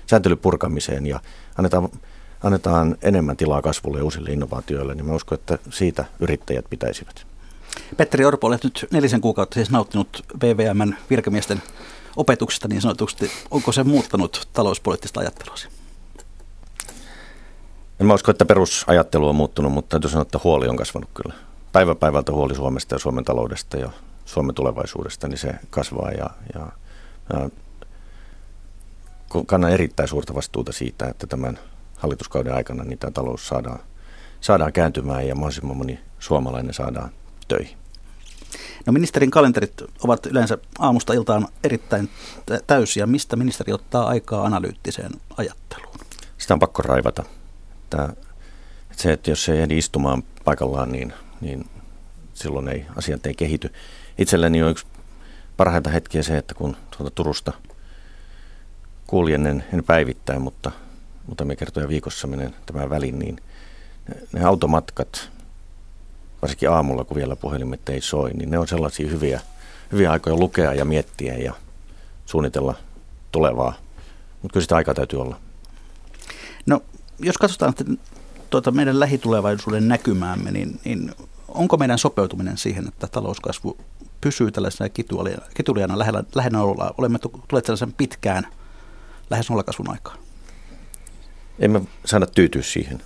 sääntelyn 0.07 0.37
purkamiseen 0.37 1.05
ja 1.05 1.19
annetaan, 1.57 1.89
annetaan 2.43 2.97
enemmän 3.01 3.37
tilaa 3.37 3.61
kasvulle 3.61 3.97
ja 3.97 4.03
uusille 4.03 4.29
innovaatioille, 4.29 4.95
niin 4.95 5.05
mä 5.05 5.15
uskon, 5.15 5.37
että 5.37 5.59
siitä 5.69 6.05
yrittäjät 6.19 6.65
pitäisivät. 6.69 7.25
Petteri 7.97 8.25
Orpo, 8.25 8.47
olet 8.47 8.63
nyt 8.63 8.87
nelisen 8.91 9.21
kuukautta 9.21 9.53
siis 9.53 9.69
nauttinut 9.69 10.25
VVMn 10.43 10.95
virkamiesten 11.09 11.61
opetuksesta 12.15 12.67
niin 12.67 12.81
sanotusti. 12.81 13.31
Onko 13.51 13.71
se 13.71 13.83
muuttanut 13.83 14.49
talouspoliittista 14.53 15.19
ajattelua? 15.19 15.55
En 17.99 18.05
mä 18.05 18.13
usko, 18.13 18.31
että 18.31 18.45
perusajattelu 18.45 19.29
on 19.29 19.35
muuttunut, 19.35 19.71
mutta 19.71 19.89
täytyy 19.89 20.09
sanoa, 20.09 20.21
että 20.21 20.39
huoli 20.43 20.67
on 20.67 20.75
kasvanut 20.75 21.09
kyllä. 21.13 21.33
Päivä 21.71 21.95
päivältä 21.95 22.31
huoli 22.31 22.55
Suomesta 22.55 22.95
ja 22.95 22.99
Suomen 22.99 23.25
taloudesta 23.25 23.77
ja 23.77 23.89
Suomen 24.25 24.55
tulevaisuudesta, 24.55 25.27
niin 25.27 25.37
se 25.37 25.55
kasvaa 25.69 26.11
ja, 26.11 26.29
ja, 26.53 26.67
ja 27.33 27.49
kannan 29.45 29.71
erittäin 29.71 30.09
suurta 30.09 30.35
vastuuta 30.35 30.71
siitä, 30.71 31.05
että 31.05 31.27
tämän 31.27 31.59
hallituskauden 31.99 32.53
aikana 32.53 32.83
niin 32.83 32.99
tämä 32.99 33.11
talous 33.11 33.47
saadaan, 33.47 33.79
saadaan 34.41 34.73
kääntymään 34.73 35.27
ja 35.27 35.35
mahdollisimman 35.35 35.77
moni 35.77 35.99
suomalainen 36.19 36.73
saadaan 36.73 37.09
töihin. 37.47 37.77
No 38.85 38.93
ministerin 38.93 39.31
kalenterit 39.31 39.73
ovat 40.03 40.25
yleensä 40.25 40.57
aamusta 40.79 41.13
iltaan 41.13 41.47
erittäin 41.63 42.09
täysiä. 42.67 43.05
Mistä 43.05 43.35
ministeri 43.35 43.73
ottaa 43.73 44.07
aikaa 44.07 44.45
analyyttiseen 44.45 45.11
ajatteluun? 45.37 45.95
Sitä 46.37 46.53
on 46.53 46.59
pakko 46.59 46.81
raivata. 46.81 47.23
Että, 47.83 48.09
se, 48.91 49.13
että 49.13 49.31
jos 49.31 49.49
ei 49.49 49.59
ehdi 49.59 49.77
istumaan 49.77 50.23
paikallaan, 50.43 50.91
niin, 50.91 51.13
niin 51.41 51.69
silloin 52.33 52.67
ei, 52.67 52.85
asiat 52.95 53.25
ei 53.25 53.33
kehity. 53.33 53.73
Itselläni 54.17 54.63
on 54.63 54.71
yksi 54.71 54.85
parhaita 55.57 55.89
hetkiä 55.89 56.23
se, 56.23 56.37
että 56.37 56.55
kun 56.55 56.77
tuolta 56.97 57.15
Turusta 57.15 57.53
kuljen, 59.07 59.47
en, 59.47 59.63
en 59.73 59.83
päivittäin, 59.83 60.41
mutta 60.41 60.71
muutamia 61.29 61.55
kertoja 61.55 61.87
viikossa 61.87 62.27
menen 62.27 62.55
tämän 62.65 62.89
välin, 62.89 63.19
niin 63.19 63.37
ne, 64.33 64.43
automatkat, 64.43 65.29
varsinkin 66.41 66.69
aamulla, 66.69 67.03
kun 67.03 67.17
vielä 67.17 67.35
puhelimet 67.35 67.89
ei 67.89 68.01
soi, 68.01 68.31
niin 68.33 68.49
ne 68.49 68.57
on 68.57 68.67
sellaisia 68.67 69.09
hyviä, 69.09 69.41
hyviä 69.91 70.11
aikoja 70.11 70.35
lukea 70.35 70.73
ja 70.73 70.85
miettiä 70.85 71.37
ja 71.37 71.53
suunnitella 72.25 72.75
tulevaa. 73.31 73.73
Mutta 74.41 74.53
kyllä 74.53 74.63
sitä 74.63 74.75
aikaa 74.75 74.93
täytyy 74.93 75.21
olla. 75.21 75.39
No, 76.65 76.81
jos 77.19 77.37
katsotaan 77.37 77.73
tuota 78.49 78.71
meidän 78.71 78.99
lähitulevaisuuden 78.99 79.87
näkymäämme, 79.87 80.51
niin, 80.51 80.79
niin 80.85 81.11
onko 81.47 81.77
meidän 81.77 81.97
sopeutuminen 81.97 82.57
siihen, 82.57 82.87
että 82.87 83.07
talouskasvu 83.07 83.77
pysyy 84.21 84.51
tällaisena 84.51 84.89
kituliana 85.53 85.99
lähellä, 85.99 86.23
lähellä 86.35 86.61
olla? 86.61 86.93
Olemme 86.97 87.19
tulleet 87.19 87.65
sellaisen 87.65 87.93
pitkään 87.93 88.47
lähes 89.29 89.49
nollakasvun 89.49 89.89
aikaan. 89.89 90.17
Emme 91.59 91.81
saada 92.05 92.25
tyytyä 92.25 92.61
siihen. 92.61 92.97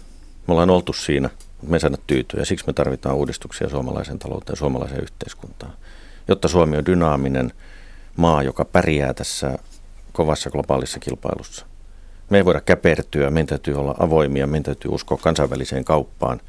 Me 0.47 0.51
ollaan 0.51 0.70
oltu 0.70 0.93
siinä– 0.93 1.30
me 1.68 1.76
ei 1.76 1.80
saada 1.80 1.97
tyytyä 2.08 2.39
ja 2.39 2.45
siksi 2.45 2.68
me 2.68 2.74
tarvitaan 2.74 3.16
uudistuksia 3.16 3.70
suomalaisen 3.70 4.20
talouteen 4.20 4.54
ja 4.54 4.58
suomalaiseen 4.58 5.04
yhteiskuntaan. 5.04 5.74
Jotta 6.28 6.47
Suomi 6.47 6.78
on 6.78 6.86
dynaaminen 6.86 7.51
maa, 8.16 8.43
joka 8.43 8.66
pärjää 8.66 9.14
tässä 9.14 9.58
kovassa 10.12 10.49
globaalissa 10.49 10.99
kilpailussa. 10.99 11.66
Me 12.30 12.38
ei 12.38 12.45
voida 12.45 12.62
käpertyä, 12.62 13.30
meidän 13.30 13.47
täytyy 13.47 13.74
olla 13.74 13.95
avoimia, 13.99 14.47
meidän 14.47 14.64
täytyy 14.64 14.91
uskoa 14.91 15.18
kansainväliseen 15.18 15.86
kauppaan 15.86 16.41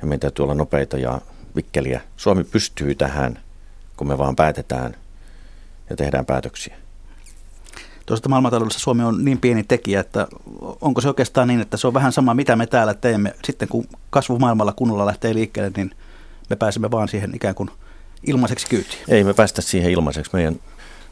ja 0.00 0.06
meidän 0.06 0.20
täytyy 0.20 0.42
olla 0.42 0.54
nopeita 0.54 0.98
ja 0.98 1.20
vikkeliä. 1.56 2.00
Suomi 2.16 2.44
pystyy 2.44 2.94
tähän, 2.94 3.38
kun 3.96 4.08
me 4.08 4.18
vaan 4.18 4.36
päätetään 4.36 4.96
ja 5.90 5.96
tehdään 5.96 6.26
päätöksiä. 6.26 6.76
Tuosta 8.10 8.28
maailmantaloudessa 8.28 8.80
Suomi 8.80 9.02
on 9.02 9.24
niin 9.24 9.38
pieni 9.38 9.64
tekijä, 9.64 10.00
että 10.00 10.26
onko 10.80 11.00
se 11.00 11.08
oikeastaan 11.08 11.48
niin, 11.48 11.60
että 11.60 11.76
se 11.76 11.86
on 11.86 11.94
vähän 11.94 12.12
sama, 12.12 12.34
mitä 12.34 12.56
me 12.56 12.66
täällä 12.66 12.94
teemme. 12.94 13.34
Sitten 13.44 13.68
kun 13.68 13.86
kasvu 14.10 14.38
maailmalla 14.38 14.72
kunnolla 14.72 15.06
lähtee 15.06 15.34
liikkeelle, 15.34 15.72
niin 15.76 15.90
me 16.50 16.56
pääsemme 16.56 16.90
vaan 16.90 17.08
siihen 17.08 17.34
ikään 17.34 17.54
kuin 17.54 17.70
ilmaiseksi 18.26 18.66
kyytiin. 18.66 19.02
Ei 19.08 19.24
me 19.24 19.34
päästä 19.34 19.62
siihen 19.62 19.90
ilmaiseksi. 19.90 20.30
Meidän, 20.34 20.60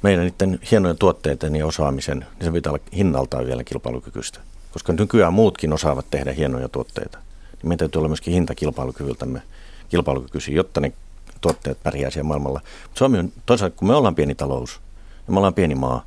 meidän 0.02 0.24
niiden 0.24 0.58
hienojen 0.70 0.98
tuotteiden 0.98 1.56
ja 1.56 1.66
osaamisen, 1.66 2.18
niin 2.18 2.44
se 2.44 2.52
pitää 2.52 2.72
olla 2.72 2.84
hinnaltaan 2.96 3.46
vielä 3.46 3.64
kilpailukykyistä. 3.64 4.40
Koska 4.72 4.92
nykyään 4.92 5.32
muutkin 5.32 5.72
osaavat 5.72 6.06
tehdä 6.10 6.32
hienoja 6.32 6.68
tuotteita. 6.68 7.18
niin 7.18 7.68
meidän 7.68 7.78
täytyy 7.78 7.98
olla 7.98 8.08
myöskin 8.08 8.34
hintakilpailukyvyltämme 8.34 9.42
kilpailukykyisiä, 9.88 10.54
jotta 10.54 10.80
ne 10.80 10.92
tuotteet 11.40 11.82
pärjää 11.82 12.10
siellä 12.10 12.28
maailmalla. 12.28 12.60
Suomi 12.94 13.18
on 13.18 13.32
toisaalta, 13.46 13.76
kun 13.76 13.88
me 13.88 13.94
ollaan 13.94 14.14
pieni 14.14 14.34
talous 14.34 14.80
ja 15.26 15.32
me 15.32 15.38
ollaan 15.38 15.54
pieni 15.54 15.74
maa, 15.74 16.04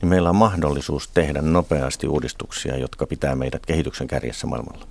niin 0.00 0.08
meillä 0.08 0.30
on 0.30 0.36
mahdollisuus 0.36 1.08
tehdä 1.08 1.42
nopeasti 1.42 2.08
uudistuksia, 2.08 2.76
jotka 2.76 3.06
pitää 3.06 3.36
meidät 3.36 3.66
kehityksen 3.66 4.06
kärjessä 4.06 4.46
maailmalla. 4.46 4.86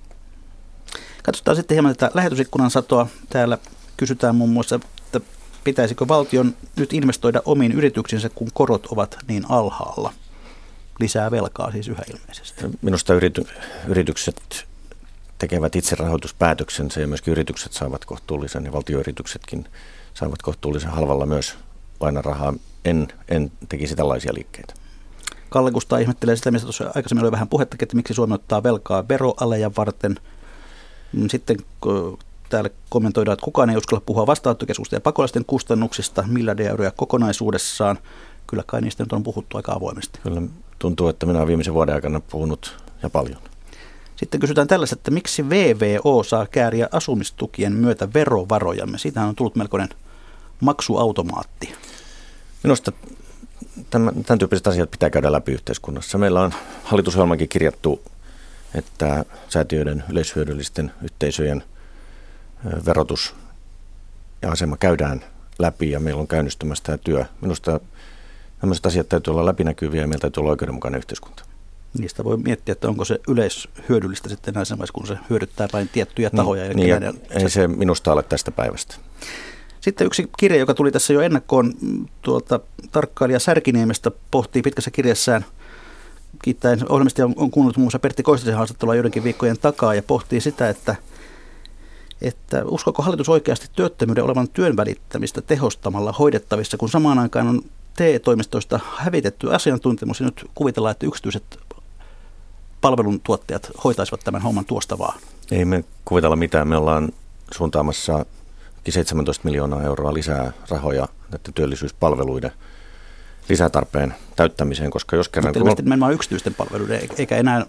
Katsotaan 1.22 1.56
sitten 1.56 1.74
hieman 1.74 1.96
tätä 1.96 2.10
lähetysikkunan 2.14 2.70
satoa. 2.70 3.06
Täällä 3.28 3.58
kysytään 3.96 4.36
muun 4.36 4.50
muassa, 4.50 4.80
että 5.06 5.20
pitäisikö 5.64 6.08
valtion 6.08 6.54
nyt 6.76 6.92
investoida 6.92 7.42
omiin 7.44 7.72
yrityksinsä, 7.72 8.28
kun 8.28 8.48
korot 8.54 8.86
ovat 8.86 9.18
niin 9.28 9.44
alhaalla. 9.48 10.12
Lisää 11.00 11.30
velkaa 11.30 11.72
siis 11.72 11.88
yhä 11.88 12.02
ilmeisesti. 12.14 12.64
Minusta 12.82 13.14
yrity, 13.14 13.46
yritykset 13.88 14.66
tekevät 15.38 15.76
itse 15.76 15.96
rahoituspäätöksensä 15.96 17.00
ja 17.00 17.06
myöskin 17.06 17.32
yritykset 17.32 17.72
saavat 17.72 18.04
kohtuullisen 18.04 18.64
ja 18.64 18.72
valtioyrityksetkin 18.72 19.64
saavat 20.14 20.42
kohtuullisen 20.42 20.90
halvalla 20.90 21.26
myös 21.26 21.54
lainarahaa. 22.00 22.54
En, 22.84 23.08
en 23.28 23.52
tekisi 23.68 23.96
tällaisia 23.96 24.34
liikkeitä. 24.34 24.74
Kalle 25.48 25.70
Kustaa 25.70 25.98
ihmettelee 25.98 26.36
sitä, 26.36 26.50
mistä 26.50 26.66
tuossa 26.66 26.84
aikaisemmin 26.94 27.24
oli 27.24 27.32
vähän 27.32 27.48
puhetta, 27.48 27.76
että 27.80 27.96
miksi 27.96 28.14
Suomi 28.14 28.34
ottaa 28.34 28.62
velkaa 28.62 29.08
veroaleja 29.08 29.70
varten. 29.76 30.16
Sitten 31.30 31.56
täällä 32.48 32.70
kommentoidaan, 32.88 33.32
että 33.32 33.44
kukaan 33.44 33.70
ei 33.70 33.76
uskalla 33.76 34.02
puhua 34.06 34.26
vastaanottokeskusta 34.26 34.96
ja 34.96 35.00
pakolaisten 35.00 35.44
kustannuksista, 35.44 36.24
miljardia 36.26 36.70
euroja 36.70 36.90
kokonaisuudessaan. 36.90 37.98
Kyllä 38.46 38.62
kai 38.66 38.80
niistä 38.80 39.02
nyt 39.02 39.12
on 39.12 39.22
puhuttu 39.22 39.56
aika 39.56 39.72
avoimesti. 39.72 40.18
Kyllä 40.22 40.42
tuntuu, 40.78 41.08
että 41.08 41.26
minä 41.26 41.38
olen 41.38 41.48
viimeisen 41.48 41.74
vuoden 41.74 41.94
aikana 41.94 42.20
puhunut 42.20 42.76
ja 43.02 43.10
paljon. 43.10 43.38
Sitten 44.16 44.40
kysytään 44.40 44.68
tällaista, 44.68 44.94
että 44.94 45.10
miksi 45.10 45.48
VVO 45.50 46.22
saa 46.22 46.46
kääriä 46.46 46.88
asumistukien 46.92 47.72
myötä 47.72 48.08
verovarojamme? 48.14 48.98
Siitähän 48.98 49.28
on 49.28 49.34
tullut 49.34 49.56
melkoinen 49.56 49.88
maksuautomaatti. 50.60 51.72
Minusta 52.62 52.92
tämän, 53.90 54.24
tämän 54.24 54.38
tyyppiset 54.38 54.66
asiat 54.66 54.90
pitää 54.90 55.10
käydä 55.10 55.32
läpi 55.32 55.52
yhteiskunnassa. 55.52 56.18
Meillä 56.18 56.40
on 56.40 56.54
hallitusohjelmankin 56.84 57.48
kirjattu, 57.48 58.02
että 58.74 59.24
säätiöiden 59.48 60.04
yleishyödyllisten 60.10 60.92
yhteisöjen 61.02 61.62
verotus 62.86 63.34
ja 64.42 64.50
asema 64.50 64.76
käydään 64.76 65.24
läpi 65.58 65.90
ja 65.90 66.00
meillä 66.00 66.20
on 66.20 66.28
käynnistymässä 66.28 66.84
tämä 66.84 66.98
työ. 66.98 67.24
Minusta 67.40 67.80
tämmöiset 68.60 68.86
asiat 68.86 69.08
täytyy 69.08 69.30
olla 69.30 69.46
läpinäkyviä 69.46 70.00
ja 70.00 70.06
meillä 70.06 70.20
täytyy 70.20 70.40
olla 70.40 70.50
oikeudenmukainen 70.50 70.98
yhteiskunta. 70.98 71.44
Niistä 71.98 72.24
voi 72.24 72.36
miettiä, 72.36 72.72
että 72.72 72.88
onko 72.88 73.04
se 73.04 73.18
yleishyödyllistä 73.28 74.28
sitten 74.28 74.54
näissä 74.54 74.76
kun 74.92 75.06
se 75.06 75.18
hyödyttää 75.30 75.68
vain 75.72 75.88
tiettyjä 75.88 76.28
niin, 76.28 76.36
tahoja. 76.36 76.64
Niin, 76.64 76.76
niin, 76.76 76.88
ja 76.88 77.12
ei 77.30 77.50
se 77.50 77.68
minusta 77.68 78.12
ole 78.12 78.22
tästä 78.22 78.50
päivästä. 78.50 78.94
Sitten 79.80 80.06
yksi 80.06 80.30
kirja, 80.38 80.58
joka 80.58 80.74
tuli 80.74 80.92
tässä 80.92 81.12
jo 81.12 81.20
ennakkoon 81.20 81.74
mm, 81.80 82.06
tuolta 82.22 82.60
tarkkailija 82.92 83.38
Särkiniemestä, 83.38 84.10
pohtii 84.30 84.62
pitkässä 84.62 84.90
kirjassaan 84.90 85.44
kiittäen 86.42 86.80
ohjelmista 86.88 87.24
on, 87.24 87.34
kuunnellut 87.34 87.76
muun 87.76 87.84
muassa 87.84 87.98
Pertti 87.98 88.22
Koistisen 88.22 88.56
haastattelua 88.56 88.94
joidenkin 88.94 89.24
viikkojen 89.24 89.58
takaa 89.58 89.94
ja 89.94 90.02
pohtii 90.02 90.40
sitä, 90.40 90.68
että, 90.68 90.96
että 92.22 92.64
uskoko 92.64 93.02
hallitus 93.02 93.28
oikeasti 93.28 93.66
työttömyyden 93.72 94.24
olevan 94.24 94.48
työn 94.48 94.76
välittämistä 94.76 95.42
tehostamalla 95.42 96.12
hoidettavissa, 96.12 96.76
kun 96.76 96.88
samaan 96.88 97.18
aikaan 97.18 97.48
on 97.48 97.62
TE-toimistoista 97.96 98.80
hävitetty 98.96 99.54
asiantuntemus 99.54 100.20
ja 100.20 100.26
nyt 100.26 100.44
kuvitellaan, 100.54 100.92
että 100.92 101.06
yksityiset 101.06 101.58
palveluntuottajat 102.80 103.70
hoitaisivat 103.84 104.20
tämän 104.24 104.42
homman 104.42 104.64
tuosta 104.64 104.98
vaan? 104.98 105.20
Ei 105.50 105.64
me 105.64 105.84
kuvitella 106.04 106.36
mitään. 106.36 106.68
Me 106.68 106.76
ollaan 106.76 107.08
suuntaamassa 107.54 108.26
17 108.92 109.44
miljoonaa 109.44 109.82
euroa 109.82 110.14
lisää 110.14 110.52
rahoja 110.70 111.08
näiden 111.30 111.54
työllisyyspalveluiden 111.54 112.52
lisätarpeen 113.48 114.14
täyttämiseen, 114.36 114.90
koska 114.90 115.16
jos 115.16 115.28
kerran... 115.28 115.48
Mutta 115.48 115.58
ilmeisesti 115.58 115.82
nimenomaan 115.82 116.12
yksityisten 116.12 116.54
palveluiden, 116.54 117.00
eikä 117.18 117.36
enää 117.36 117.66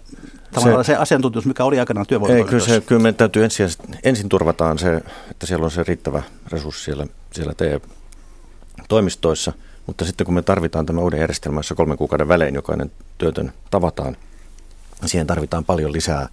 tavallaan 0.52 0.84
se, 0.84 0.92
se 0.92 0.96
asiantuntijuus, 0.96 1.46
mikä 1.46 1.64
oli 1.64 1.80
aikanaan 1.80 2.06
työvoimalla. 2.06 2.44
Ei, 2.44 2.50
kyllä, 2.50 2.64
se, 2.64 2.80
kyllä 2.80 3.02
meidän 3.02 3.16
täytyy 3.16 3.44
ensin, 3.44 3.68
ensin 4.02 4.28
turvataan 4.28 4.78
se, 4.78 4.96
että 5.30 5.46
siellä 5.46 5.64
on 5.64 5.70
se 5.70 5.84
riittävä 5.88 6.22
resurssi 6.52 6.84
siellä, 6.84 7.06
siellä 7.32 7.54
TE-toimistoissa, 7.54 9.52
mutta 9.86 10.04
sitten 10.04 10.24
kun 10.24 10.34
me 10.34 10.42
tarvitaan 10.42 10.86
tämä 10.86 11.00
uuden 11.00 11.20
järjestelmä, 11.20 11.58
jossa 11.58 11.74
kolmen 11.74 11.98
kuukauden 11.98 12.28
välein 12.28 12.54
jokainen 12.54 12.90
työtön 13.18 13.52
tavataan, 13.70 14.16
siihen 15.06 15.26
tarvitaan 15.26 15.64
paljon 15.64 15.92
lisää 15.92 16.28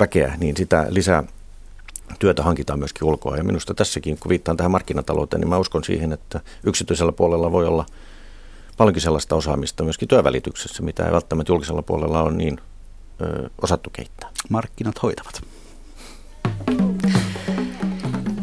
väkeä, 0.00 0.34
niin 0.38 0.56
sitä 0.56 0.86
lisää 0.88 1.22
työtä 2.18 2.42
hankitaan 2.42 2.78
myöskin 2.78 3.04
ulkoa. 3.08 3.36
Ja 3.36 3.44
minusta 3.44 3.74
tässäkin, 3.74 4.18
kun 4.18 4.28
viittaan 4.28 4.56
tähän 4.56 4.70
markkinatalouteen, 4.70 5.40
niin 5.40 5.48
mä 5.48 5.58
uskon 5.58 5.84
siihen, 5.84 6.12
että 6.12 6.40
yksityisellä 6.64 7.12
puolella 7.12 7.52
voi 7.52 7.66
olla 7.66 7.86
paljonkin 8.76 9.02
sellaista 9.02 9.36
osaamista 9.36 9.84
myöskin 9.84 10.08
työvälityksessä, 10.08 10.82
mitä 10.82 11.06
ei 11.06 11.12
välttämättä 11.12 11.52
julkisella 11.52 11.82
puolella 11.82 12.22
ole 12.22 12.32
niin 12.32 12.60
ö, 13.20 13.50
osattu 13.62 13.90
kehittää. 13.90 14.30
Markkinat 14.48 15.02
hoitavat. 15.02 15.42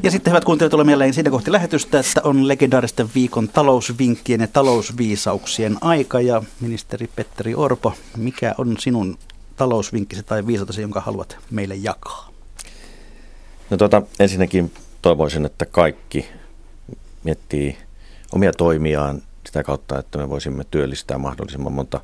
Ja 0.04 0.12
sitten 0.12 0.32
hyvät 0.32 0.46
kuuntelijat, 0.46 0.72
tulee 0.72 0.86
mieleen 0.86 1.14
siinä 1.14 1.30
kohti 1.30 1.52
lähetystä, 1.52 2.00
että 2.00 2.22
on 2.24 2.48
legendaaristen 2.48 3.10
viikon 3.16 3.48
talousvinkkien 3.50 4.42
ja 4.42 4.48
talousviisauksien 4.48 5.78
aika. 5.82 6.22
Ja 6.22 6.44
ministeri 6.60 7.10
Petteri 7.16 7.56
Orpo, 7.56 7.94
mikä 8.18 8.56
on 8.58 8.76
sinun 8.80 9.18
talousvinkkisi 9.56 10.24
tai 10.24 10.48
viisautesi, 10.48 10.82
jonka 10.82 11.02
haluat 11.02 11.38
meille 11.52 11.76
jakaa? 11.76 12.33
No 13.74 13.78
tuota, 13.78 14.02
ensinnäkin 14.20 14.72
toivoisin, 15.02 15.46
että 15.46 15.66
kaikki 15.66 16.30
miettii 17.24 17.78
omia 18.32 18.52
toimiaan 18.54 19.22
sitä 19.46 19.64
kautta, 19.64 20.00
että 20.00 20.18
me 20.18 20.30
voisimme 20.30 20.64
työllistää 20.72 21.18
mahdollisimman 21.18 21.74
monta, 21.74 22.02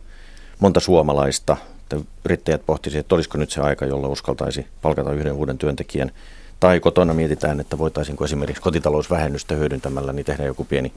monta 0.60 0.80
suomalaista. 0.80 1.58
Että 1.80 1.98
yrittäjät 2.26 2.66
pohtisivat, 2.66 3.00
että 3.00 3.16
olisiko 3.16 3.38
nyt 3.38 3.52
se 3.52 3.62
aika, 3.62 3.86
jolloin 3.86 4.14
uskaltaisi 4.14 4.68
palkata 4.82 5.14
yhden 5.14 5.34
uuden 5.34 5.58
työntekijän. 5.58 6.12
Tai 6.60 6.80
kotona 6.80 7.14
mietitään, 7.14 7.60
että 7.60 7.78
voitaisiinko 7.78 8.26
esimerkiksi 8.26 8.62
kotitalousvähennystä 8.62 9.56
hyödyntämällä 9.56 10.14
niin 10.14 10.26
tehdä 10.26 10.44
joku 10.44 10.64
pieni 10.64 10.94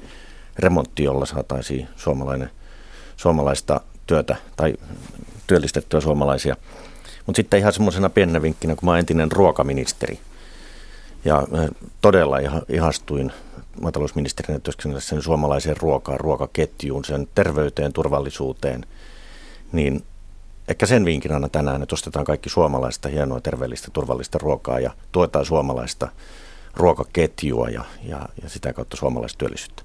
remontti, 0.59 1.05
jolla 1.05 1.27
saataisiin 1.27 1.89
suomalainen, 1.97 2.51
suomalaista 3.17 3.81
työtä 4.07 4.37
tai 4.57 4.75
työllistettyä 5.47 6.01
suomalaisia. 6.01 6.57
Mutta 7.27 7.37
sitten 7.37 7.61
ihan 7.61 7.73
semmoisena 7.73 8.11
pienenä 8.11 8.43
vinkkinä, 8.43 8.75
kun 8.75 8.89
mä 8.89 8.99
entinen 8.99 9.33
ruokaministeri– 9.33 10.21
ja 11.25 11.43
todella 12.01 12.37
ihastuin 12.69 13.33
maatalousministerinä 13.81 14.59
työskennellessä 14.59 15.21
suomalaiseen 15.21 15.77
ruokaan, 15.77 16.21
ruokaketjuun, 16.21 17.05
sen 17.05 17.29
terveyteen, 17.35 17.93
turvallisuuteen, 17.93 18.87
niin 19.73 20.05
ehkä 20.69 20.87
sen 20.87 21.05
vinkin 21.05 21.33
aina 21.33 21.49
tänään, 21.49 21.83
että 21.83 21.95
ostetaan 21.95 22.25
kaikki 22.25 22.49
suomalaista 22.49 23.09
hienoa, 23.09 23.41
terveellistä, 23.41 23.89
turvallista 23.93 24.39
ruokaa 24.39 24.81
ja 24.81 24.91
tuetaan 25.13 25.47
suomalaista 25.47 26.09
ruokaketjua 26.75 27.69
ja, 27.69 27.85
ja, 28.03 28.29
ja 28.43 28.49
sitä 28.49 28.73
kautta 28.73 28.97
suomalaista 28.97 29.39
työllisyyttä. 29.39 29.83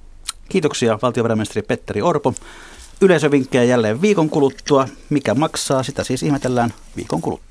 Kiitoksia 0.50 1.00
valtiovarainministeri 1.02 1.66
Petteri 1.66 2.02
Orpo. 2.02 2.34
Yleisövinkkejä 3.02 3.64
jälleen 3.64 4.02
viikon 4.02 4.30
kuluttua. 4.30 4.88
Mikä 5.10 5.34
maksaa, 5.34 5.84
sitä 5.84 6.04
siis 6.04 6.24
ihmetellään 6.24 6.74
viikon 6.96 7.22
kuluttua. 7.22 7.47